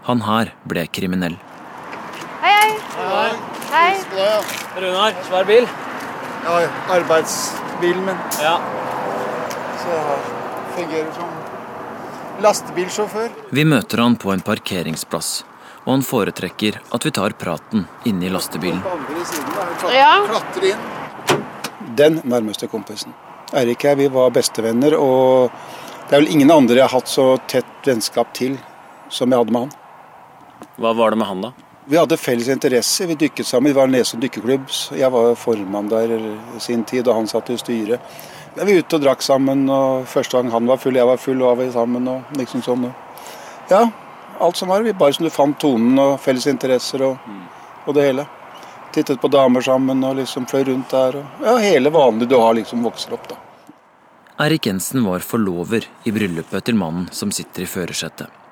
Han 0.05 0.21
her 0.21 0.51
ble 0.69 0.83
kriminell. 0.93 1.33
Hei, 2.43 2.75
hei. 2.93 3.29
Hei. 3.71 3.93
hei. 4.13 4.33
Runar, 4.77 5.15
svær 5.25 5.45
bil. 5.49 5.65
Ja, 6.45 6.57
arbeidsbilen 6.93 8.03
min. 8.05 8.19
Ja. 8.37 8.59
Så 9.81 9.95
jeg 9.95 10.19
fungerer 10.75 11.07
som 11.15 11.31
lastebilsjåfør. 12.45 13.31
Vi 13.57 13.63
møter 13.65 14.03
han 14.03 14.17
på 14.21 14.29
en 14.29 14.43
parkeringsplass, 14.45 15.31
og 15.85 15.89
han 15.95 16.05
foretrekker 16.05 16.77
at 16.93 17.07
vi 17.07 17.13
tar 17.17 17.33
praten 17.41 17.87
inne 18.05 18.27
i 18.27 18.33
lastebilen. 18.33 18.83
Ja. 19.89 20.11
Klatrer 20.27 20.67
inn. 20.75 20.83
Den 21.97 22.19
nærmeste 22.29 22.69
kompisen. 22.69 23.15
Eirik 23.57 23.81
og 23.81 23.89
jeg 23.89 23.99
vi 24.03 24.11
var 24.19 24.29
bestevenner, 24.37 24.97
og 24.99 25.49
det 26.05 26.13
er 26.13 26.21
vel 26.21 26.29
ingen 26.35 26.53
andre 26.53 26.77
jeg 26.77 26.85
har 26.85 26.93
hatt 26.93 27.09
så 27.09 27.25
tett 27.49 27.89
vennskap 27.89 28.29
til 28.37 28.59
som 29.09 29.33
jeg 29.33 29.41
hadde 29.41 29.57
med 29.57 29.65
han. 29.65 29.73
Hva 30.75 30.93
var 30.93 31.13
det 31.13 31.19
med 31.21 31.27
han, 31.27 31.41
da? 31.41 31.51
Vi 31.85 31.97
hadde 31.97 32.17
felles 32.17 32.47
interesse. 32.49 33.05
Vi 33.05 33.15
dykket 33.15 33.47
sammen. 33.47 33.69
Vi 33.69 33.77
var 33.77 33.87
Nesodden 33.87 34.23
dykkerklubb. 34.25 34.69
Jeg 34.97 35.11
var 35.13 35.35
formann 35.37 35.89
der 35.89 36.15
i 36.17 36.59
sin 36.59 36.83
tid, 36.83 37.07
og 37.07 37.19
han 37.19 37.27
satt 37.29 37.49
i 37.53 37.57
styret. 37.61 38.15
Vi 38.55 38.63
var 38.63 38.79
ute 38.79 38.97
og 38.97 39.03
drakk 39.03 39.21
sammen. 39.21 39.67
og 39.69 40.07
Første 40.09 40.37
gang 40.37 40.49
han 40.51 40.67
var 40.67 40.79
full, 40.81 40.95
jeg 40.95 41.05
var 41.05 41.21
full, 41.21 41.41
og 41.41 41.51
var 41.51 41.63
vi 41.63 41.71
sammen. 41.71 42.07
og 42.07 42.37
liksom 42.39 42.63
sånn. 42.65 42.87
Ja, 43.69 43.83
alt 44.39 44.57
som 44.57 44.69
var. 44.73 44.81
Vi 44.81 44.93
bare 44.93 45.13
som 45.13 45.25
du 45.25 45.29
fant 45.29 45.59
tonen 45.59 45.99
og 45.99 46.19
felles 46.19 46.47
interesser 46.47 47.03
og, 47.05 47.17
og 47.85 47.93
det 47.93 48.07
hele. 48.09 48.25
Tittet 48.95 49.21
på 49.21 49.27
damer 49.27 49.61
sammen 49.61 50.03
og 50.07 50.15
liksom 50.15 50.47
fløy 50.47 50.63
rundt 50.71 50.89
der. 50.89 51.19
Og, 51.19 51.43
ja, 51.45 51.57
hele 51.57 51.91
vanlige 51.93 52.31
du 52.31 52.39
har 52.39 52.55
liksom 52.57 52.83
vokser 52.83 53.13
opp, 53.13 53.29
da. 53.29 53.37
Eirik 54.45 54.65
Jensen 54.67 55.05
var 55.05 55.23
forlover 55.23 55.85
i 56.03 56.11
bryllupet 56.11 56.65
til 56.65 56.75
mannen 56.75 57.07
som 57.11 57.31
sitter 57.31 57.63
i 57.63 57.69
førersetet. 57.69 58.44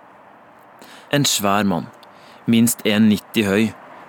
En 1.14 1.26
svær 1.30 1.62
mann, 1.70 1.86
minst 2.50 2.80
1,90 2.90 3.46
høy, 3.46 3.68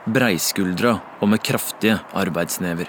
breiskuldra 0.09 0.95
og 1.21 1.29
med 1.29 1.43
kraftige 1.45 1.99
arbeidsnever. 2.17 2.89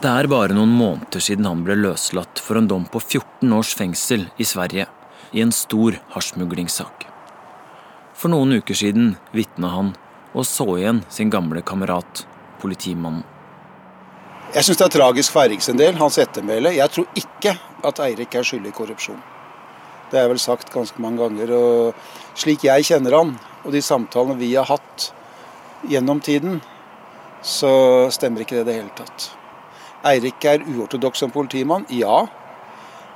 Det 0.00 0.10
er 0.10 0.28
bare 0.28 0.52
noen 0.52 0.74
måneder 0.76 1.24
siden 1.24 1.48
han 1.48 1.62
ble 1.64 1.78
løslatt 1.80 2.42
for 2.44 2.60
en 2.60 2.68
dom 2.68 2.84
på 2.92 3.00
14 3.00 3.54
års 3.56 3.72
fengsel 3.78 4.26
i 4.36 4.44
Sverige 4.44 4.84
i 5.32 5.40
en 5.40 5.54
stor 5.56 5.96
hasjsmuglingssak. 6.12 7.08
For 8.12 8.28
noen 8.28 8.58
uker 8.60 8.76
siden 8.76 9.14
vitna 9.32 9.72
han 9.72 9.94
og 10.36 10.44
så 10.44 10.68
igjen 10.76 11.00
sin 11.08 11.32
gamle 11.32 11.64
kamerat, 11.64 12.26
politimannen. 12.60 13.24
Jeg 14.52 14.66
syns 14.66 14.82
det 14.82 14.90
er 14.90 14.96
tragisk 14.98 15.32
for 15.32 15.46
Eirik 15.46 15.64
sin 15.64 15.80
del, 15.80 15.96
hans 15.96 16.20
ettermæle. 16.20 16.76
Jeg 16.76 16.92
tror 16.92 17.08
ikke 17.16 17.56
at 17.88 18.04
Eirik 18.04 18.36
er 18.36 18.44
skyldig 18.44 18.74
i 18.74 18.80
korrupsjon. 18.82 19.20
Det 20.10 20.18
er 20.18 20.28
vel 20.30 20.40
sagt 20.42 20.72
ganske 20.74 21.02
mange 21.02 21.22
ganger. 21.22 21.52
og 21.54 22.38
Slik 22.38 22.64
jeg 22.66 22.86
kjenner 22.88 23.16
han, 23.18 23.34
og 23.64 23.74
de 23.74 23.82
samtalene 23.82 24.38
vi 24.40 24.54
har 24.54 24.66
hatt 24.70 25.10
gjennom 25.88 26.20
tiden, 26.20 26.60
så 27.42 28.08
stemmer 28.12 28.44
ikke 28.44 28.58
det 28.58 28.64
i 28.64 28.68
det 28.68 28.78
hele 28.80 28.96
tatt. 28.98 29.30
Eirik 30.10 30.44
er 30.48 30.64
uortodoks 30.64 31.22
som 31.22 31.32
politimann, 31.32 31.86
ja. 31.92 32.24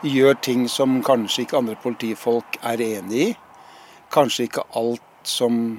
Gjør 0.05 0.37
ting 0.45 0.67
som 0.69 1.01
kanskje 1.05 1.47
ikke 1.47 1.59
andre 1.63 1.77
politifolk 1.81 2.59
er 2.63 2.81
enig 2.85 3.21
i. 3.25 3.29
Kanskje 4.13 4.49
ikke 4.49 4.67
alt 4.77 5.29
som 5.29 5.79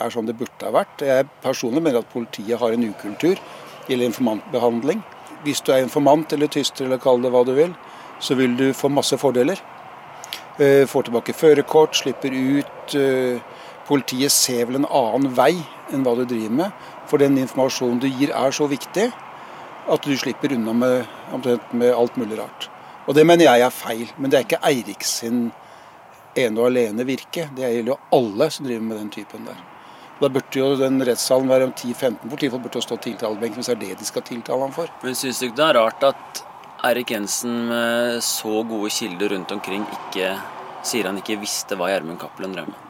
er 0.00 0.12
som 0.12 0.26
det 0.28 0.36
burde 0.36 0.66
ha 0.66 0.72
vært. 0.74 1.04
Jeg 1.04 1.28
personlig 1.42 1.82
mener 1.82 2.02
at 2.02 2.12
politiet 2.12 2.60
har 2.60 2.72
en 2.72 2.88
ukultur 2.88 3.40
gjelder 3.88 4.08
informantbehandling. 4.08 5.02
Hvis 5.42 5.64
du 5.64 5.72
er 5.72 5.82
informant 5.82 6.32
eller 6.32 6.52
tyster 6.52 6.86
eller 6.86 7.00
kall 7.02 7.22
det 7.22 7.32
hva 7.32 7.42
du 7.48 7.54
vil, 7.56 7.72
så 8.22 8.36
vil 8.38 8.54
du 8.56 8.70
få 8.76 8.92
masse 8.92 9.16
fordeler. 9.18 9.58
Eh, 10.60 10.86
Får 10.86 11.02
tilbake 11.08 11.32
førerkort, 11.32 11.96
slipper 11.96 12.32
ut. 12.32 12.94
eh, 12.94 13.40
Politiet 13.88 14.32
ser 14.32 14.66
vel 14.66 14.76
en 14.76 14.86
annen 14.86 15.32
vei 15.34 15.56
enn 15.92 16.04
hva 16.04 16.14
du 16.16 16.24
driver 16.24 16.50
med. 16.50 16.72
For 17.10 17.18
den 17.18 17.36
informasjonen 17.38 17.98
du 18.00 18.06
gir 18.08 18.30
er 18.30 18.50
så 18.54 18.68
viktig 18.70 19.12
at 19.90 20.02
du 20.06 20.14
slipper 20.16 20.52
unna 20.54 20.72
med, 20.72 21.08
med 21.72 21.90
alt 21.92 22.16
mulig 22.16 22.38
rart. 22.38 22.68
Og 23.08 23.14
det 23.14 23.26
mener 23.26 23.44
jeg 23.44 23.60
er 23.66 23.70
feil. 23.74 24.06
Men 24.16 24.30
det 24.30 24.38
er 24.38 24.46
ikke 24.46 24.62
Eirik 24.62 25.02
sin 25.04 25.50
ene 26.36 26.60
og 26.60 26.66
alene 26.70 27.04
virke. 27.04 27.48
Det 27.56 27.66
gjelder 27.66 27.92
jo 27.92 27.98
alle 28.12 28.50
som 28.50 28.66
driver 28.66 28.86
med 28.86 28.98
den 28.98 29.10
typen 29.10 29.44
der. 29.44 29.58
Da 30.20 30.28
burde 30.30 30.54
jo 30.58 30.76
den 30.78 31.02
rettssalen 31.02 31.48
være 31.50 31.66
om 31.66 31.72
10-15 31.74 32.30
politifolk 32.30 32.62
burde 32.62 32.78
jo 32.78 32.86
stå 32.86 32.96
tiltalebenken 33.02 33.58
hvis 33.58 33.72
det 33.72 33.76
er 33.76 33.80
det 33.88 33.98
de 33.98 34.06
skal 34.06 34.22
tiltale 34.22 34.60
ham 34.62 34.72
for. 34.72 34.86
Men 35.02 35.18
syns 35.18 35.40
du 35.40 35.48
ikke 35.48 35.58
det 35.58 35.66
er 35.66 35.80
rart 35.80 36.04
at 36.12 36.44
Eirik 36.82 37.10
Jensen 37.10 37.68
med 37.68 38.24
så 38.26 38.62
gode 38.66 38.90
kilder 38.90 39.28
rundt 39.36 39.52
omkring 39.54 39.84
ikke 39.86 40.32
sier 40.82 41.06
han 41.06 41.20
ikke 41.20 41.38
visste 41.38 41.76
hva 41.78 41.86
Gjermund 41.92 42.18
Cappelen 42.18 42.56
drev 42.56 42.72
med? 42.72 42.88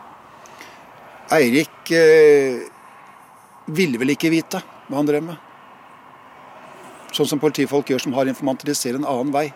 Eirik 1.36 1.93
eh, 1.93 2.62
ville 3.68 4.01
vel 4.01 4.14
ikke 4.14 4.32
vite 4.32 4.62
hva 4.88 4.97
han 4.97 5.11
drev 5.11 5.26
med. 5.26 5.36
Sånn 7.12 7.28
som 7.28 7.43
politifolk 7.43 7.93
gjør 7.93 8.07
som 8.07 8.16
har 8.16 8.32
informanter, 8.32 8.70
de 8.70 8.76
ser 8.76 8.97
en 8.97 9.05
annen 9.05 9.34
vei. 9.34 9.51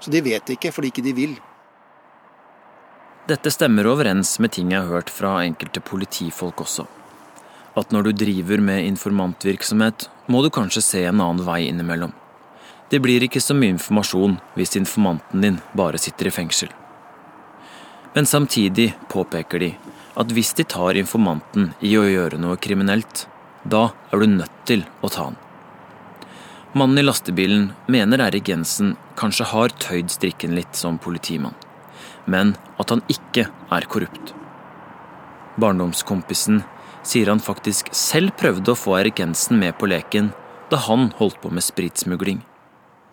Så 0.00 0.12
de 0.12 0.24
vet 0.24 0.54
ikke 0.56 0.72
fordi 0.72 0.88
ikke 0.88 1.04
de 1.04 1.12
vil. 1.16 1.36
Dette 3.28 3.52
stemmer 3.52 3.84
overens 3.88 4.38
med 4.40 4.56
ting 4.56 4.72
jeg 4.72 4.80
har 4.80 4.96
hørt 4.96 5.12
fra 5.12 5.36
enkelte 5.44 5.84
politifolk 5.84 6.64
også. 6.64 6.88
At 7.76 7.92
når 7.92 8.08
du 8.08 8.12
driver 8.24 8.64
med 8.64 8.84
informantvirksomhet, 8.88 10.08
må 10.32 10.40
du 10.40 10.52
kanskje 10.52 10.84
se 10.84 11.04
en 11.04 11.20
annen 11.20 11.44
vei 11.44 11.66
innimellom. 11.68 12.12
Det 12.90 13.00
blir 13.00 13.24
ikke 13.24 13.40
så 13.40 13.56
mye 13.56 13.74
informasjon 13.74 14.38
hvis 14.54 14.76
informanten 14.78 15.44
din 15.44 15.60
bare 15.76 16.00
sitter 16.00 16.28
i 16.28 16.34
fengsel. 16.34 16.70
Men 18.14 18.26
samtidig 18.26 18.92
påpeker 19.10 19.62
de 19.62 19.70
at 20.14 20.30
hvis 20.30 20.52
de 20.54 20.66
tar 20.68 20.98
informanten 21.00 21.72
i 21.82 21.96
å 21.98 22.04
gjøre 22.06 22.38
noe 22.38 22.60
kriminelt, 22.60 23.26
da 23.64 23.88
er 24.12 24.22
du 24.22 24.28
nødt 24.36 24.60
til 24.68 24.84
å 25.02 25.10
ta 25.10 25.30
han. 25.30 25.40
Mannen 26.74 27.00
i 27.00 27.06
lastebilen 27.06 27.68
mener 27.90 28.22
Erik 28.22 28.48
Jensen 28.50 28.94
kanskje 29.18 29.48
har 29.50 29.74
tøyd 29.82 30.10
strikken 30.10 30.54
litt 30.58 30.78
som 30.78 30.98
politimann, 30.98 31.54
men 32.26 32.56
at 32.82 32.90
han 32.90 33.02
ikke 33.10 33.48
er 33.74 33.90
korrupt. 33.90 34.34
Barndomskompisen 35.58 36.64
sier 37.06 37.30
han 37.30 37.42
faktisk 37.42 37.92
selv 37.94 38.34
prøvde 38.40 38.74
å 38.74 38.78
få 38.78 38.98
Erik 39.00 39.22
Jensen 39.22 39.60
med 39.60 39.78
på 39.78 39.90
leken 39.90 40.32
da 40.70 40.80
han 40.88 41.12
holdt 41.18 41.40
på 41.42 41.52
med 41.54 41.62
spritsmugling. 41.62 42.42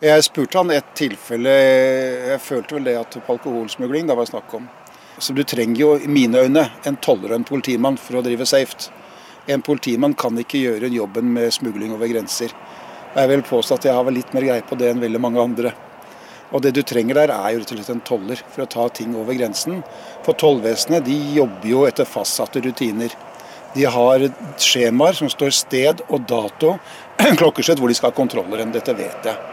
Jeg 0.02 0.24
spurte 0.26 0.58
han 0.58 0.72
et 0.74 0.96
tilfelle 0.98 1.52
Jeg 1.54 2.42
følte 2.42 2.74
vel 2.74 2.88
det 2.88 2.96
at 2.98 3.18
på 3.22 3.36
alkoholsmugling 3.36 4.08
det 4.10 4.16
var 4.18 4.26
snakk 4.26 4.56
om. 4.58 4.64
Så 5.22 5.36
Du 5.38 5.44
trenger 5.46 5.78
jo 5.78 5.90
i 5.94 6.10
mine 6.10 6.42
øyne 6.42 6.64
en 6.90 6.98
toller 6.98 7.30
og 7.30 7.36
en 7.36 7.46
politimann 7.46 8.00
for 8.02 8.18
å 8.18 8.24
drive 8.26 8.48
safe. 8.50 8.90
En 9.46 9.62
politimann 9.62 10.16
kan 10.18 10.34
ikke 10.42 10.58
gjøre 10.58 10.90
jobben 10.90 11.30
med 11.36 11.54
smugling 11.54 11.94
over 11.94 12.10
grenser. 12.10 12.50
Og 13.14 13.22
Jeg 13.22 13.30
vil 13.30 13.46
påstå 13.52 13.78
at 13.78 13.86
jeg 13.86 13.94
har 13.94 14.10
vel 14.10 14.18
litt 14.18 14.34
mer 14.34 14.48
greie 14.48 14.66
på 14.66 14.80
det 14.82 14.90
enn 14.90 15.06
veldig 15.06 15.22
mange 15.22 15.44
andre. 15.44 15.76
Og 16.52 16.66
Det 16.66 16.74
du 16.74 16.82
trenger 16.82 17.22
der, 17.22 17.36
er 17.38 17.54
jo 17.54 17.62
rett 17.62 17.76
og 17.78 17.78
slett 17.78 17.94
en 17.94 18.02
toller 18.02 18.42
for 18.42 18.66
å 18.66 18.70
ta 18.74 18.90
ting 18.90 19.14
over 19.16 19.38
grensen. 19.38 19.84
For 20.26 20.34
tollvesenet 20.34 21.06
de 21.06 21.20
jobber 21.38 21.70
jo 21.76 21.86
etter 21.86 22.10
fastsatte 22.10 22.66
rutiner. 22.66 23.14
De 23.78 23.86
har 23.86 24.32
skjemaer 24.58 25.14
som 25.14 25.30
står 25.30 25.54
sted 25.54 26.02
og 26.10 26.26
dato, 26.26 26.80
klokkeslett 27.38 27.78
hvor 27.78 27.94
de 27.94 28.02
skal 28.02 28.10
ha 28.10 28.18
kontroller 28.18 28.66
enn 28.66 28.74
Dette 28.74 28.98
vet 28.98 29.30
jeg. 29.30 29.51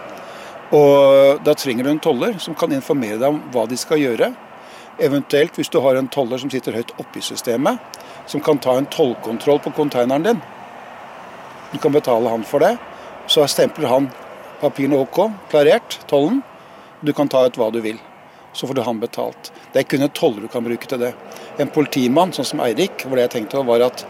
Og 0.75 1.41
Da 1.45 1.55
trenger 1.55 1.85
du 1.85 1.91
en 1.91 2.03
toller 2.03 2.37
som 2.39 2.55
kan 2.55 2.73
informere 2.73 3.17
deg 3.17 3.29
om 3.31 3.41
hva 3.55 3.65
de 3.69 3.77
skal 3.81 4.01
gjøre. 4.03 4.33
Eventuelt 5.01 5.57
hvis 5.57 5.71
du 5.73 5.79
har 5.81 5.97
en 5.97 6.11
toller 6.11 6.41
som 6.43 6.51
sitter 6.51 6.77
høyt 6.77 6.93
oppe 6.99 7.21
i 7.21 7.25
systemet, 7.25 7.79
som 8.27 8.43
kan 8.45 8.59
ta 8.59 8.77
en 8.77 8.89
tollkontroll 8.91 9.61
på 9.65 9.73
konteineren 9.77 10.27
din. 10.27 10.43
Du 11.73 11.79
kan 11.79 11.93
betale 11.93 12.29
han 12.29 12.45
for 12.45 12.61
det. 12.61 12.75
Så 13.29 13.47
stempler 13.49 13.89
han 13.89 14.11
papirene 14.61 14.99
OK, 14.99 15.23
klarert, 15.51 16.01
tollen. 16.11 16.43
Du 17.01 17.13
kan 17.13 17.29
ta 17.29 17.45
ut 17.47 17.57
hva 17.57 17.71
du 17.73 17.81
vil. 17.85 18.01
Så 18.53 18.67
får 18.67 18.75
du 18.75 18.83
han 18.83 19.01
betalt. 19.01 19.53
Det 19.73 19.85
er 19.85 19.89
kun 19.89 20.03
en 20.03 20.13
toller 20.13 20.45
du 20.45 20.53
kan 20.53 20.65
bruke 20.67 20.89
til 20.89 21.01
det. 21.01 21.15
En 21.61 21.71
politimann, 21.73 22.33
sånn 22.35 22.49
som 22.49 22.63
Eirik, 22.65 23.05
hvor 23.05 23.17
det 23.17 23.29
jeg 23.29 23.37
tenkte 23.39 23.65
var 23.65 23.85
at 23.87 24.05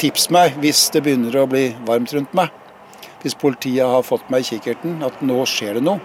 tips 0.00 0.30
meg 0.34 0.56
hvis 0.62 0.88
det 0.94 1.04
begynner 1.04 1.42
å 1.42 1.48
bli 1.50 1.68
varmt 1.86 2.14
rundt 2.16 2.34
meg. 2.34 2.63
Hvis 3.24 3.36
politiet 3.40 3.88
har 3.88 4.04
fått 4.04 4.28
meg 4.32 4.44
i 4.44 4.50
kikkerten 4.52 5.00
at 5.06 5.22
nå 5.24 5.38
skjer 5.48 5.78
det 5.78 5.84
noe, 5.86 6.02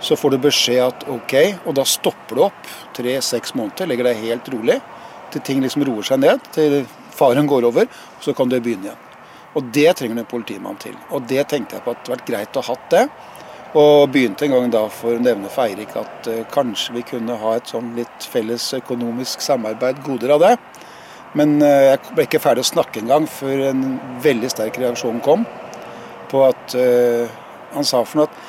så 0.00 0.16
får 0.16 0.34
du 0.34 0.44
beskjed 0.44 0.82
at 0.84 1.06
OK, 1.10 1.34
og 1.66 1.74
da 1.78 1.84
stopper 1.88 2.38
du 2.38 2.44
opp 2.46 2.68
tre-seks 2.96 3.56
måneder, 3.56 3.88
legger 3.90 4.10
deg 4.10 4.22
helt 4.28 4.52
rolig. 4.54 4.80
til 5.32 5.42
ting 5.42 5.60
liksom 5.60 5.82
roer 5.84 6.06
seg 6.06 6.20
ned, 6.22 6.40
til 6.54 6.84
faren 7.10 7.48
går 7.50 7.64
over, 7.66 7.88
og 7.90 8.22
så 8.22 8.32
kan 8.32 8.48
du 8.48 8.60
begynne 8.60 8.86
igjen. 8.86 9.00
Og 9.58 9.64
det 9.74 9.88
trenger 9.98 10.14
du 10.14 10.20
en 10.22 10.28
politimann 10.30 10.78
til. 10.78 10.94
Og 11.10 11.26
det 11.26 11.48
tenkte 11.50 11.76
jeg 11.76 11.82
på 11.82 11.90
at 11.90 11.98
det 11.98 12.12
hadde 12.12 12.14
vært 12.14 12.30
greit 12.30 12.56
å 12.56 12.62
ha 12.62 12.74
hatt 12.74 12.90
det. 12.92 13.02
Og 13.76 14.10
begynte 14.12 14.46
en 14.46 14.54
gang 14.54 14.70
da 14.72 14.84
for 14.92 15.16
å 15.16 15.22
nevne 15.22 15.50
for 15.52 15.66
Eirik 15.66 15.96
at 15.98 16.28
uh, 16.30 16.44
kanskje 16.52 16.94
vi 16.94 17.04
kunne 17.10 17.36
ha 17.40 17.56
et 17.56 17.72
sånn 17.72 17.90
litt 17.98 18.28
felles 18.30 18.68
økonomisk 18.78 19.42
samarbeid, 19.44 19.98
goder 20.06 20.36
av 20.36 20.44
det. 20.44 20.54
Men 21.36 21.58
uh, 21.58 21.90
jeg 21.90 22.14
ble 22.14 22.28
ikke 22.28 22.42
ferdig 22.44 22.62
å 22.62 22.70
snakke 22.70 23.02
engang 23.02 23.26
før 23.28 23.66
en 23.72 23.82
veldig 24.24 24.52
sterk 24.54 24.78
reaksjon 24.80 25.18
kom. 25.24 25.48
På 26.30 26.46
at 26.48 26.76
uh, 26.78 27.26
han 27.74 27.86
sa 27.86 28.02
for 28.04 28.22
noe 28.22 28.30
at 28.30 28.44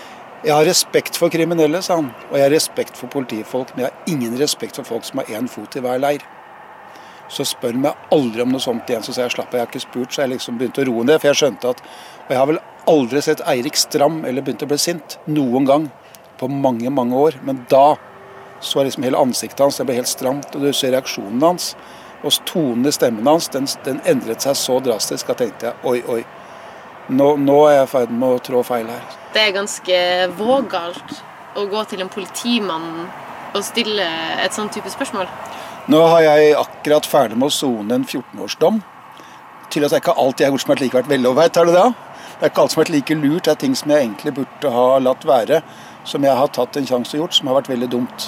jeg 0.46 0.54
har 0.54 0.68
respekt 0.70 1.18
for 1.18 1.34
kriminelle, 1.34 1.82
sa 1.82 1.98
han. 1.98 2.12
Og 2.30 2.38
jeg 2.38 2.46
har 2.46 2.54
respekt 2.54 2.98
for 2.98 3.10
politifolk, 3.12 3.74
men 3.74 3.86
jeg 3.86 3.92
har 3.92 4.12
ingen 4.14 4.36
respekt 4.38 4.78
for 4.78 4.86
folk 4.86 5.06
som 5.08 5.20
har 5.20 5.32
én 5.34 5.50
fot 5.50 5.76
i 5.76 5.82
hver 5.82 5.98
leir. 6.00 6.22
Så 7.28 7.44
spør 7.48 7.74
han 7.74 7.84
meg 7.84 8.12
aldri 8.14 8.44
om 8.46 8.54
noe 8.54 8.64
sånt 8.64 8.88
igjen. 8.88 9.04
Så 9.04 9.16
sa 9.16 9.26
jeg 9.26 9.34
slapp 9.34 9.50
av, 9.50 9.58
jeg 9.58 9.66
har 9.66 9.72
ikke 9.72 9.84
spurt. 9.84 10.14
Så 10.14 10.24
jeg 10.24 10.36
liksom 10.36 10.60
begynte 10.60 10.86
å 10.86 10.88
roe 10.88 11.08
ned. 11.08 11.20
For 11.20 11.32
jeg 11.32 11.42
skjønte 11.42 11.74
at 11.74 11.82
Og 12.28 12.32
jeg 12.32 12.40
har 12.40 12.48
vel 12.48 12.60
aldri 12.88 13.22
sett 13.24 13.44
Eirik 13.48 13.76
stram 13.80 14.24
eller 14.26 14.46
begynt 14.46 14.64
å 14.64 14.70
bli 14.70 14.78
sint. 14.80 15.18
Noen 15.28 15.68
gang. 15.68 15.90
På 16.40 16.48
mange, 16.48 16.90
mange 16.94 17.18
år. 17.18 17.40
Men 17.44 17.66
da 17.70 17.98
så 18.62 18.84
liksom 18.84 19.04
hele 19.04 19.20
ansiktet 19.20 19.60
hans. 19.60 19.78
Det 19.78 19.86
ble 19.90 19.98
helt 20.00 20.12
stramt. 20.12 20.56
Og 20.56 20.64
du 20.64 20.72
ser 20.72 20.94
reaksjonen 20.96 21.44
hans. 21.44 21.74
Og 22.24 22.34
tonen 22.50 22.88
i 22.88 22.94
stemmen 22.96 23.28
hans, 23.28 23.50
den, 23.54 23.68
den 23.86 24.00
endret 24.06 24.46
seg 24.46 24.58
så 24.58 24.80
drastisk 24.84 25.30
at 25.30 25.42
jeg 25.44 25.52
tenkte 25.52 25.76
oi, 25.88 26.00
oi. 26.10 26.24
Nå, 27.08 27.38
nå 27.40 27.56
er 27.70 27.78
jeg 27.78 27.88
i 27.88 27.92
ferd 27.94 28.12
med 28.12 28.36
å 28.36 28.40
trå 28.44 28.62
feil 28.68 28.90
her. 28.92 29.04
Det 29.32 29.40
er 29.40 29.54
ganske 29.56 30.00
vågalt 30.36 31.14
å 31.56 31.64
gå 31.72 31.84
til 31.88 32.04
en 32.04 32.12
politimann 32.12 32.90
og 33.56 33.64
stille 33.64 34.04
et 34.44 34.56
sånt 34.56 34.76
type 34.76 34.92
spørsmål. 34.92 35.30
Nå 35.88 36.02
har 36.12 36.26
jeg 36.26 36.58
akkurat 36.60 37.08
ferdig 37.08 37.38
med 37.40 37.48
å 37.48 37.56
sone 37.56 37.96
en 37.96 38.04
14-årsdom. 38.04 38.82
Til 39.72 39.86
at 39.86 39.94
det 39.94 40.00
er 40.00 40.04
ikke 40.04 40.18
alt 40.20 40.42
jeg 40.42 40.50
har 40.50 40.52
gjort 40.56 40.66
som 40.66 40.74
har 40.74 40.76
vært 40.76 40.84
like 40.84 41.00
vært 41.00 41.12
veloverveid. 41.14 41.60
Er 41.62 41.70
det 41.70 41.78
det? 41.78 41.86
Det 42.28 42.44
er 42.44 42.52
ikke 42.52 42.66
alt 42.66 42.74
som 42.74 42.82
har 42.82 42.86
vært 42.86 42.96
like 42.98 43.18
lurt. 43.22 43.46
Det 43.46 43.54
er 43.54 43.62
ting 43.62 43.78
som 43.80 43.94
jeg 43.94 44.04
egentlig 44.04 44.34
burde 44.42 44.74
ha 44.76 44.88
latt 45.04 45.24
være. 45.28 45.62
Som 46.08 46.28
jeg 46.28 46.36
har 46.40 46.52
tatt 46.56 46.76
en 46.76 46.90
sjanse 46.92 47.16
og 47.16 47.24
gjort, 47.24 47.40
som 47.40 47.48
har 47.48 47.62
vært 47.62 47.72
veldig 47.72 47.90
dumt. 47.96 48.28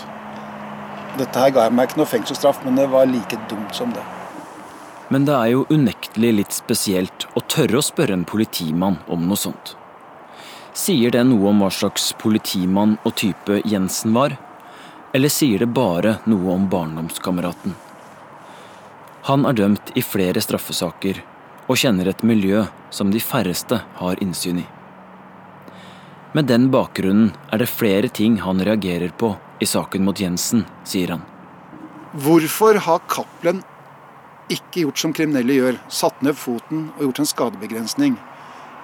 Dette 1.19 1.43
her 1.43 1.51
ga 1.51 1.67
jeg 1.67 1.75
meg 1.75 1.89
ikke 1.89 1.99
noe 1.99 2.13
fengselsstraff, 2.13 2.63
men 2.63 2.79
det 2.79 2.87
var 2.95 3.11
like 3.11 3.43
dumt 3.51 3.75
som 3.75 3.91
det. 3.95 4.07
Men 5.09 5.25
det 5.25 5.33
er 5.33 5.51
jo 5.53 5.65
unektelig 5.73 6.31
litt 6.37 6.53
spesielt 6.53 7.25
å 7.33 7.41
tørre 7.49 7.79
å 7.79 7.85
spørre 7.85 8.13
en 8.13 8.27
politimann 8.29 8.99
om 9.09 9.25
noe 9.25 9.39
sånt. 9.41 9.73
Sier 10.77 11.11
det 11.11 11.23
noe 11.25 11.49
om 11.49 11.63
hva 11.63 11.71
slags 11.73 12.11
politimann 12.21 12.97
og 13.03 13.15
type 13.17 13.61
Jensen 13.65 14.13
var? 14.13 14.37
Eller 15.13 15.33
sier 15.33 15.65
det 15.65 15.73
bare 15.73 16.19
noe 16.29 16.53
om 16.53 16.67
barndomskameraten? 16.69 17.73
Han 19.29 19.45
er 19.49 19.57
dømt 19.57 19.91
i 19.97 20.05
flere 20.05 20.41
straffesaker 20.45 21.23
og 21.69 21.77
kjenner 21.81 22.09
et 22.09 22.21
miljø 22.25 22.63
som 22.93 23.09
de 23.13 23.21
færreste 23.21 23.81
har 23.97 24.21
innsyn 24.23 24.61
i. 24.61 24.67
Med 26.37 26.45
den 26.45 26.69
bakgrunnen 26.69 27.31
er 27.49 27.61
det 27.61 27.71
flere 27.73 28.09
ting 28.13 28.37
han 28.45 28.61
reagerer 28.61 29.09
på 29.17 29.33
i 29.59 29.65
saken 29.65 30.05
mot 30.05 30.21
Jensen, 30.21 30.63
sier 30.85 31.15
han. 31.15 31.25
Hvorfor 32.13 32.77
har 32.85 33.01
Cappelen 33.09 33.63
ikke 34.53 34.83
gjort 34.83 35.01
som 35.01 35.13
kriminelle 35.15 35.55
gjør, 35.55 35.79
satt 35.93 36.21
ned 36.25 36.37
foten 36.37 36.87
og 36.95 37.05
gjort 37.07 37.21
en 37.21 37.29
skadebegrensning? 37.29 38.17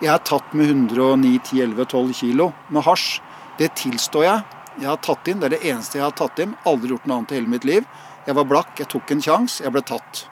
Jeg 0.01 0.11
er 0.11 0.23
tatt 0.27 0.53
med 0.53 0.69
109, 0.73 1.37
10, 1.39 1.61
11, 1.63 1.85
12 1.85 2.13
kilo 2.19 2.49
med 2.69 2.83
hasj. 2.85 3.21
Det 3.59 3.71
tilstår 3.79 4.25
jeg. 4.25 4.43
Jeg 4.81 4.89
har 4.89 4.99
tatt 4.99 5.27
inn, 5.31 5.39
Det 5.39 5.45
er 5.45 5.55
det 5.55 5.65
eneste 5.71 5.97
jeg 5.97 6.03
har 6.03 6.11
tatt 6.11 6.39
inn. 6.39 6.55
Aldri 6.65 6.89
gjort 6.91 7.05
noe 7.07 7.17
annet 7.17 7.31
i 7.31 7.35
hele 7.35 7.47
mitt 7.47 7.63
liv. 7.63 7.85
Jeg 8.27 8.35
var 8.35 8.45
blakk, 8.49 8.79
jeg 8.79 8.87
tok 8.91 9.11
en 9.11 9.21
sjanse, 9.21 9.63
jeg 9.63 9.71
ble 9.71 9.81
tatt. 9.81 10.25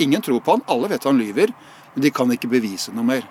Ingen 0.00 0.22
tror 0.22 0.40
på 0.40 0.56
han, 0.56 0.64
alle 0.66 0.88
vet 0.88 1.04
han 1.04 1.18
lyver, 1.18 1.52
men 1.94 2.02
de 2.02 2.10
kan 2.10 2.30
ikke 2.32 2.50
bevise 2.50 2.92
noe 2.92 3.04
mer. 3.04 3.22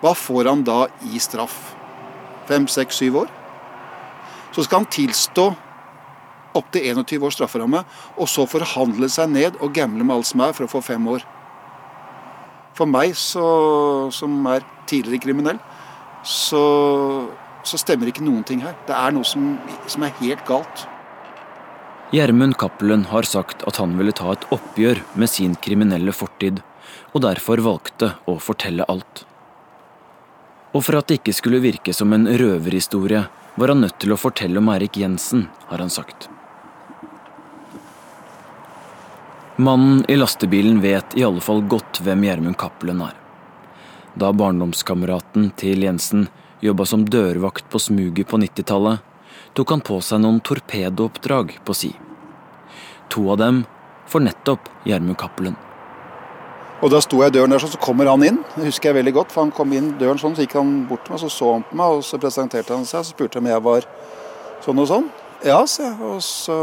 Hva 0.00 0.14
får 0.16 0.48
han 0.50 0.64
da 0.64 0.86
i 1.12 1.20
straff? 1.22 1.76
Fem, 2.48 2.66
seks, 2.66 2.96
syv 2.96 3.22
år? 3.22 3.30
Så 4.52 4.64
skal 4.64 4.82
han 4.82 4.90
tilstå 4.90 5.50
opptil 6.58 6.86
21 6.92 7.26
års 7.26 7.38
strafferamme, 7.38 7.82
og 8.16 8.30
så 8.30 8.46
forhandle 8.50 9.08
seg 9.12 9.32
ned 9.32 9.58
og 9.60 9.74
gamble 9.76 10.04
med 10.04 10.18
alt 10.18 10.30
som 10.32 10.44
er, 10.46 10.54
for 10.56 10.66
å 10.66 10.74
få 10.76 10.84
fem 10.84 11.08
år. 11.12 11.24
For 12.76 12.88
meg, 12.90 13.16
så, 13.16 13.46
som 14.12 14.38
er 14.52 14.64
tidligere 14.88 15.24
kriminell, 15.24 15.60
så 16.26 16.62
så 17.66 17.78
stemmer 17.80 18.10
ikke 18.10 18.24
noen 18.24 18.44
ting 18.46 18.62
her. 18.64 18.76
Det 18.86 18.94
er 18.94 19.14
noe 19.14 19.26
som, 19.26 19.56
som 19.90 20.04
er 20.06 20.14
helt 20.20 20.44
galt. 20.48 20.86
Gjermund 22.14 22.54
Cappelen 22.60 23.08
har 23.10 23.26
sagt 23.26 23.64
at 23.66 23.80
han 23.82 23.96
ville 23.98 24.14
ta 24.14 24.30
et 24.32 24.46
oppgjør 24.54 25.02
med 25.18 25.30
sin 25.32 25.56
kriminelle 25.58 26.14
fortid, 26.14 26.62
og 27.12 27.24
derfor 27.26 27.62
valgte 27.66 28.12
å 28.30 28.36
fortelle 28.42 28.86
alt. 28.86 29.24
Og 30.76 30.84
for 30.86 31.00
at 31.00 31.10
det 31.10 31.18
ikke 31.20 31.34
skulle 31.34 31.62
virke 31.64 31.94
som 31.96 32.14
en 32.14 32.28
røverhistorie, 32.28 33.24
var 33.56 33.72
han 33.72 33.82
nødt 33.82 33.98
til 34.02 34.12
å 34.12 34.20
fortelle 34.20 34.60
om 34.60 34.70
Erik 34.70 35.00
Jensen, 35.00 35.48
har 35.70 35.82
han 35.82 35.90
sagt. 35.90 36.28
Mannen 39.56 40.04
i 40.08 40.16
lastebilen 40.16 40.80
vet 40.80 41.16
i 41.16 41.24
alle 41.24 41.40
fall 41.40 41.62
godt 41.64 42.02
hvem 42.04 42.26
Gjermund 42.26 42.58
Cappelen 42.60 42.98
er. 43.00 43.14
Da 44.12 44.28
barndomskameraten 44.36 45.46
til 45.56 45.86
Jensen 45.86 46.26
jobba 46.60 46.84
som 46.84 47.06
dørvakt 47.08 47.70
på 47.72 47.80
smuget 47.80 48.28
på 48.28 48.36
90-tallet, 48.42 49.00
tok 49.56 49.72
han 49.72 49.84
på 49.84 49.96
seg 50.04 50.20
noen 50.20 50.42
torpedooppdrag 50.44 51.56
på 51.64 51.76
si. 51.76 51.94
To 53.08 53.30
av 53.32 53.40
dem 53.40 53.62
for 54.04 54.20
nettopp 54.20 54.68
Gjermund 54.84 55.16
Cappelen. 55.24 55.56
Og 56.84 56.92
Da 56.92 57.00
sto 57.00 57.22
jeg 57.24 57.32
i 57.32 57.38
døren 57.38 57.56
der, 57.56 57.64
så 57.64 57.80
kommer 57.80 58.12
han 58.12 58.28
inn. 58.28 58.44
Det 58.58 58.68
husker 58.68 58.90
jeg 58.90 59.00
veldig 59.00 59.16
godt, 59.16 59.32
for 59.32 59.46
Han 59.48 59.56
kom 59.56 59.72
inn 59.72 59.94
døren 59.96 60.20
sånn, 60.20 60.36
så 60.36 60.44
gikk 60.44 60.60
han 60.60 60.82
bort 60.84 61.06
til 61.06 61.16
meg, 61.16 61.24
så 61.24 61.32
så 61.32 61.52
han 61.54 61.64
på 61.64 61.80
meg, 61.80 61.96
og 61.96 62.04
så 62.04 62.20
presenterte 62.20 62.76
han 62.76 62.84
seg. 62.84 63.08
Så 63.08 63.16
spurte 63.16 63.40
han 63.40 63.46
om 63.46 63.52
jeg 63.54 63.64
var 63.64 63.88
sånn 64.60 64.84
og 64.84 64.88
sånn. 64.92 65.12
Ja, 65.44 65.64
sa 65.64 65.82
jeg. 65.88 65.96
Og 66.04 66.20
så 66.20 66.60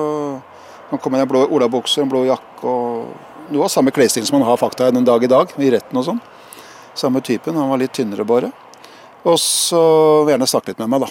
han 0.94 1.02
kom 1.02 1.16
med 1.16 1.24
en 1.26 1.30
blå 1.32 1.40
olabukser, 1.50 2.04
en 2.04 2.12
blå 2.12 2.24
jakke 2.28 2.70
og 2.70 3.50
noe 3.50 3.66
av 3.66 3.72
samme 3.74 3.92
klesstil 3.94 4.26
som 4.28 4.38
han 4.38 4.46
har 4.46 4.60
fakta 4.62 4.92
den 4.94 5.08
dag 5.08 5.24
i 5.26 5.30
dag, 5.32 5.50
i 5.58 5.72
retten 5.74 5.98
og 5.98 6.06
sånn. 6.06 6.22
Samme 6.94 7.24
typen. 7.26 7.58
Han 7.58 7.72
var 7.72 7.82
litt 7.82 7.96
tynnere 7.98 8.26
bare. 8.28 8.52
Og 9.26 9.40
så 9.42 9.82
vil 10.24 10.36
gjerne 10.36 10.50
snakke 10.52 10.72
litt 10.74 10.84
med 10.84 10.94
meg, 10.94 11.08
da. 11.08 11.10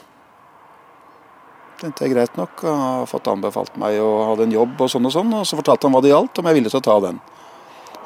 Det 1.83 1.91
jeg 2.05 2.12
greit 2.12 2.37
nok. 2.39 2.62
Han 2.62 2.83
har 2.85 3.11
fått 3.11 3.26
anbefalt 3.26 3.74
meg 3.80 3.99
å 3.99 4.11
ha 4.28 4.39
en 4.45 4.55
jobb 4.55 4.85
og 4.85 4.91
sånn 4.93 5.09
og 5.09 5.14
sånn. 5.16 5.35
Og 5.35 5.47
så 5.49 5.59
fortalte 5.59 5.89
han 5.89 5.97
hva 5.97 6.03
det 6.05 6.12
gjaldt, 6.12 6.39
om 6.39 6.47
jeg 6.47 6.61
ville 6.61 6.70
til 6.70 6.78
å 6.78 6.87
ta 6.87 6.99
den. 7.03 7.18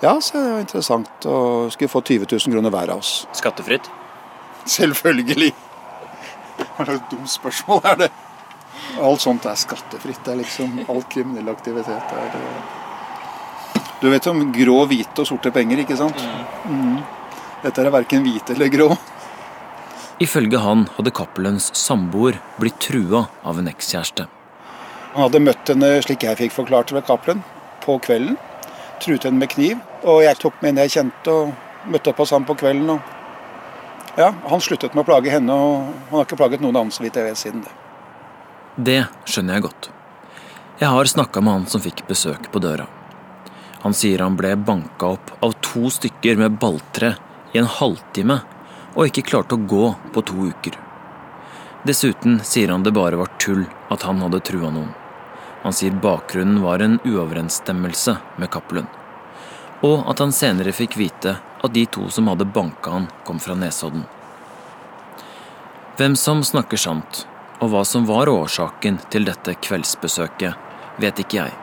Ja, 0.00 0.14
så 0.16 0.38
det 0.38 0.44
var 0.54 0.64
interessant. 0.64 1.28
Og 1.28 1.72
skulle 1.74 1.92
få 1.92 2.00
20 2.00 2.24
000 2.32 2.56
kroner 2.56 2.72
hver 2.72 2.94
av 2.94 3.04
oss. 3.04 3.26
Skattefritt? 3.36 3.90
Selvfølgelig. 4.64 5.52
Hva 6.56 6.88
slags 6.88 7.10
dumt 7.12 7.28
spørsmål 7.28 7.90
er 7.92 8.06
det? 8.06 8.14
Alt 9.02 9.20
sånt 9.24 9.46
er 9.46 9.58
skattefritt. 9.60 10.22
Det 10.24 10.32
er 10.32 10.40
liksom 10.40 10.80
All 10.88 11.02
kriminell 11.10 11.50
aktivitet 11.52 12.14
er 12.16 12.38
Du 14.00 14.08
vet 14.12 14.26
om 14.30 14.40
grå, 14.52 14.78
hvite 14.88 15.24
og 15.24 15.28
sorte 15.28 15.52
penger, 15.52 15.82
ikke 15.82 15.96
sant? 15.98 16.20
Mm. 16.68 17.00
Dette 17.64 17.82
er 17.82 17.92
verken 17.92 18.24
hvite 18.24 18.54
eller 18.54 18.72
grå. 18.72 18.90
Ifølge 20.22 20.60
han 20.60 20.86
hadde 20.96 21.12
Cappelens 21.12 21.70
samboer 21.76 22.38
blitt 22.60 22.78
trua 22.80 23.26
av 23.44 23.58
en 23.60 23.68
ekskjæreste. 23.68 24.28
Han 25.12 25.26
hadde 25.26 25.42
møtt 25.44 25.72
henne 25.72 25.90
slik 26.04 26.24
jeg 26.24 26.38
fikk 26.40 26.54
forklart 26.54 26.92
ved 26.92 27.04
Cappelen, 27.08 27.42
på 27.84 27.98
kvelden. 28.04 28.38
Truet 29.00 29.28
henne 29.28 29.40
med 29.40 29.52
kniv. 29.52 29.80
Og 30.04 30.22
jeg 30.24 30.38
tok 30.40 30.60
med 30.62 30.72
en 30.72 30.82
jeg 30.84 30.94
kjente 30.96 31.32
og 31.32 31.90
møtte 31.92 32.12
opp 32.12 32.22
hos 32.24 32.32
ham 32.32 32.46
på 32.48 32.56
kvelden. 32.56 32.96
Og 32.96 34.16
ja, 34.16 34.32
Han 34.48 34.64
sluttet 34.64 34.94
med 34.94 35.04
å 35.04 35.08
plage 35.08 35.32
henne, 35.32 35.52
og 35.52 35.90
han 36.08 36.18
har 36.18 36.24
ikke 36.28 36.40
plaget 36.40 36.64
noen 36.64 36.80
annen 36.80 36.94
så 36.94 37.04
vidt 37.04 37.16
jeg 37.20 37.28
vet 37.28 37.40
siden 37.40 37.64
det. 37.66 37.72
Det 38.76 39.06
skjønner 39.24 39.56
jeg 39.56 39.64
godt. 39.64 39.86
Jeg 40.76 40.92
har 40.92 41.08
snakka 41.08 41.40
med 41.40 41.54
han 41.54 41.66
som 41.72 41.80
fikk 41.80 42.02
besøk 42.08 42.50
på 42.52 42.60
døra. 42.60 42.84
Han 43.80 43.94
sier 43.96 44.20
han 44.20 44.36
ble 44.36 44.50
banka 44.60 45.14
opp 45.16 45.30
av 45.40 45.54
to 45.64 45.88
stykker 45.92 46.36
med 46.36 46.58
balltre 46.60 47.14
i 47.54 47.60
en 47.62 47.70
halvtime 47.70 48.42
og 48.92 49.06
ikke 49.06 49.24
klarte 49.30 49.56
å 49.56 49.64
gå 49.70 49.86
på 50.12 50.22
to 50.28 50.48
uker. 50.50 50.76
Dessuten 51.88 52.40
sier 52.44 52.72
han 52.74 52.84
det 52.84 52.92
bare 52.92 53.16
var 53.16 53.32
tull 53.40 53.62
at 53.94 54.04
han 54.04 54.20
hadde 54.20 54.42
trua 54.44 54.68
noen. 54.74 54.90
Han 55.62 55.72
sier 55.72 55.96
bakgrunnen 56.02 56.60
var 56.60 56.84
en 56.84 56.98
uoverensstemmelse 57.04 58.16
med 58.36 58.50
Cappelen, 58.52 58.88
og 59.86 60.04
at 60.10 60.20
han 60.20 60.34
senere 60.36 60.74
fikk 60.76 60.98
vite 61.00 61.38
at 61.40 61.72
de 61.72 61.86
to 61.88 62.10
som 62.12 62.28
hadde 62.28 62.48
banka 62.52 62.92
han, 62.92 63.08
kom 63.24 63.40
fra 63.40 63.56
Nesodden. 63.56 64.04
Hvem 65.96 66.16
som 66.20 66.44
snakker 66.44 66.80
sant, 66.80 67.24
og 67.60 67.70
hva 67.72 67.84
som 67.88 68.06
var 68.08 68.28
årsaken 68.28 68.98
til 69.12 69.26
dette 69.28 69.56
kveldsbesøket, 69.64 70.54
vet 71.00 71.22
ikke 71.22 71.40
jeg. 71.40 71.54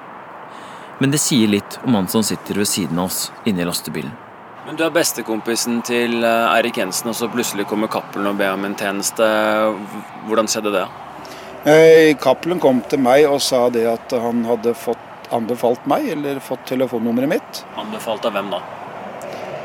Men 0.99 1.13
det 1.13 1.21
sier 1.21 1.49
litt 1.49 1.79
om 1.83 1.97
han 1.97 2.07
som 2.07 2.23
sitter 2.25 2.57
ved 2.61 2.69
siden 2.69 2.99
av 3.01 3.11
oss 3.11 3.31
inne 3.49 3.63
i 3.63 3.67
lastebilen. 3.67 4.13
Men 4.65 4.77
du 4.79 4.85
er 4.85 4.93
bestekompisen 4.95 5.81
til 5.83 6.21
Erik 6.23 6.53
Eirik 6.55 6.77
Jensen, 6.79 7.09
og 7.11 7.17
så 7.19 7.27
plutselig 7.27 7.65
kommer 7.67 7.91
Cappelen 7.91 8.29
og 8.29 8.37
ber 8.39 8.53
om 8.55 8.63
en 8.63 8.77
tjeneste. 8.79 9.25
Hvordan 10.29 10.47
skjedde 10.47 10.71
det? 10.77 10.85
Eh, 11.67 12.13
Cappelen 12.23 12.61
kom 12.63 12.79
til 12.87 13.01
meg 13.03 13.25
og 13.27 13.41
sa 13.43 13.65
det 13.71 13.83
at 13.91 14.15
han 14.15 14.45
hadde 14.47 14.75
fått 14.75 15.27
anbefalt 15.35 15.83
meg 15.89 16.07
eller 16.15 16.39
fått 16.43 16.65
telefonnummeret 16.71 17.31
mitt. 17.35 17.61
Anbefalt 17.79 18.25
av 18.29 18.37
hvem 18.37 18.53
da? 18.53 18.61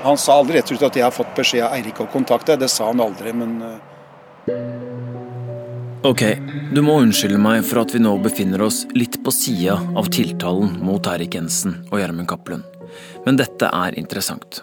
Han 0.02 0.18
sa 0.18 0.38
aldri 0.38 0.58
rett 0.58 0.72
ut 0.72 0.82
at 0.82 0.96
jeg 0.96 1.06
har 1.06 1.14
fått 1.14 1.34
beskjed 1.36 1.66
av 1.66 1.74
Eirik 1.78 2.00
å 2.02 2.10
kontakte. 2.10 2.58
Det 2.58 2.70
sa 2.70 2.90
han 2.90 3.02
aldri, 3.02 3.34
men 3.34 3.56
eh, 3.66 4.58
Ok, 6.06 6.22
du 6.74 6.78
må 6.86 7.00
unnskylde 7.02 7.40
meg 7.42 7.64
for 7.66 7.80
at 7.82 7.90
vi 7.90 7.98
nå 7.98 8.12
befinner 8.22 8.62
oss 8.62 8.84
litt 8.94 9.16
på 9.24 9.32
sida 9.34 9.80
av 9.98 10.06
tiltalen 10.14 10.76
mot 10.84 11.06
Eirik 11.10 11.34
Jensen 11.34 11.74
og 11.88 11.98
Gjermund 11.98 12.28
Cappelen, 12.30 12.62
men 13.24 13.38
dette 13.40 13.66
er 13.66 13.96
interessant. 13.98 14.60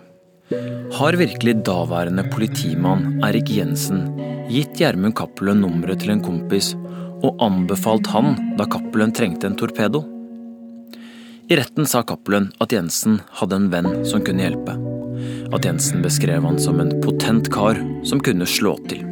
Har 0.96 1.18
virkelig 1.20 1.58
daværende 1.68 2.24
politimann 2.32 3.20
Eirik 3.26 3.52
Jensen 3.52 4.06
gitt 4.48 4.80
Gjermund 4.80 5.18
Cappelen 5.20 5.60
nummeret 5.66 6.06
til 6.06 6.14
en 6.14 6.24
kompis 6.24 6.72
og 7.20 7.44
anbefalt 7.44 8.08
han 8.14 8.38
da 8.56 8.70
Cappelen 8.72 9.12
trengte 9.12 9.50
en 9.50 9.60
torpedo? 9.60 10.06
I 11.52 11.60
retten 11.60 11.90
sa 11.90 12.06
Cappelen 12.08 12.48
at 12.64 12.72
Jensen 12.72 13.20
hadde 13.42 13.60
en 13.60 13.68
venn 13.74 13.92
som 14.08 14.24
kunne 14.24 14.48
hjelpe. 14.48 14.80
At 15.52 15.68
Jensen 15.68 16.00
beskrev 16.06 16.48
han 16.48 16.62
som 16.64 16.80
en 16.80 16.96
potent 17.04 17.52
kar 17.52 17.82
som 18.08 18.24
kunne 18.24 18.48
slå 18.48 18.78
til. 18.88 19.04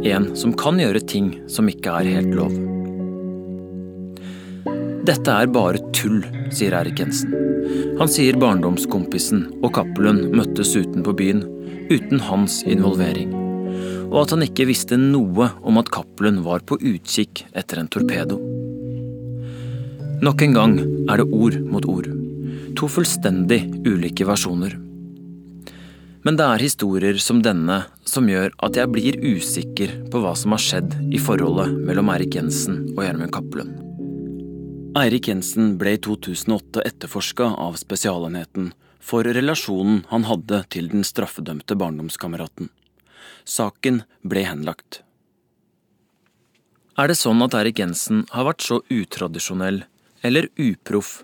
En 0.00 0.30
som 0.36 0.54
kan 0.56 0.78
gjøre 0.80 1.02
ting 1.04 1.34
som 1.50 1.68
ikke 1.68 1.92
er 1.92 2.08
helt 2.14 2.32
lov. 2.32 2.54
Dette 5.04 5.34
er 5.34 5.50
bare 5.52 5.82
tull, 5.96 6.22
sier 6.54 6.72
Erik 6.78 7.02
Jensen. 7.02 7.34
Han 8.00 8.08
sier 8.08 8.38
barndomskompisen 8.40 9.46
og 9.60 9.74
Cappelen 9.76 10.30
møttes 10.32 10.72
utenfor 10.72 11.16
byen 11.18 11.44
uten 11.90 12.22
hans 12.30 12.62
involvering. 12.64 13.34
Og 14.08 14.22
at 14.24 14.34
han 14.34 14.44
ikke 14.46 14.68
visste 14.70 14.96
noe 14.96 15.50
om 15.60 15.80
at 15.80 15.92
Cappelen 15.92 16.40
var 16.46 16.64
på 16.64 16.80
utkikk 16.80 17.44
etter 17.52 17.82
en 17.82 17.92
torpedo. 17.92 18.40
Nok 20.24 20.44
en 20.44 20.56
gang 20.56 20.78
er 21.08 21.20
det 21.20 21.28
ord 21.28 21.60
mot 21.68 21.84
ord. 21.88 22.08
To 22.80 22.88
fullstendig 22.88 23.66
ulike 23.84 24.24
versjoner. 24.28 24.78
Men 26.20 26.36
det 26.36 26.44
er 26.44 26.60
historier 26.60 27.16
som 27.22 27.38
denne 27.40 27.78
som 28.04 28.26
gjør 28.28 28.52
at 28.66 28.76
jeg 28.76 28.92
blir 28.92 29.16
usikker 29.24 29.94
på 30.12 30.20
hva 30.20 30.34
som 30.36 30.52
har 30.52 30.60
skjedd 30.60 30.98
i 31.16 31.20
forholdet 31.22 31.72
mellom 31.86 32.10
Eirik 32.12 32.36
Jensen 32.36 32.82
og 32.92 33.00
Gjermund 33.06 33.32
Cappelund. 33.32 33.78
Eirik 35.00 35.30
Jensen 35.30 35.78
ble 35.80 35.94
i 35.96 36.02
2008 36.02 36.84
etterforska 36.84 37.54
av 37.64 37.80
Spesialenheten 37.80 38.72
for 39.00 39.24
relasjonen 39.24 40.04
han 40.10 40.28
hadde 40.28 40.64
til 40.74 40.90
den 40.92 41.06
straffedømte 41.08 41.78
barndomskameraten. 41.80 42.68
Saken 43.48 44.02
ble 44.20 44.44
henlagt. 44.44 45.00
Er 47.00 47.08
det 47.08 47.16
sånn 47.16 47.40
at 47.46 47.56
Eirik 47.56 47.80
Jensen 47.80 48.26
har 48.34 48.50
vært 48.50 48.66
så 48.66 48.82
utradisjonell 48.92 49.86
eller 50.26 50.50
uproff 50.60 51.22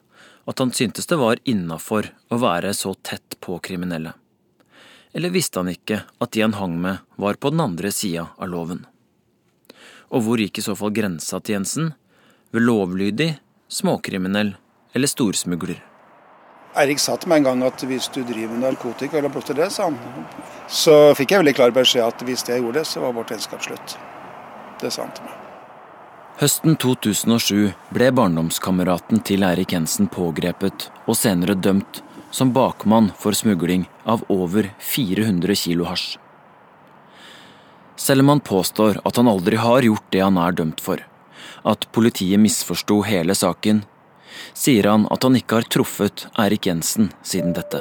at 0.49 0.63
han 0.63 0.73
syntes 0.73 1.11
det 1.11 1.19
var 1.21 1.43
innafor 1.45 2.15
å 2.33 2.39
være 2.41 2.73
så 2.73 2.97
tett 3.05 3.37
på 3.45 3.59
kriminelle? 3.61 4.15
Eller 5.17 5.33
visste 5.33 5.59
han 5.63 5.71
ikke 5.73 6.03
at 6.21 6.35
de 6.37 6.43
han 6.45 6.53
hang 6.59 6.75
med, 6.81 6.99
var 7.17 7.39
på 7.41 7.51
den 7.51 7.61
andre 7.65 7.89
sida 7.93 8.27
av 8.37 8.51
loven? 8.53 8.83
Og 10.13 10.23
hvor 10.27 10.41
gikk 10.43 10.61
i 10.61 10.65
så 10.67 10.75
fall 10.77 10.93
grensa 10.93 11.41
til 11.41 11.57
Jensen? 11.57 11.95
Ved 12.53 12.67
lovlydig, 12.67 13.31
småkriminell 13.73 14.53
eller 14.93 15.09
storsmugler? 15.09 15.81
Eirik 16.77 17.01
sa 17.01 17.17
til 17.17 17.33
meg 17.33 17.41
en 17.41 17.49
gang 17.49 17.65
at 17.65 17.81
hvis 17.89 18.11
du 18.13 18.21
driver 18.21 18.53
med 18.53 18.67
narkotika 18.67 19.17
eller 19.17 19.33
det, 19.33 19.71
sa 19.73 19.89
han. 19.89 19.97
Så 20.69 21.15
fikk 21.17 21.33
jeg 21.33 21.41
veldig 21.41 21.57
klar 21.57 21.73
beskjed 21.73 22.05
at 22.05 22.21
hvis 22.29 22.45
jeg 22.45 22.61
gjorde 22.61 22.83
det, 22.83 22.87
så 22.87 23.01
var 23.01 23.17
vårt 23.17 23.33
vennskap 23.33 23.65
slutt. 23.65 23.97
Det 24.83 24.93
sa 24.93 25.09
han 25.09 25.17
til 25.17 25.25
meg. 25.25 25.43
Høsten 26.37 26.77
2007 26.77 27.73
ble 27.97 28.11
barndomskameraten 28.13 29.25
til 29.25 29.49
Eirik 29.49 29.73
Jensen 29.73 30.13
pågrepet 30.13 30.91
og 31.07 31.17
senere 31.17 31.57
dømt 31.57 32.03
som 32.37 32.53
bakmann 32.53 33.13
for 33.19 33.33
smugling 33.33 33.91
av 34.05 34.25
over 34.29 34.75
400 34.79 35.55
kilo 35.55 35.85
hasj. 35.85 36.19
Selv 37.97 38.21
om 38.21 38.29
han 38.29 38.41
påstår 38.41 39.01
at 39.05 39.17
han 39.17 39.29
aldri 39.29 39.57
har 39.57 39.83
gjort 39.83 40.11
det 40.13 40.21
han 40.21 40.37
er 40.37 40.53
dømt 40.53 40.83
for, 40.85 41.01
at 41.65 41.89
politiet 41.97 42.37
misforsto 42.41 43.01
hele 43.09 43.33
saken, 43.33 43.87
sier 44.53 44.91
han 44.91 45.09
at 45.09 45.25
han 45.25 45.41
ikke 45.41 45.63
har 45.63 45.71
truffet 45.73 46.27
Eirik 46.37 46.69
Jensen 46.69 47.09
siden 47.25 47.57
dette. 47.57 47.81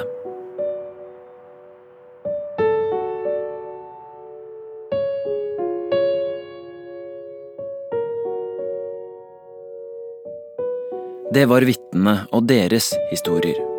Det 11.36 11.44
var 11.44 11.68
vitnene 11.68 12.22
og 12.32 12.48
deres 12.48 12.94
historier. 13.12 13.75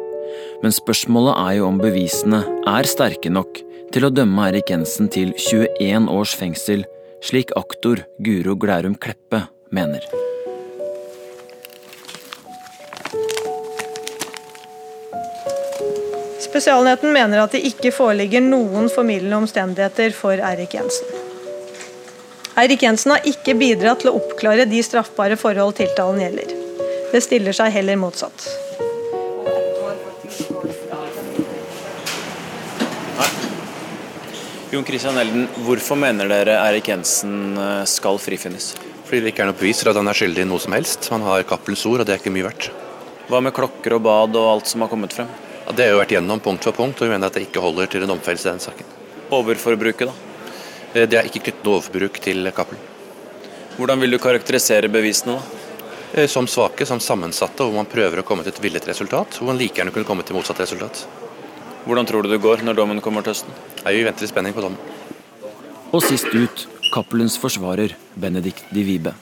Men 0.64 0.74
spørsmålet 0.74 1.38
er 1.44 1.58
jo 1.60 1.68
om 1.70 1.82
bevisene 1.82 2.44
er 2.68 2.90
sterke 2.90 3.32
nok 3.34 3.62
til 3.94 4.08
å 4.08 4.14
dømme 4.14 4.50
Erik 4.50 4.72
Jensen 4.74 5.10
til 5.14 5.34
21 5.38 6.10
års 6.12 6.34
fengsel, 6.38 6.86
slik 7.24 7.54
aktor 7.60 8.04
Guro 8.24 8.58
Glærum 8.60 8.98
Kleppe 9.00 9.46
mener. 9.74 10.04
Spesialenheten 16.48 17.14
mener 17.14 17.44
at 17.44 17.54
det 17.54 17.64
ikke 17.70 17.94
foreligger 17.94 18.42
noen 18.42 18.88
formildende 18.90 19.44
omstendigheter 19.44 20.14
for 20.16 20.42
Eirik 20.42 20.74
Jensen. 20.78 21.26
Eirik 22.58 22.82
Jensen 22.82 23.14
har 23.14 23.28
ikke 23.30 23.54
bidratt 23.60 24.02
til 24.02 24.10
å 24.10 24.18
oppklare 24.18 24.66
de 24.66 24.80
straffbare 24.82 25.38
forhold 25.38 25.78
tiltalen 25.78 26.24
gjelder. 26.24 26.56
Det 27.12 27.22
stiller 27.22 27.54
seg 27.54 27.70
heller 27.76 28.00
motsatt. 28.02 28.67
Jon 34.68 34.84
Christian 34.84 35.16
Elden, 35.16 35.46
hvorfor 35.64 35.96
mener 35.96 36.28
dere 36.28 36.58
Erik 36.60 36.90
Jensen 36.92 37.56
eh, 37.56 37.86
skal 37.88 38.18
frifinnes? 38.20 38.74
Fordi 39.08 39.22
det 39.24 39.32
ikke 39.32 39.46
er 39.46 39.48
noe 39.48 39.56
bevis 39.56 39.80
for 39.80 39.94
at 39.94 40.00
han 40.00 40.12
er 40.12 40.18
skyldig 40.20 40.44
i 40.44 40.48
noe 40.50 40.60
som 40.60 40.74
helst. 40.76 41.08
Han 41.14 41.24
har 41.24 41.46
Cappels 41.48 41.86
ord, 41.88 42.02
og 42.04 42.08
det 42.08 42.18
er 42.18 42.20
ikke 42.20 42.34
mye 42.36 42.50
verdt. 42.50 42.68
Hva 43.30 43.40
med 43.44 43.56
klokker 43.56 43.96
og 43.96 44.02
bad 44.04 44.36
og 44.36 44.48
alt 44.52 44.68
som 44.68 44.84
har 44.84 44.90
kommet 44.92 45.16
frem? 45.16 45.30
Ja, 45.62 45.72
det 45.72 45.86
har 45.86 45.94
jo 45.94 46.02
vært 46.02 46.12
gjennom 46.18 46.42
punkt 46.44 46.68
for 46.68 46.76
punkt, 46.76 47.00
og 47.00 47.08
vi 47.08 47.14
mener 47.14 47.32
at 47.32 47.38
det 47.38 47.46
ikke 47.46 47.64
holder 47.64 47.88
til 47.94 48.04
en 48.04 48.12
domfellelse 48.12 48.50
i 48.50 48.52
den 48.52 48.66
saken. 48.66 48.90
Overforbruket, 49.38 50.12
da? 50.12 50.52
Eh, 50.92 51.08
det 51.08 51.22
er 51.22 51.30
ikke 51.32 51.46
knyttet 51.46 51.64
noe 51.64 51.78
overforbruk 51.78 52.20
til 52.28 52.52
Cappelen. 52.58 52.84
Hvordan 53.78 54.04
vil 54.04 54.18
du 54.18 54.20
karakterisere 54.20 54.92
bevisene, 54.92 55.38
da? 55.38 55.64
Eh, 56.12 56.28
som 56.28 56.44
svake, 56.44 56.84
som 56.92 57.00
sammensatte, 57.00 57.64
hvor 57.64 57.80
man 57.80 57.88
prøver 57.88 58.20
å 58.20 58.28
komme 58.28 58.44
til 58.44 58.52
et 58.52 58.62
villet 58.68 58.92
resultat. 58.92 59.40
Hvor 59.40 59.48
man 59.54 59.64
like 59.64 59.80
gjerne 59.80 59.96
kunne 59.96 60.12
komme 60.12 60.28
til 60.28 60.36
motsatt 60.36 60.60
resultat. 60.60 61.06
Hvordan 61.88 62.08
tror 62.08 62.26
du 62.26 62.28
det 62.28 62.42
går 62.44 62.66
når 62.68 62.76
dommen 62.76 62.98
kommer 63.00 63.24
til 63.24 63.32
høsten? 63.32 63.54
Vi 63.86 64.04
venter 64.04 64.26
i 64.26 64.28
spenning 64.28 64.56
på 64.56 64.64
dommen. 64.66 64.80
Og 65.96 66.02
sist 66.04 66.28
ut 66.36 66.66
Cappelens 66.92 67.38
forsvarer, 67.40 67.94
Benedikt 68.20 68.68
de 68.76 68.84
Vibe. 68.84 69.14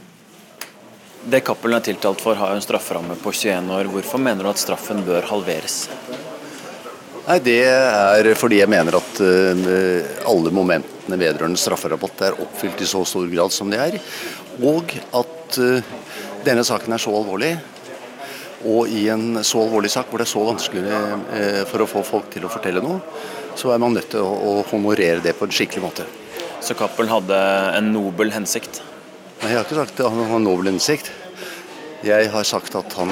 Det 1.30 1.44
Cappelen 1.46 1.78
er 1.78 1.86
tiltalt 1.86 2.22
for, 2.22 2.38
har 2.38 2.54
jo 2.54 2.58
en 2.58 2.66
strafferamme 2.66 3.18
på 3.22 3.34
21 3.34 3.70
år. 3.74 3.90
Hvorfor 3.94 4.22
mener 4.22 4.46
du 4.46 4.50
at 4.50 4.62
straffen 4.62 5.04
bør 5.06 5.28
halveres? 5.30 5.84
Nei, 7.28 7.38
Det 7.46 7.60
er 7.70 8.32
fordi 8.38 8.64
jeg 8.64 8.70
mener 8.70 8.98
at 8.98 9.22
uh, 9.22 10.26
alle 10.30 10.54
momentene 10.54 11.22
vedrørende 11.22 11.62
strafferabatt 11.62 12.26
er 12.28 12.42
oppfylt 12.42 12.82
i 12.82 12.90
så 12.90 13.06
stor 13.06 13.30
grad 13.30 13.54
som 13.54 13.70
de 13.70 13.78
er. 13.82 13.98
Og 14.66 14.90
at 15.14 15.62
uh, 15.62 15.96
denne 16.46 16.66
saken 16.66 16.98
er 16.98 17.02
så 17.02 17.14
alvorlig 17.14 17.56
og 18.66 18.90
i 18.90 19.06
en 19.14 19.44
så 19.46 19.62
alvorlig 19.62 19.92
sak 19.94 20.10
hvor 20.10 20.22
det 20.22 20.28
er 20.28 20.34
så 20.34 20.44
vanskelig 20.46 20.84
uh, 20.90 21.64
for 21.70 21.84
å 21.84 21.90
få 21.90 22.04
folk 22.06 22.32
til 22.34 22.48
å 22.48 22.52
fortelle 22.52 22.84
noe, 22.84 23.02
så 23.56 23.72
er 23.72 23.82
man 23.82 23.94
nødt 23.96 24.12
til 24.16 24.26
å, 24.26 24.62
honorere 24.72 25.22
det 25.24 25.36
på 25.38 25.48
en 25.48 25.54
skikkelig 25.54 25.84
måte. 25.86 26.08
Så 26.66 26.76
Cappelen 26.78 27.12
hadde 27.12 27.38
en 27.78 27.92
nobel 27.94 28.34
hensikt? 28.34 28.82
Nei, 29.42 29.52
Jeg 29.52 29.60
har 29.60 29.68
ikke 29.68 29.80
sagt 29.84 30.02
at 30.02 30.10
han 30.10 30.26
har 30.26 30.40
en 30.40 30.48
nobel 30.48 30.74
hensikt. 30.74 31.12
Jeg 32.06 32.30
har 32.30 32.46
sagt 32.46 32.76
at 32.78 32.94
han, 33.00 33.12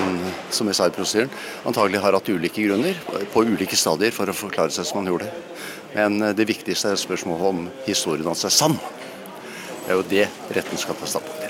som 0.53 0.67
jeg 0.69 0.77
sa 0.77 0.89
i 0.89 0.93
prosedyren, 0.93 1.31
antagelig 1.65 2.01
har 2.03 2.13
hatt 2.17 2.29
ulike 2.29 2.65
grunner 2.65 2.97
på 3.33 3.45
ulike 3.47 3.77
stadier 3.79 4.13
for 4.13 4.29
å 4.29 4.35
forklare 4.37 4.73
seg 4.73 4.85
som 4.85 5.01
han 5.01 5.09
gjorde. 5.09 5.29
Men 5.93 6.19
eh, 6.21 6.35
det 6.37 6.49
viktigste 6.49 6.93
er 6.93 6.99
spørsmålet 7.01 7.49
om 7.49 7.65
historien 7.87 8.27
hans 8.29 8.43
er 8.45 8.53
sann. 8.53 8.77
Det 9.83 9.91
er 9.91 9.99
jo 9.99 10.05
det 10.09 10.27
retten 10.57 10.79
skal 10.79 10.97
ta 10.99 11.09
standpunkt 11.09 11.41
til. 11.41 11.49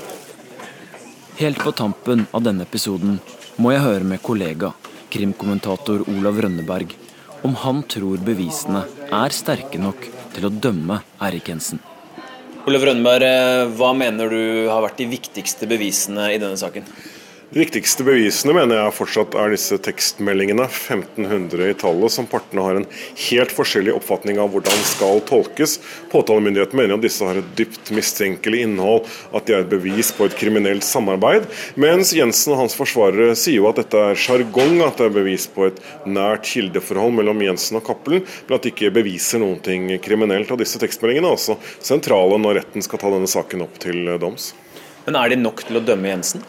Helt 1.40 1.60
på 1.66 1.74
tampen 1.76 2.28
av 2.32 2.46
denne 2.46 2.66
episoden 2.68 3.18
må 3.62 3.74
jeg 3.74 3.84
høre 3.84 4.08
med 4.08 4.22
kollega, 4.26 4.72
krimkommentator 5.14 6.06
Olav 6.10 6.40
Rønneberg, 6.42 6.94
om 7.46 7.56
han 7.62 7.82
tror 7.92 8.22
bevisene 8.26 8.86
er 9.14 9.36
sterke 9.36 9.82
nok 9.82 10.08
til 10.34 10.48
å 10.48 10.54
dømme 10.54 11.02
Erik 11.22 11.52
Jensen. 11.52 11.82
Olav 12.66 12.86
Rønneberg, 12.88 13.28
eh, 13.28 13.66
hva 13.78 13.92
mener 13.98 14.30
du 14.32 14.70
har 14.72 14.82
vært 14.86 15.02
de 15.04 15.10
viktigste 15.12 15.68
bevisene 15.68 16.32
i 16.34 16.40
denne 16.40 16.58
saken? 16.58 16.88
De 17.54 17.60
viktigste 17.62 18.02
bevisene 18.02 18.56
mener 18.58 18.80
jeg 18.80 18.94
fortsatt 18.98 19.36
er 19.38 19.52
disse 19.54 19.78
tekstmeldingene, 19.86 20.64
1500 20.66 21.68
i 21.70 21.76
tallet, 21.78 22.10
som 22.10 22.26
partene 22.26 22.64
har 22.66 22.80
en 22.80 22.88
helt 23.28 23.54
forskjellig 23.54 23.94
oppfatning 23.94 24.40
av 24.42 24.50
hvordan 24.56 24.80
skal 24.90 25.22
tolkes. 25.30 25.76
Påtalemyndigheten 26.10 26.80
mener 26.80 26.98
at 26.98 27.06
disse 27.06 27.22
har 27.22 27.38
et 27.38 27.52
dypt 27.54 27.92
mistenkelig 27.94 28.64
innhold, 28.66 29.06
at 29.38 29.46
de 29.46 29.54
er 29.54 29.62
et 29.62 29.70
bevis 29.70 30.10
på 30.18 30.26
et 30.26 30.40
kriminelt 30.40 30.82
samarbeid. 30.88 31.46
Mens 31.78 32.16
Jensen 32.18 32.56
og 32.56 32.64
hans 32.64 32.80
forsvarere 32.80 33.38
sier 33.38 33.60
jo 33.60 33.70
at 33.70 33.84
dette 33.84 34.02
er 34.02 34.18
sjargong, 34.26 34.80
at 34.82 34.98
det 34.98 35.12
er 35.12 35.18
bevis 35.22 35.46
på 35.46 35.70
et 35.70 35.78
nært 36.10 36.50
kildeforhold 36.56 37.14
mellom 37.22 37.46
Jensen 37.46 37.78
og 37.78 37.86
Cappelen, 37.86 38.26
men 38.26 38.58
at 38.58 38.66
de 38.66 38.74
ikke 38.74 38.96
beviser 38.98 39.46
noen 39.46 39.62
ting 39.62 39.92
kriminelt. 40.02 40.50
Og 40.50 40.66
disse 40.66 40.82
tekstmeldingene 40.82 41.30
er 41.30 41.38
også 41.38 41.62
sentrale 41.78 42.42
når 42.42 42.64
retten 42.64 42.82
skal 42.82 43.06
ta 43.06 43.14
denne 43.14 43.30
saken 43.30 43.68
opp 43.70 43.78
til 43.86 44.16
doms. 44.18 44.56
Men 45.06 45.22
er 45.22 45.30
de 45.30 45.44
nok 45.46 45.68
til 45.68 45.78
å 45.78 45.86
dømme 45.86 46.16
Jensen? 46.16 46.42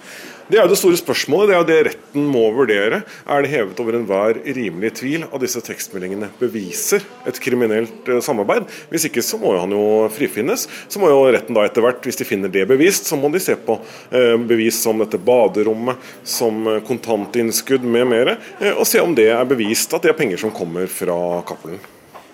Det 0.45 0.59
er 0.59 0.67
jo 0.67 0.73
det 0.75 0.77
store 0.77 0.99
spørsmålet. 1.01 1.49
Det 1.49 1.55
er 1.55 1.61
jo 1.63 1.69
det 1.71 1.77
retten 1.87 2.27
må 2.29 2.43
vurdere. 2.53 2.99
Er 3.25 3.45
det 3.45 3.53
hevet 3.53 3.79
over 3.81 3.97
enhver 3.97 4.41
rimelig 4.45 4.91
tvil 4.99 5.25
at 5.25 5.41
disse 5.41 5.63
tekstmeldingene 5.65 6.29
beviser 6.37 7.07
et 7.25 7.41
kriminelt 7.41 8.11
eh, 8.13 8.21
samarbeid? 8.25 8.69
Hvis 8.91 9.07
ikke 9.09 9.25
så 9.25 9.41
må 9.41 9.55
jo 9.55 9.63
han 9.63 9.73
jo 9.73 9.87
frifinnes. 10.13 10.67
Så 10.85 11.01
må 11.01 11.09
jo 11.09 11.23
retten 11.33 11.57
da 11.57 11.65
etter 11.65 11.87
hvert, 11.87 12.05
hvis 12.05 12.21
de 12.21 12.29
finner 12.29 12.53
det 12.53 12.67
bevist, 12.69 13.09
så 13.09 13.17
må 13.17 13.33
de 13.33 13.41
se 13.41 13.57
på 13.57 13.79
eh, 14.13 14.37
bevis 14.45 14.83
som 14.85 15.01
dette 15.01 15.17
baderommet, 15.17 16.13
som 16.29 16.61
eh, 16.69 16.83
kontantinnskudd 16.85 17.89
med 17.89 18.11
mere, 18.13 18.37
og 18.75 18.85
se 18.89 19.01
om 19.01 19.17
det 19.17 19.31
er 19.33 19.49
bevist 19.49 19.97
at 19.97 20.05
det 20.05 20.13
er 20.13 20.19
penger 20.19 20.45
som 20.45 20.53
kommer 20.53 20.91
fra 20.93 21.17
Cappelen. 21.49 21.81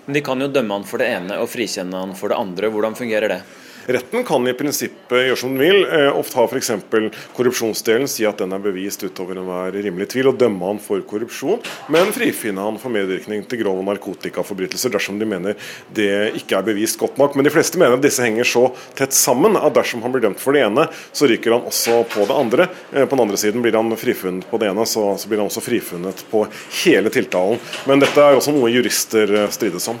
Men 0.05 0.17
de 0.17 0.25
kan 0.25 0.41
jo 0.41 0.51
dømme 0.51 0.81
han 0.81 0.87
for 0.87 0.99
det 0.99 1.07
ene 1.13 1.39
og 1.39 1.47
frikjenne 1.47 2.03
han 2.03 2.15
for 2.17 2.33
det 2.33 2.39
andre. 2.43 2.71
Hvordan 2.73 2.97
fungerer 2.97 3.37
det? 3.37 3.41
Retten 3.87 4.25
kan 4.27 4.45
i 4.47 4.53
prinsippet 4.57 5.25
gjøre 5.25 5.39
som 5.39 5.55
den 5.55 5.63
vil. 5.63 5.85
Ofte 6.13 6.37
har 6.37 6.51
f.eks. 6.51 6.71
korrupsjonsdelen 7.35 8.09
si 8.09 8.25
at 8.27 8.41
den 8.41 8.53
er 8.53 8.61
bevist 8.61 9.01
utover 9.03 9.39
enhver 9.39 9.73
rimelig 9.81 10.11
tvil, 10.13 10.29
og 10.31 10.39
dømme 10.41 10.69
han 10.69 10.81
for 10.81 11.01
korrupsjon, 11.07 11.61
men 11.93 12.11
frifinne 12.15 12.61
han 12.61 12.77
for 12.81 12.93
medvirkning 12.93 13.43
til 13.49 13.63
grove 13.63 13.83
narkotikaforbrytelser 13.87 14.93
dersom 14.93 15.19
de 15.19 15.27
mener 15.29 15.57
det 15.95 16.35
ikke 16.39 16.59
er 16.59 16.67
bevist 16.67 16.99
godt 17.01 17.19
nok. 17.21 17.35
Men 17.35 17.47
de 17.47 17.53
fleste 17.53 17.79
mener 17.81 17.97
at 17.97 18.05
disse 18.05 18.23
henger 18.23 18.47
så 18.47 18.67
tett 18.97 19.15
sammen 19.17 19.57
at 19.59 19.75
dersom 19.75 20.03
han 20.05 20.13
blir 20.13 20.25
dømt 20.27 20.41
for 20.41 20.55
det 20.55 20.65
ene, 20.67 20.87
så 21.11 21.29
ryker 21.29 21.57
han 21.57 21.67
også 21.69 22.01
på 22.11 22.27
det 22.29 22.37
andre. 22.37 22.69
Eh, 22.91 23.05
på 23.05 23.15
den 23.15 23.25
andre 23.25 23.39
siden 23.41 23.63
blir 23.63 23.77
han 23.77 23.97
frifunnet 23.97 24.47
på 24.49 24.61
det 24.61 24.71
ene, 24.71 24.85
så, 24.89 25.11
så 25.17 25.29
blir 25.29 25.41
han 25.41 25.51
også 25.51 25.63
frifunnet 25.65 26.25
på 26.31 26.45
hele 26.83 27.13
tiltalen. 27.13 27.61
Men 27.89 28.03
dette 28.03 28.21
er 28.21 28.37
også 28.37 28.53
noe 28.55 28.71
jurister 28.73 29.35
eh, 29.43 29.49
strides 29.53 29.89
om. 29.91 29.99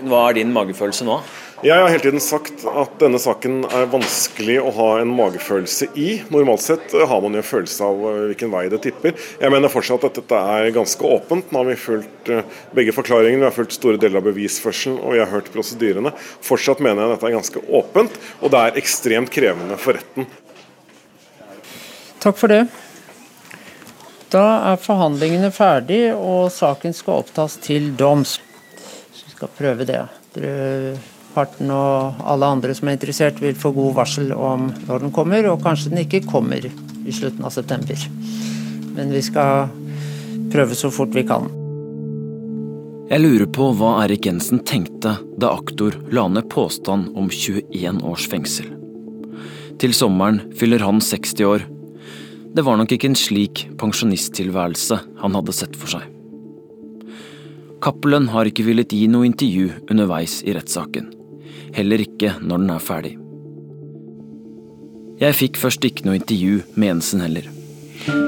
Hva 0.00 0.30
er 0.30 0.38
din 0.38 0.52
magefølelse 0.54 1.04
nå? 1.04 1.18
Jeg 1.60 1.76
har 1.76 1.90
hele 1.92 2.00
tiden 2.00 2.22
sagt 2.24 2.62
at 2.64 2.92
denne 3.02 3.18
saken 3.20 3.66
er 3.68 3.90
vanskelig 3.92 4.54
å 4.64 4.70
ha 4.78 4.86
en 5.02 5.10
magefølelse 5.12 5.90
i. 5.92 6.06
Normalt 6.32 6.62
sett 6.64 6.94
har 6.96 7.20
man 7.20 7.36
jo 7.36 7.42
en 7.42 7.44
følelse 7.44 7.84
av 7.84 8.00
eh, 8.08 8.20
hvilken 8.30 8.48
vei 8.54 8.62
det 8.72 8.78
tipper. 8.86 9.12
Jeg 9.42 9.52
mener 9.52 9.68
fortsatt 9.68 10.06
at 10.08 10.16
dette 10.16 10.38
er 10.54 10.70
ganske 10.72 11.04
åpent. 11.04 11.52
Nå 11.52 11.60
har 11.60 11.68
vi 11.68 11.76
fulgt 11.82 12.32
eh, 12.32 12.56
begge 12.72 12.96
forklaringene, 12.96 13.42
vi 13.42 13.48
har 13.50 13.58
fulgt 13.58 13.76
store 13.76 14.00
deler 14.00 14.22
av 14.22 14.30
bevisførselen 14.30 14.96
og 15.02 15.12
vi 15.12 15.20
har 15.20 15.28
hørt 15.34 15.52
prosedyrene. 15.52 16.14
Fortsatt 16.48 16.80
mener 16.80 17.04
jeg 17.04 17.10
at 17.10 17.18
dette 17.18 17.28
er 17.28 17.36
ganske 17.36 17.64
åpent, 17.82 18.18
og 18.40 18.56
det 18.56 18.64
er 18.64 18.80
ekstremt 18.80 19.36
krevende 19.36 19.76
for 19.84 20.00
retten. 20.00 20.32
Takk 22.24 22.40
for 22.40 22.56
det. 22.56 22.64
Da 24.32 24.48
er 24.72 24.80
forhandlingene 24.80 25.52
ferdig, 25.52 26.06
og 26.16 26.48
saken 26.56 26.96
skal 26.96 27.20
opptas 27.20 27.60
til 27.60 27.92
doms. 28.00 28.38
Så 29.12 29.26
vi 29.28 29.36
skal 29.36 29.56
prøve 29.60 29.92
det. 29.92 30.06
Dere 30.32 31.18
parten 31.34 31.70
og 31.74 32.20
alle 32.26 32.48
andre 32.56 32.74
som 32.76 32.88
er 32.88 32.98
interessert, 32.98 33.40
vil 33.42 33.56
få 33.58 33.72
god 33.76 33.94
varsel 34.00 34.32
om 34.34 34.68
når 34.88 35.04
den 35.04 35.14
kommer, 35.14 35.46
og 35.50 35.62
kanskje 35.64 35.92
den 35.92 36.02
ikke 36.04 36.24
kommer 36.28 36.66
i 36.66 37.14
slutten 37.14 37.46
av 37.46 37.54
september. 37.54 38.04
Men 38.96 39.14
vi 39.14 39.22
skal 39.24 39.70
prøve 40.50 40.76
så 40.78 40.90
fort 40.92 41.14
vi 41.14 41.24
kan. 41.28 41.48
Jeg 43.10 43.24
lurer 43.24 43.48
på 43.50 43.72
hva 43.74 43.96
Erik 44.04 44.28
Jensen 44.28 44.62
tenkte 44.66 45.16
da 45.40 45.50
aktor 45.56 45.96
la 46.14 46.28
ned 46.30 46.46
påstand 46.52 47.10
om 47.18 47.26
21 47.26 48.04
års 48.06 48.28
fengsel. 48.30 48.68
Til 49.82 49.94
sommeren 49.96 50.42
fyller 50.60 50.84
han 50.84 51.00
60 51.02 51.46
år. 51.48 51.66
Det 52.54 52.62
var 52.66 52.78
nok 52.78 52.92
ikke 52.94 53.10
en 53.10 53.18
slik 53.18 53.64
pensjonisttilværelse 53.80 55.00
han 55.22 55.38
hadde 55.38 55.54
sett 55.56 55.78
for 55.78 55.90
seg. 55.96 56.06
Cappelen 57.80 58.28
har 58.30 58.46
ikke 58.46 58.66
villet 58.66 58.92
gi 58.92 59.06
noe 59.08 59.26
intervju 59.26 59.72
underveis 59.88 60.42
i 60.44 60.54
rettssaken 60.54 61.08
heller 61.76 62.02
ikke 62.02 62.34
når 62.40 62.62
den 62.62 62.74
er 62.74 62.84
ferdig. 62.84 63.14
Jeg 65.20 65.36
fikk 65.36 65.58
først 65.60 65.84
ikke 65.84 66.06
noe 66.06 66.16
intervju 66.16 66.62
med 66.74 66.94
Jensen 66.94 67.24
heller. 67.24 67.48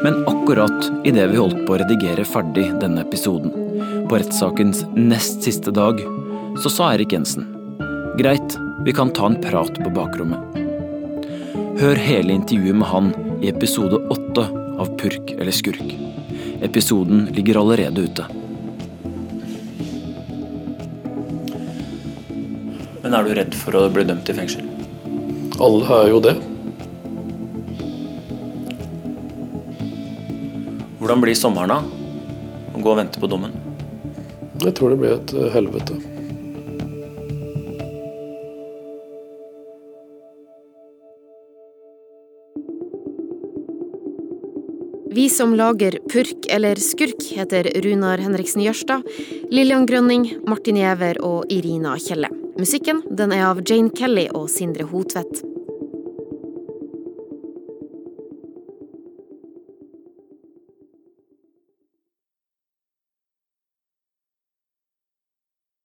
Men 0.04 0.20
akkurat 0.28 0.90
idet 1.08 1.30
vi 1.32 1.40
holdt 1.40 1.62
på 1.64 1.72
å 1.74 1.80
redigere 1.80 2.26
ferdig 2.28 2.66
denne 2.82 3.06
episoden, 3.06 3.54
på 4.10 4.18
rettssakens 4.20 4.84
nest 4.92 5.40
siste 5.46 5.72
dag, 5.72 6.02
så 6.60 6.68
sa 6.68 6.92
Erik 6.92 7.14
Jensen 7.16 7.48
greit, 8.18 8.58
vi 8.84 8.92
kan 8.92 9.12
ta 9.16 9.26
en 9.26 9.38
prat 9.40 9.78
på 9.80 9.90
bakrommet. 9.94 10.58
Hør 11.80 11.96
hele 11.96 12.36
intervjuet 12.36 12.76
med 12.76 12.88
han 12.90 13.08
i 13.40 13.48
episode 13.48 13.96
åtte 14.12 14.44
av 14.52 14.92
Purk 15.00 15.32
eller 15.38 15.54
skurk. 15.54 15.94
Episoden 16.62 17.24
ligger 17.32 17.62
allerede 17.62 18.04
ute. 18.04 18.26
Men 23.12 23.18
er 23.20 23.26
du 23.28 23.36
redd 23.36 23.54
for 23.60 23.76
å 23.76 23.80
bli 23.92 24.06
dømt 24.08 24.30
i 24.32 24.32
fengsel? 24.32 24.62
Alle 25.60 25.96
er 25.98 26.06
jo 26.08 26.20
det. 26.24 26.32
Hvordan 30.96 31.20
blir 31.20 31.36
sommeren 31.36 31.74
da? 31.74 31.76
Å 32.72 32.80
gå 32.80 32.88
og 32.88 32.96
vente 33.02 33.20
på 33.20 33.28
dommen? 33.28 33.52
Jeg 34.64 34.72
tror 34.78 34.94
det 34.94 34.98
blir 35.02 35.12
et 35.18 35.34
eh, 35.36 35.50
helvete. 35.52 35.98
Vi 45.12 45.26
som 45.28 45.52
lager 45.60 45.98
Purk 46.08 46.48
eller 46.48 46.80
Skurk, 46.80 47.20
heter 47.36 47.68
Runar 47.84 48.24
Henriksen 48.24 48.64
Jørstad, 48.64 49.04
Lillian 49.52 49.84
Grønning, 49.84 50.30
Martin 50.48 50.80
Giæver 50.80 51.20
og 51.20 51.52
Irina 51.52 51.98
Kjelle. 52.00 52.32
Musikken 52.58 53.00
den 53.08 53.32
er 53.32 53.46
av 53.48 53.62
Jane 53.64 53.88
Kelly 53.96 54.26
og 54.36 54.50
Sindre 54.52 54.84
Hotvedt. 54.90 55.40